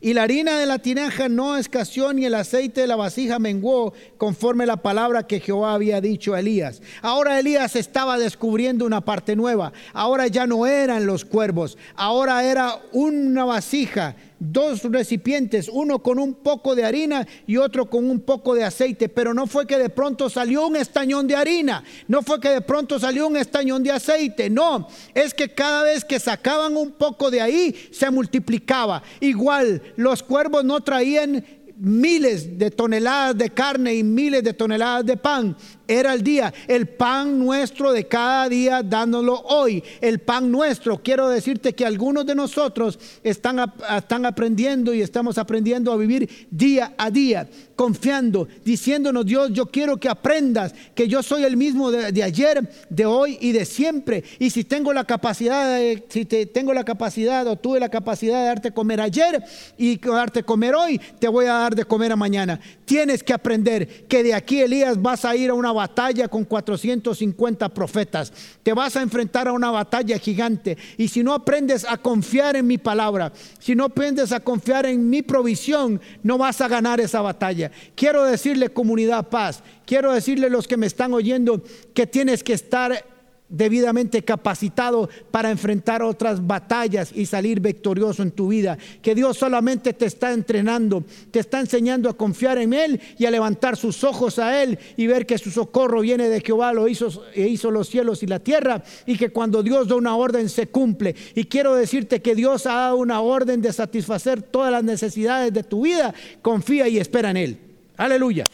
Y 0.00 0.14
la 0.14 0.22
harina 0.22 0.58
de 0.58 0.66
la 0.66 0.78
tinaja 0.78 1.28
no 1.28 1.56
escaseó 1.56 2.12
ni 2.12 2.24
el 2.24 2.34
aceite 2.34 2.82
de 2.82 2.86
la 2.86 2.96
vasija 2.96 3.38
menguó 3.38 3.92
conforme 4.16 4.66
la 4.66 4.76
palabra 4.76 5.26
que 5.26 5.40
Jehová 5.40 5.74
había 5.74 6.00
dicho 6.00 6.34
a 6.34 6.40
Elías. 6.40 6.80
Ahora 7.02 7.38
Elías 7.38 7.74
estaba 7.74 8.18
descubriendo 8.18 8.86
una 8.86 9.00
parte 9.00 9.34
nueva. 9.34 9.72
Ahora 9.92 10.28
ya 10.28 10.46
no 10.46 10.66
eran 10.66 11.06
los 11.06 11.24
cuervos, 11.24 11.76
ahora 11.96 12.44
era 12.44 12.80
una 12.92 13.44
vasija 13.44 14.14
dos 14.38 14.82
recipientes, 14.84 15.68
uno 15.72 16.00
con 16.00 16.18
un 16.18 16.34
poco 16.34 16.74
de 16.74 16.84
harina 16.84 17.26
y 17.46 17.56
otro 17.56 17.88
con 17.88 18.08
un 18.08 18.20
poco 18.20 18.54
de 18.54 18.64
aceite, 18.64 19.08
pero 19.08 19.34
no 19.34 19.46
fue 19.46 19.66
que 19.66 19.78
de 19.78 19.90
pronto 19.90 20.30
salió 20.30 20.66
un 20.66 20.76
estañón 20.76 21.26
de 21.26 21.36
harina, 21.36 21.82
no 22.06 22.22
fue 22.22 22.40
que 22.40 22.50
de 22.50 22.60
pronto 22.60 22.98
salió 22.98 23.26
un 23.26 23.36
estañón 23.36 23.82
de 23.82 23.92
aceite, 23.92 24.50
no, 24.50 24.88
es 25.14 25.34
que 25.34 25.48
cada 25.48 25.84
vez 25.84 26.04
que 26.04 26.20
sacaban 26.20 26.76
un 26.76 26.92
poco 26.92 27.30
de 27.30 27.40
ahí 27.40 27.74
se 27.90 28.10
multiplicaba. 28.10 29.02
Igual 29.20 29.82
los 29.96 30.22
cuervos 30.22 30.64
no 30.64 30.80
traían 30.80 31.44
miles 31.76 32.58
de 32.58 32.70
toneladas 32.70 33.36
de 33.38 33.50
carne 33.50 33.94
y 33.94 34.02
miles 34.02 34.42
de 34.42 34.52
toneladas 34.52 35.06
de 35.06 35.16
pan. 35.16 35.56
Era 35.90 36.12
el 36.12 36.22
día, 36.22 36.52
el 36.66 36.86
pan 36.86 37.38
nuestro 37.38 37.94
de 37.94 38.06
cada 38.06 38.46
día 38.50 38.82
dándolo 38.82 39.40
hoy. 39.40 39.82
El 40.02 40.18
pan 40.18 40.52
nuestro. 40.52 41.02
Quiero 41.02 41.30
decirte 41.30 41.74
que 41.74 41.86
algunos 41.86 42.26
de 42.26 42.34
nosotros 42.34 42.98
están, 43.24 43.72
están 43.96 44.26
aprendiendo 44.26 44.92
y 44.92 45.00
estamos 45.00 45.38
aprendiendo 45.38 45.90
a 45.90 45.96
vivir 45.96 46.46
día 46.50 46.92
a 46.98 47.10
día, 47.10 47.48
confiando, 47.74 48.48
diciéndonos 48.66 49.24
Dios, 49.24 49.50
yo 49.54 49.64
quiero 49.66 49.96
que 49.96 50.10
aprendas 50.10 50.74
que 50.94 51.08
yo 51.08 51.22
soy 51.22 51.44
el 51.44 51.56
mismo 51.56 51.90
de, 51.90 52.22
ayer, 52.22 52.68
de 52.90 53.06
hoy 53.06 53.38
y 53.40 53.52
de 53.52 53.64
siempre. 53.64 54.24
Y 54.38 54.50
si 54.50 54.64
tengo 54.64 54.92
la 54.92 55.04
capacidad, 55.04 55.80
si 56.10 56.26
te, 56.26 56.44
tengo 56.44 56.74
la 56.74 56.84
capacidad 56.84 57.46
o 57.46 57.56
tuve 57.56 57.80
la 57.80 57.88
capacidad 57.88 58.40
de 58.40 58.46
darte 58.46 58.72
comer 58.72 59.00
ayer 59.00 59.42
y 59.78 59.96
darte 59.98 60.42
comer 60.42 60.74
hoy, 60.74 61.00
te 61.18 61.28
voy 61.28 61.46
a 61.46 61.54
dar 61.54 61.74
de 61.74 61.86
comer 61.86 62.12
a 62.12 62.16
mañana. 62.16 62.60
Tienes 62.84 63.22
que 63.22 63.32
aprender 63.32 64.06
que 64.06 64.22
de 64.22 64.34
aquí 64.34 64.60
Elías 64.60 65.00
vas 65.00 65.24
a 65.24 65.34
ir 65.34 65.48
a 65.48 65.54
una 65.54 65.72
batalla 65.78 66.26
con 66.26 66.44
450 66.44 67.68
profetas. 67.68 68.32
Te 68.62 68.72
vas 68.72 68.96
a 68.96 69.02
enfrentar 69.02 69.46
a 69.46 69.52
una 69.52 69.70
batalla 69.70 70.18
gigante. 70.18 70.76
Y 70.96 71.06
si 71.08 71.22
no 71.22 71.32
aprendes 71.32 71.86
a 71.88 71.96
confiar 71.96 72.56
en 72.56 72.66
mi 72.66 72.78
palabra, 72.78 73.32
si 73.60 73.74
no 73.76 73.84
aprendes 73.84 74.32
a 74.32 74.40
confiar 74.40 74.86
en 74.86 75.08
mi 75.08 75.22
provisión, 75.22 76.00
no 76.24 76.36
vas 76.36 76.60
a 76.60 76.68
ganar 76.68 77.00
esa 77.00 77.20
batalla. 77.20 77.70
Quiero 77.94 78.24
decirle 78.24 78.70
comunidad 78.70 79.28
paz, 79.28 79.62
quiero 79.86 80.12
decirle 80.12 80.50
los 80.50 80.66
que 80.66 80.76
me 80.76 80.86
están 80.86 81.14
oyendo 81.14 81.62
que 81.94 82.06
tienes 82.06 82.42
que 82.42 82.54
estar 82.54 83.17
debidamente 83.48 84.22
capacitado 84.24 85.08
para 85.30 85.50
enfrentar 85.50 86.02
otras 86.02 86.46
batallas 86.46 87.10
y 87.14 87.26
salir 87.26 87.60
victorioso 87.60 88.22
en 88.22 88.30
tu 88.30 88.48
vida. 88.48 88.76
Que 89.02 89.14
Dios 89.14 89.38
solamente 89.38 89.92
te 89.92 90.06
está 90.06 90.32
entrenando, 90.32 91.04
te 91.30 91.40
está 91.40 91.60
enseñando 91.60 92.08
a 92.08 92.16
confiar 92.16 92.58
en 92.58 92.72
Él 92.72 93.00
y 93.18 93.26
a 93.26 93.30
levantar 93.30 93.76
sus 93.76 94.04
ojos 94.04 94.38
a 94.38 94.62
Él 94.62 94.78
y 94.96 95.06
ver 95.06 95.26
que 95.26 95.38
su 95.38 95.50
socorro 95.50 96.00
viene 96.00 96.28
de 96.28 96.40
Jehová, 96.40 96.72
lo 96.72 96.88
hizo, 96.88 97.24
e 97.34 97.48
hizo 97.48 97.70
los 97.70 97.88
cielos 97.88 98.22
y 98.22 98.26
la 98.26 98.40
tierra 98.40 98.82
y 99.06 99.16
que 99.16 99.30
cuando 99.30 99.62
Dios 99.62 99.88
da 99.88 99.96
una 99.96 100.16
orden 100.16 100.48
se 100.48 100.68
cumple. 100.68 101.14
Y 101.34 101.44
quiero 101.44 101.74
decirte 101.74 102.20
que 102.20 102.34
Dios 102.34 102.66
ha 102.66 102.74
dado 102.74 102.96
una 102.96 103.20
orden 103.20 103.62
de 103.62 103.72
satisfacer 103.72 104.42
todas 104.42 104.70
las 104.70 104.84
necesidades 104.84 105.52
de 105.52 105.62
tu 105.62 105.82
vida. 105.82 106.14
Confía 106.42 106.88
y 106.88 106.98
espera 106.98 107.30
en 107.30 107.36
Él. 107.36 107.58
Aleluya. 107.96 108.44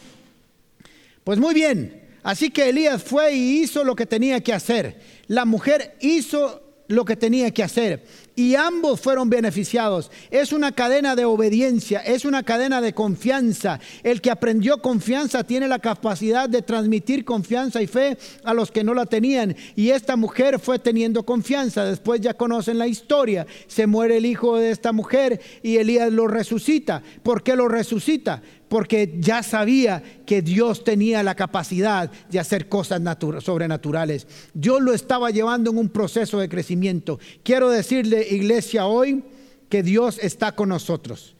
Pues 1.23 1.39
muy 1.39 1.53
bien. 1.53 2.04
Así 2.25 2.49
que 2.49 2.69
Elías 2.69 3.03
fue 3.03 3.35
y 3.35 3.61
hizo 3.61 3.83
lo 3.83 3.95
que 3.95 4.07
tenía 4.07 4.41
que 4.41 4.51
hacer. 4.51 4.99
La 5.27 5.45
mujer 5.45 5.95
hizo 6.01 6.63
lo 6.87 7.05
que 7.05 7.15
tenía 7.15 7.51
que 7.51 7.61
hacer 7.61 8.03
y 8.35 8.55
ambos 8.55 8.99
fueron 8.99 9.29
beneficiados. 9.29 10.09
Es 10.31 10.51
una 10.51 10.71
cadena 10.71 11.15
de 11.15 11.23
obediencia, 11.23 11.99
es 11.99 12.25
una 12.25 12.41
cadena 12.41 12.81
de 12.81 12.93
confianza. 12.93 13.79
El 14.01 14.21
que 14.21 14.31
aprendió 14.31 14.81
confianza 14.81 15.43
tiene 15.43 15.67
la 15.67 15.77
capacidad 15.77 16.49
de 16.49 16.63
transmitir 16.63 17.25
confianza 17.25 17.79
y 17.79 17.87
fe 17.87 18.17
a 18.43 18.55
los 18.55 18.71
que 18.71 18.83
no 18.83 18.95
la 18.95 19.05
tenían. 19.05 19.55
Y 19.75 19.91
esta 19.91 20.15
mujer 20.15 20.59
fue 20.59 20.79
teniendo 20.79 21.23
confianza. 21.23 21.85
Después 21.85 22.21
ya 22.21 22.33
conocen 22.33 22.79
la 22.79 22.87
historia. 22.87 23.45
Se 23.67 23.85
muere 23.85 24.17
el 24.17 24.25
hijo 24.25 24.57
de 24.57 24.71
esta 24.71 24.91
mujer 24.91 25.39
y 25.61 25.77
Elías 25.77 26.11
lo 26.11 26.27
resucita. 26.27 27.03
¿Por 27.21 27.43
qué 27.43 27.55
lo 27.55 27.67
resucita? 27.67 28.41
Porque 28.67 29.15
ya 29.19 29.43
sabía 29.43 30.01
que 30.25 30.41
Dios 30.41 30.83
tenía 30.83 31.23
la 31.23 31.35
capacidad 31.35 32.11
de 32.29 32.39
hacer 32.39 32.67
cosas 32.67 33.01
sobrenaturales. 33.41 34.27
Dios 34.53 34.81
lo 34.81 34.93
estaba 34.93 35.29
llevando 35.31 35.71
en 35.71 35.77
un 35.77 35.89
proceso 35.89 36.39
de 36.39 36.49
crecimiento. 36.49 37.19
Quiero 37.43 37.69
decirle, 37.69 38.27
iglesia, 38.29 38.85
hoy 38.85 39.23
que 39.69 39.83
Dios 39.83 40.19
está 40.21 40.53
con 40.53 40.69
nosotros 40.69 41.34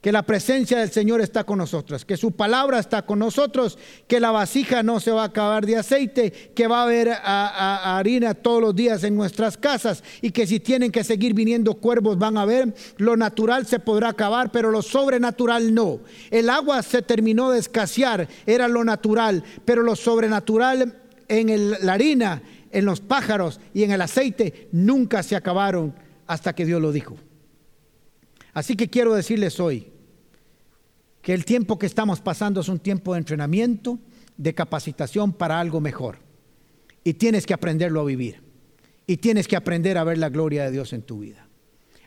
que 0.00 0.12
la 0.12 0.22
presencia 0.22 0.78
del 0.78 0.90
Señor 0.90 1.20
está 1.20 1.42
con 1.42 1.58
nosotros, 1.58 2.04
que 2.04 2.16
su 2.16 2.32
palabra 2.32 2.78
está 2.78 3.04
con 3.04 3.18
nosotros, 3.18 3.78
que 4.06 4.20
la 4.20 4.30
vasija 4.30 4.82
no 4.84 5.00
se 5.00 5.10
va 5.10 5.22
a 5.22 5.26
acabar 5.26 5.66
de 5.66 5.76
aceite, 5.76 6.30
que 6.30 6.68
va 6.68 6.80
a 6.80 6.84
haber 6.84 7.10
harina 7.24 8.34
todos 8.34 8.62
los 8.62 8.76
días 8.76 9.02
en 9.02 9.16
nuestras 9.16 9.56
casas 9.56 10.04
y 10.22 10.30
que 10.30 10.46
si 10.46 10.60
tienen 10.60 10.92
que 10.92 11.02
seguir 11.02 11.34
viniendo 11.34 11.74
cuervos 11.74 12.16
van 12.16 12.36
a 12.36 12.44
ver, 12.44 12.72
lo 12.96 13.16
natural 13.16 13.66
se 13.66 13.80
podrá 13.80 14.10
acabar, 14.10 14.52
pero 14.52 14.70
lo 14.70 14.82
sobrenatural 14.82 15.74
no. 15.74 16.00
El 16.30 16.48
agua 16.48 16.82
se 16.82 17.02
terminó 17.02 17.50
de 17.50 17.58
escasear, 17.58 18.28
era 18.46 18.68
lo 18.68 18.84
natural, 18.84 19.42
pero 19.64 19.82
lo 19.82 19.96
sobrenatural 19.96 20.96
en 21.26 21.70
la 21.84 21.92
harina, 21.92 22.42
en 22.70 22.84
los 22.84 23.00
pájaros 23.00 23.60
y 23.74 23.82
en 23.82 23.90
el 23.90 24.00
aceite 24.00 24.68
nunca 24.70 25.24
se 25.24 25.34
acabaron 25.34 25.94
hasta 26.28 26.54
que 26.54 26.64
Dios 26.64 26.80
lo 26.80 26.92
dijo. 26.92 27.16
Así 28.58 28.74
que 28.74 28.90
quiero 28.90 29.14
decirles 29.14 29.60
hoy 29.60 29.86
que 31.22 31.32
el 31.32 31.44
tiempo 31.44 31.78
que 31.78 31.86
estamos 31.86 32.20
pasando 32.20 32.60
es 32.60 32.68
un 32.68 32.80
tiempo 32.80 33.12
de 33.12 33.20
entrenamiento, 33.20 34.00
de 34.36 34.52
capacitación 34.52 35.32
para 35.32 35.60
algo 35.60 35.80
mejor. 35.80 36.18
Y 37.04 37.14
tienes 37.14 37.46
que 37.46 37.54
aprenderlo 37.54 38.00
a 38.00 38.04
vivir. 38.06 38.42
Y 39.06 39.18
tienes 39.18 39.46
que 39.46 39.54
aprender 39.54 39.96
a 39.96 40.02
ver 40.02 40.18
la 40.18 40.28
gloria 40.28 40.64
de 40.64 40.72
Dios 40.72 40.92
en 40.92 41.02
tu 41.02 41.20
vida. 41.20 41.46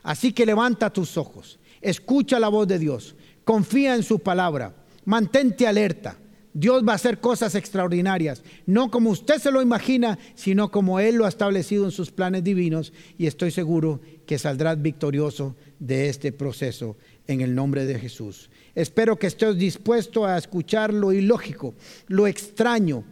Así 0.04 0.34
que 0.34 0.46
levanta 0.46 0.92
tus 0.92 1.16
ojos, 1.16 1.58
escucha 1.80 2.38
la 2.38 2.50
voz 2.50 2.68
de 2.68 2.80
Dios, 2.80 3.16
confía 3.46 3.96
en 3.96 4.04
su 4.04 4.20
palabra, 4.20 4.76
mantente 5.06 5.66
alerta. 5.66 6.18
Dios 6.54 6.84
va 6.86 6.94
a 6.94 6.96
hacer 6.96 7.20
cosas 7.20 7.56
extraordinarias, 7.56 8.44
no 8.66 8.92
como 8.92 9.10
usted 9.10 9.38
se 9.40 9.52
lo 9.52 9.62
imagina, 9.62 10.20
sino 10.36 10.70
como 10.70 11.00
Él 11.00 11.16
lo 11.16 11.26
ha 11.26 11.30
establecido 11.30 11.86
en 11.86 11.92
sus 11.92 12.12
planes 12.12 12.44
divinos 12.44 12.92
y 13.18 13.28
estoy 13.28 13.52
seguro 13.52 14.02
que 14.26 14.38
saldrás 14.38 14.82
victorioso 14.82 15.56
de 15.80 16.10
este 16.10 16.32
proceso 16.32 16.98
en 17.28 17.42
el 17.42 17.56
nombre 17.56 17.86
de 17.86 17.98
Jesús. 18.00 18.50
Espero 18.76 19.18
que 19.18 19.28
estés 19.28 19.58
dispuesto 19.58 20.26
a 20.26 20.38
escuchar 20.38 20.94
lo 20.94 21.14
ilógico, 21.14 21.74
lo 22.08 22.28
extraño, 22.28 23.06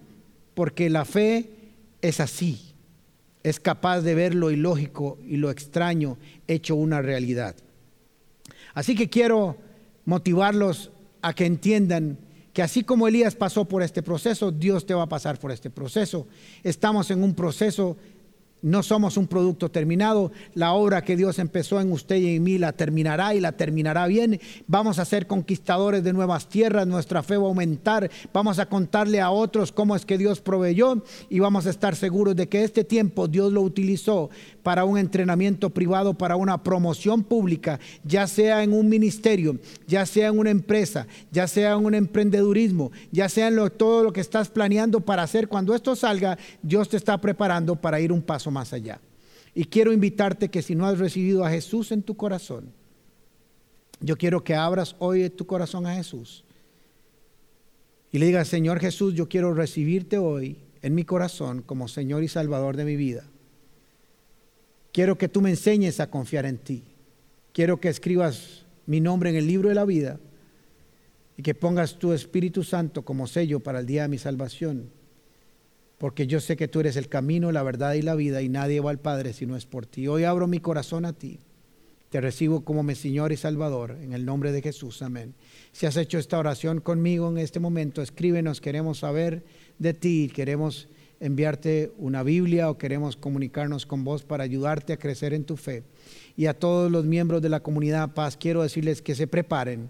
porque 0.53 0.89
la 0.89 1.05
fe 1.05 1.49
es 2.01 2.19
así, 2.19 2.73
es 3.43 3.59
capaz 3.59 4.01
de 4.01 4.15
ver 4.15 4.35
lo 4.35 4.51
ilógico 4.51 5.17
y 5.25 5.37
lo 5.37 5.49
extraño 5.49 6.17
hecho 6.47 6.75
una 6.75 7.01
realidad. 7.01 7.55
Así 8.73 8.95
que 8.95 9.09
quiero 9.09 9.57
motivarlos 10.05 10.91
a 11.21 11.33
que 11.33 11.45
entiendan 11.45 12.17
que 12.53 12.61
así 12.61 12.83
como 12.83 13.07
Elías 13.07 13.35
pasó 13.35 13.65
por 13.65 13.83
este 13.83 14.01
proceso, 14.03 14.51
Dios 14.51 14.85
te 14.85 14.93
va 14.93 15.03
a 15.03 15.09
pasar 15.09 15.39
por 15.39 15.51
este 15.51 15.69
proceso. 15.69 16.27
Estamos 16.63 17.11
en 17.11 17.23
un 17.23 17.33
proceso 17.33 17.97
no 18.61 18.83
somos 18.83 19.15
un 19.17 19.27
producto 19.27 19.69
terminado. 19.71 20.31
La 20.53 20.73
obra 20.73 21.03
que 21.03 21.15
Dios 21.15 21.39
empezó 21.39 21.79
en 21.79 21.91
usted 21.91 22.17
y 22.17 22.35
en 22.35 22.43
mí 22.43 22.57
la 22.57 22.73
terminará 22.73 23.33
y 23.33 23.39
la 23.39 23.53
terminará 23.53 24.07
bien. 24.07 24.39
Vamos 24.67 24.99
a 24.99 25.05
ser 25.05 25.27
conquistadores 25.27 26.03
de 26.03 26.13
nuevas 26.13 26.49
tierras. 26.49 26.85
Nuestra 26.85 27.23
fe 27.23 27.37
va 27.37 27.45
a 27.45 27.47
aumentar. 27.47 28.09
Vamos 28.33 28.59
a 28.59 28.67
contarle 28.67 29.21
a 29.21 29.31
otros 29.31 29.71
cómo 29.71 29.95
es 29.95 30.05
que 30.05 30.17
Dios 30.17 30.41
proveyó 30.41 31.03
y 31.29 31.39
vamos 31.39 31.67
a 31.67 31.69
estar 31.69 31.95
seguros 31.95 32.35
de 32.35 32.49
que 32.49 32.63
este 32.63 32.83
tiempo 32.83 33.27
Dios 33.27 33.53
lo 33.53 33.61
utilizó 33.61 34.29
para 34.69 34.85
un 34.85 34.99
entrenamiento 34.99 35.71
privado, 35.71 36.13
para 36.13 36.35
una 36.35 36.61
promoción 36.61 37.23
pública, 37.23 37.79
ya 38.03 38.27
sea 38.27 38.61
en 38.61 38.71
un 38.71 38.87
ministerio, 38.87 39.57
ya 39.87 40.05
sea 40.05 40.27
en 40.27 40.37
una 40.37 40.51
empresa, 40.51 41.07
ya 41.31 41.47
sea 41.47 41.73
en 41.73 41.83
un 41.83 41.95
emprendedurismo, 41.95 42.91
ya 43.11 43.29
sea 43.29 43.47
en 43.47 43.57
todo 43.75 44.03
lo 44.03 44.13
que 44.13 44.21
estás 44.21 44.47
planeando 44.47 45.01
para 45.01 45.23
hacer. 45.23 45.47
Cuando 45.47 45.73
esto 45.73 45.95
salga, 45.95 46.37
Dios 46.61 46.87
te 46.87 46.97
está 46.97 47.19
preparando 47.19 47.77
para 47.77 47.99
ir 47.99 48.11
un 48.11 48.21
paso 48.21 48.51
más 48.51 48.71
allá. 48.71 49.01
Y 49.55 49.65
quiero 49.65 49.91
invitarte 49.91 50.49
que 50.49 50.61
si 50.61 50.75
no 50.75 50.85
has 50.85 50.99
recibido 50.99 51.43
a 51.43 51.49
Jesús 51.49 51.91
en 51.91 52.03
tu 52.03 52.15
corazón, 52.15 52.71
yo 54.01 54.17
quiero 54.17 54.43
que 54.43 54.53
abras 54.53 54.95
hoy 54.99 55.31
tu 55.31 55.47
corazón 55.47 55.87
a 55.87 55.95
Jesús. 55.95 56.45
Y 58.11 58.19
le 58.19 58.27
digas, 58.27 58.47
Señor 58.47 58.79
Jesús, 58.79 59.15
yo 59.15 59.27
quiero 59.27 59.51
recibirte 59.51 60.19
hoy 60.19 60.59
en 60.83 60.93
mi 60.93 61.05
corazón 61.05 61.63
como 61.63 61.87
Señor 61.87 62.21
y 62.21 62.27
Salvador 62.27 62.77
de 62.77 62.85
mi 62.85 62.97
vida. 62.97 63.23
Quiero 64.99 65.17
que 65.17 65.29
tú 65.29 65.39
me 65.39 65.49
enseñes 65.49 66.01
a 66.01 66.09
confiar 66.09 66.45
en 66.45 66.57
ti. 66.57 66.83
Quiero 67.53 67.79
que 67.79 67.87
escribas 67.87 68.65
mi 68.85 68.99
nombre 68.99 69.29
en 69.29 69.37
el 69.37 69.47
libro 69.47 69.69
de 69.69 69.75
la 69.75 69.85
vida 69.85 70.19
y 71.37 71.41
que 71.41 71.55
pongas 71.55 71.97
tu 71.99 72.11
Espíritu 72.11 72.65
Santo 72.65 73.05
como 73.05 73.25
sello 73.25 73.61
para 73.61 73.79
el 73.79 73.85
día 73.85 74.01
de 74.01 74.09
mi 74.09 74.17
salvación 74.17 74.89
porque 75.99 76.27
yo 76.27 76.41
sé 76.41 76.57
que 76.57 76.67
tú 76.67 76.81
eres 76.81 76.97
el 76.97 77.07
camino, 77.07 77.53
la 77.53 77.63
verdad 77.63 77.93
y 77.93 78.01
la 78.01 78.15
vida 78.15 78.41
y 78.41 78.49
nadie 78.49 78.81
va 78.81 78.91
al 78.91 78.99
Padre 78.99 79.31
si 79.31 79.45
no 79.45 79.55
es 79.55 79.65
por 79.65 79.85
ti. 79.85 80.09
Hoy 80.09 80.25
abro 80.25 80.47
mi 80.47 80.59
corazón 80.59 81.05
a 81.05 81.13
ti. 81.13 81.39
Te 82.09 82.19
recibo 82.19 82.65
como 82.65 82.83
mi 82.83 82.95
Señor 82.95 83.31
y 83.31 83.37
Salvador, 83.37 83.91
en 84.01 84.11
el 84.11 84.25
nombre 84.25 84.51
de 84.51 84.61
Jesús. 84.61 85.01
Amén. 85.01 85.33
Si 85.71 85.85
has 85.85 85.95
hecho 85.95 86.17
esta 86.17 86.39
oración 86.39 86.81
conmigo 86.81 87.29
en 87.29 87.37
este 87.37 87.61
momento, 87.61 88.01
escríbenos, 88.01 88.59
queremos 88.59 88.99
saber 88.99 89.45
de 89.77 89.93
ti, 89.93 90.29
queremos 90.35 90.89
enviarte 91.19 91.91
una 91.97 92.23
Biblia 92.23 92.69
o 92.69 92.77
queremos 92.77 93.15
comunicarnos 93.15 93.85
con 93.85 94.03
vos 94.03 94.23
para 94.23 94.43
ayudarte 94.43 94.93
a 94.93 94.97
crecer 94.97 95.33
en 95.33 95.43
tu 95.43 95.57
fe. 95.57 95.83
Y 96.37 96.45
a 96.45 96.53
todos 96.53 96.91
los 96.91 97.05
miembros 97.05 97.41
de 97.41 97.49
la 97.49 97.59
comunidad 97.59 98.13
Paz, 98.13 98.37
quiero 98.37 98.63
decirles 98.63 99.01
que 99.01 99.15
se 99.15 99.27
preparen, 99.27 99.89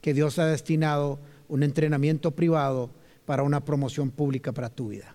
que 0.00 0.14
Dios 0.14 0.38
ha 0.38 0.46
destinado 0.46 1.18
un 1.48 1.62
entrenamiento 1.62 2.30
privado 2.30 2.90
para 3.26 3.42
una 3.42 3.64
promoción 3.64 4.10
pública 4.10 4.52
para 4.52 4.70
tu 4.70 4.88
vida. 4.88 5.14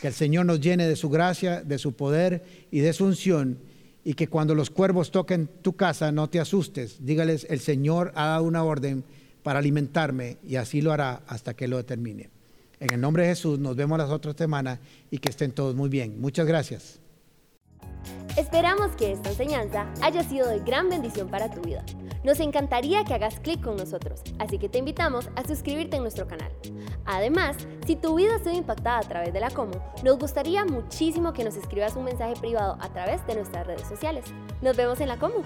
Que 0.00 0.08
el 0.08 0.14
Señor 0.14 0.46
nos 0.46 0.60
llene 0.60 0.86
de 0.86 0.96
su 0.96 1.10
gracia, 1.10 1.62
de 1.62 1.78
su 1.78 1.92
poder 1.92 2.42
y 2.70 2.80
de 2.80 2.92
su 2.92 3.04
unción. 3.04 3.58
Y 4.02 4.14
que 4.14 4.28
cuando 4.28 4.54
los 4.54 4.70
cuervos 4.70 5.10
toquen 5.10 5.48
tu 5.60 5.74
casa 5.74 6.10
no 6.10 6.28
te 6.28 6.40
asustes. 6.40 7.04
Dígales, 7.04 7.46
el 7.50 7.60
Señor 7.60 8.12
ha 8.14 8.28
dado 8.28 8.44
una 8.44 8.64
orden 8.64 9.04
para 9.42 9.58
alimentarme 9.58 10.38
y 10.46 10.56
así 10.56 10.80
lo 10.80 10.92
hará 10.92 11.22
hasta 11.26 11.54
que 11.54 11.68
lo 11.68 11.76
determine. 11.76 12.30
En 12.80 12.94
el 12.94 13.00
nombre 13.00 13.24
de 13.24 13.28
Jesús 13.28 13.58
nos 13.58 13.76
vemos 13.76 13.98
las 13.98 14.08
otras 14.08 14.34
semanas 14.36 14.78
y 15.10 15.18
que 15.18 15.28
estén 15.28 15.52
todos 15.52 15.74
muy 15.74 15.90
bien. 15.90 16.18
Muchas 16.18 16.46
gracias. 16.46 16.98
Esperamos 18.38 18.92
que 18.96 19.12
esta 19.12 19.28
enseñanza 19.28 19.86
haya 20.00 20.22
sido 20.22 20.48
de 20.48 20.60
gran 20.60 20.88
bendición 20.88 21.28
para 21.28 21.50
tu 21.50 21.60
vida. 21.60 21.84
Nos 22.24 22.40
encantaría 22.40 23.04
que 23.04 23.12
hagas 23.12 23.38
clic 23.40 23.60
con 23.60 23.76
nosotros, 23.76 24.22
así 24.38 24.58
que 24.58 24.68
te 24.68 24.78
invitamos 24.78 25.28
a 25.36 25.46
suscribirte 25.46 25.96
en 25.96 26.02
nuestro 26.02 26.26
canal. 26.26 26.50
Además, 27.04 27.56
si 27.86 27.96
tu 27.96 28.14
vida 28.14 28.36
ha 28.36 28.38
sido 28.38 28.54
impactada 28.54 28.98
a 28.98 29.08
través 29.08 29.32
de 29.32 29.40
la 29.40 29.50
Comu, 29.50 29.76
nos 30.02 30.18
gustaría 30.18 30.64
muchísimo 30.64 31.32
que 31.34 31.44
nos 31.44 31.56
escribas 31.56 31.96
un 31.96 32.04
mensaje 32.04 32.34
privado 32.40 32.78
a 32.80 32.88
través 32.92 33.26
de 33.26 33.34
nuestras 33.34 33.66
redes 33.66 33.86
sociales. 33.86 34.24
Nos 34.62 34.76
vemos 34.76 35.00
en 35.00 35.08
la 35.08 35.18
Comu. 35.18 35.42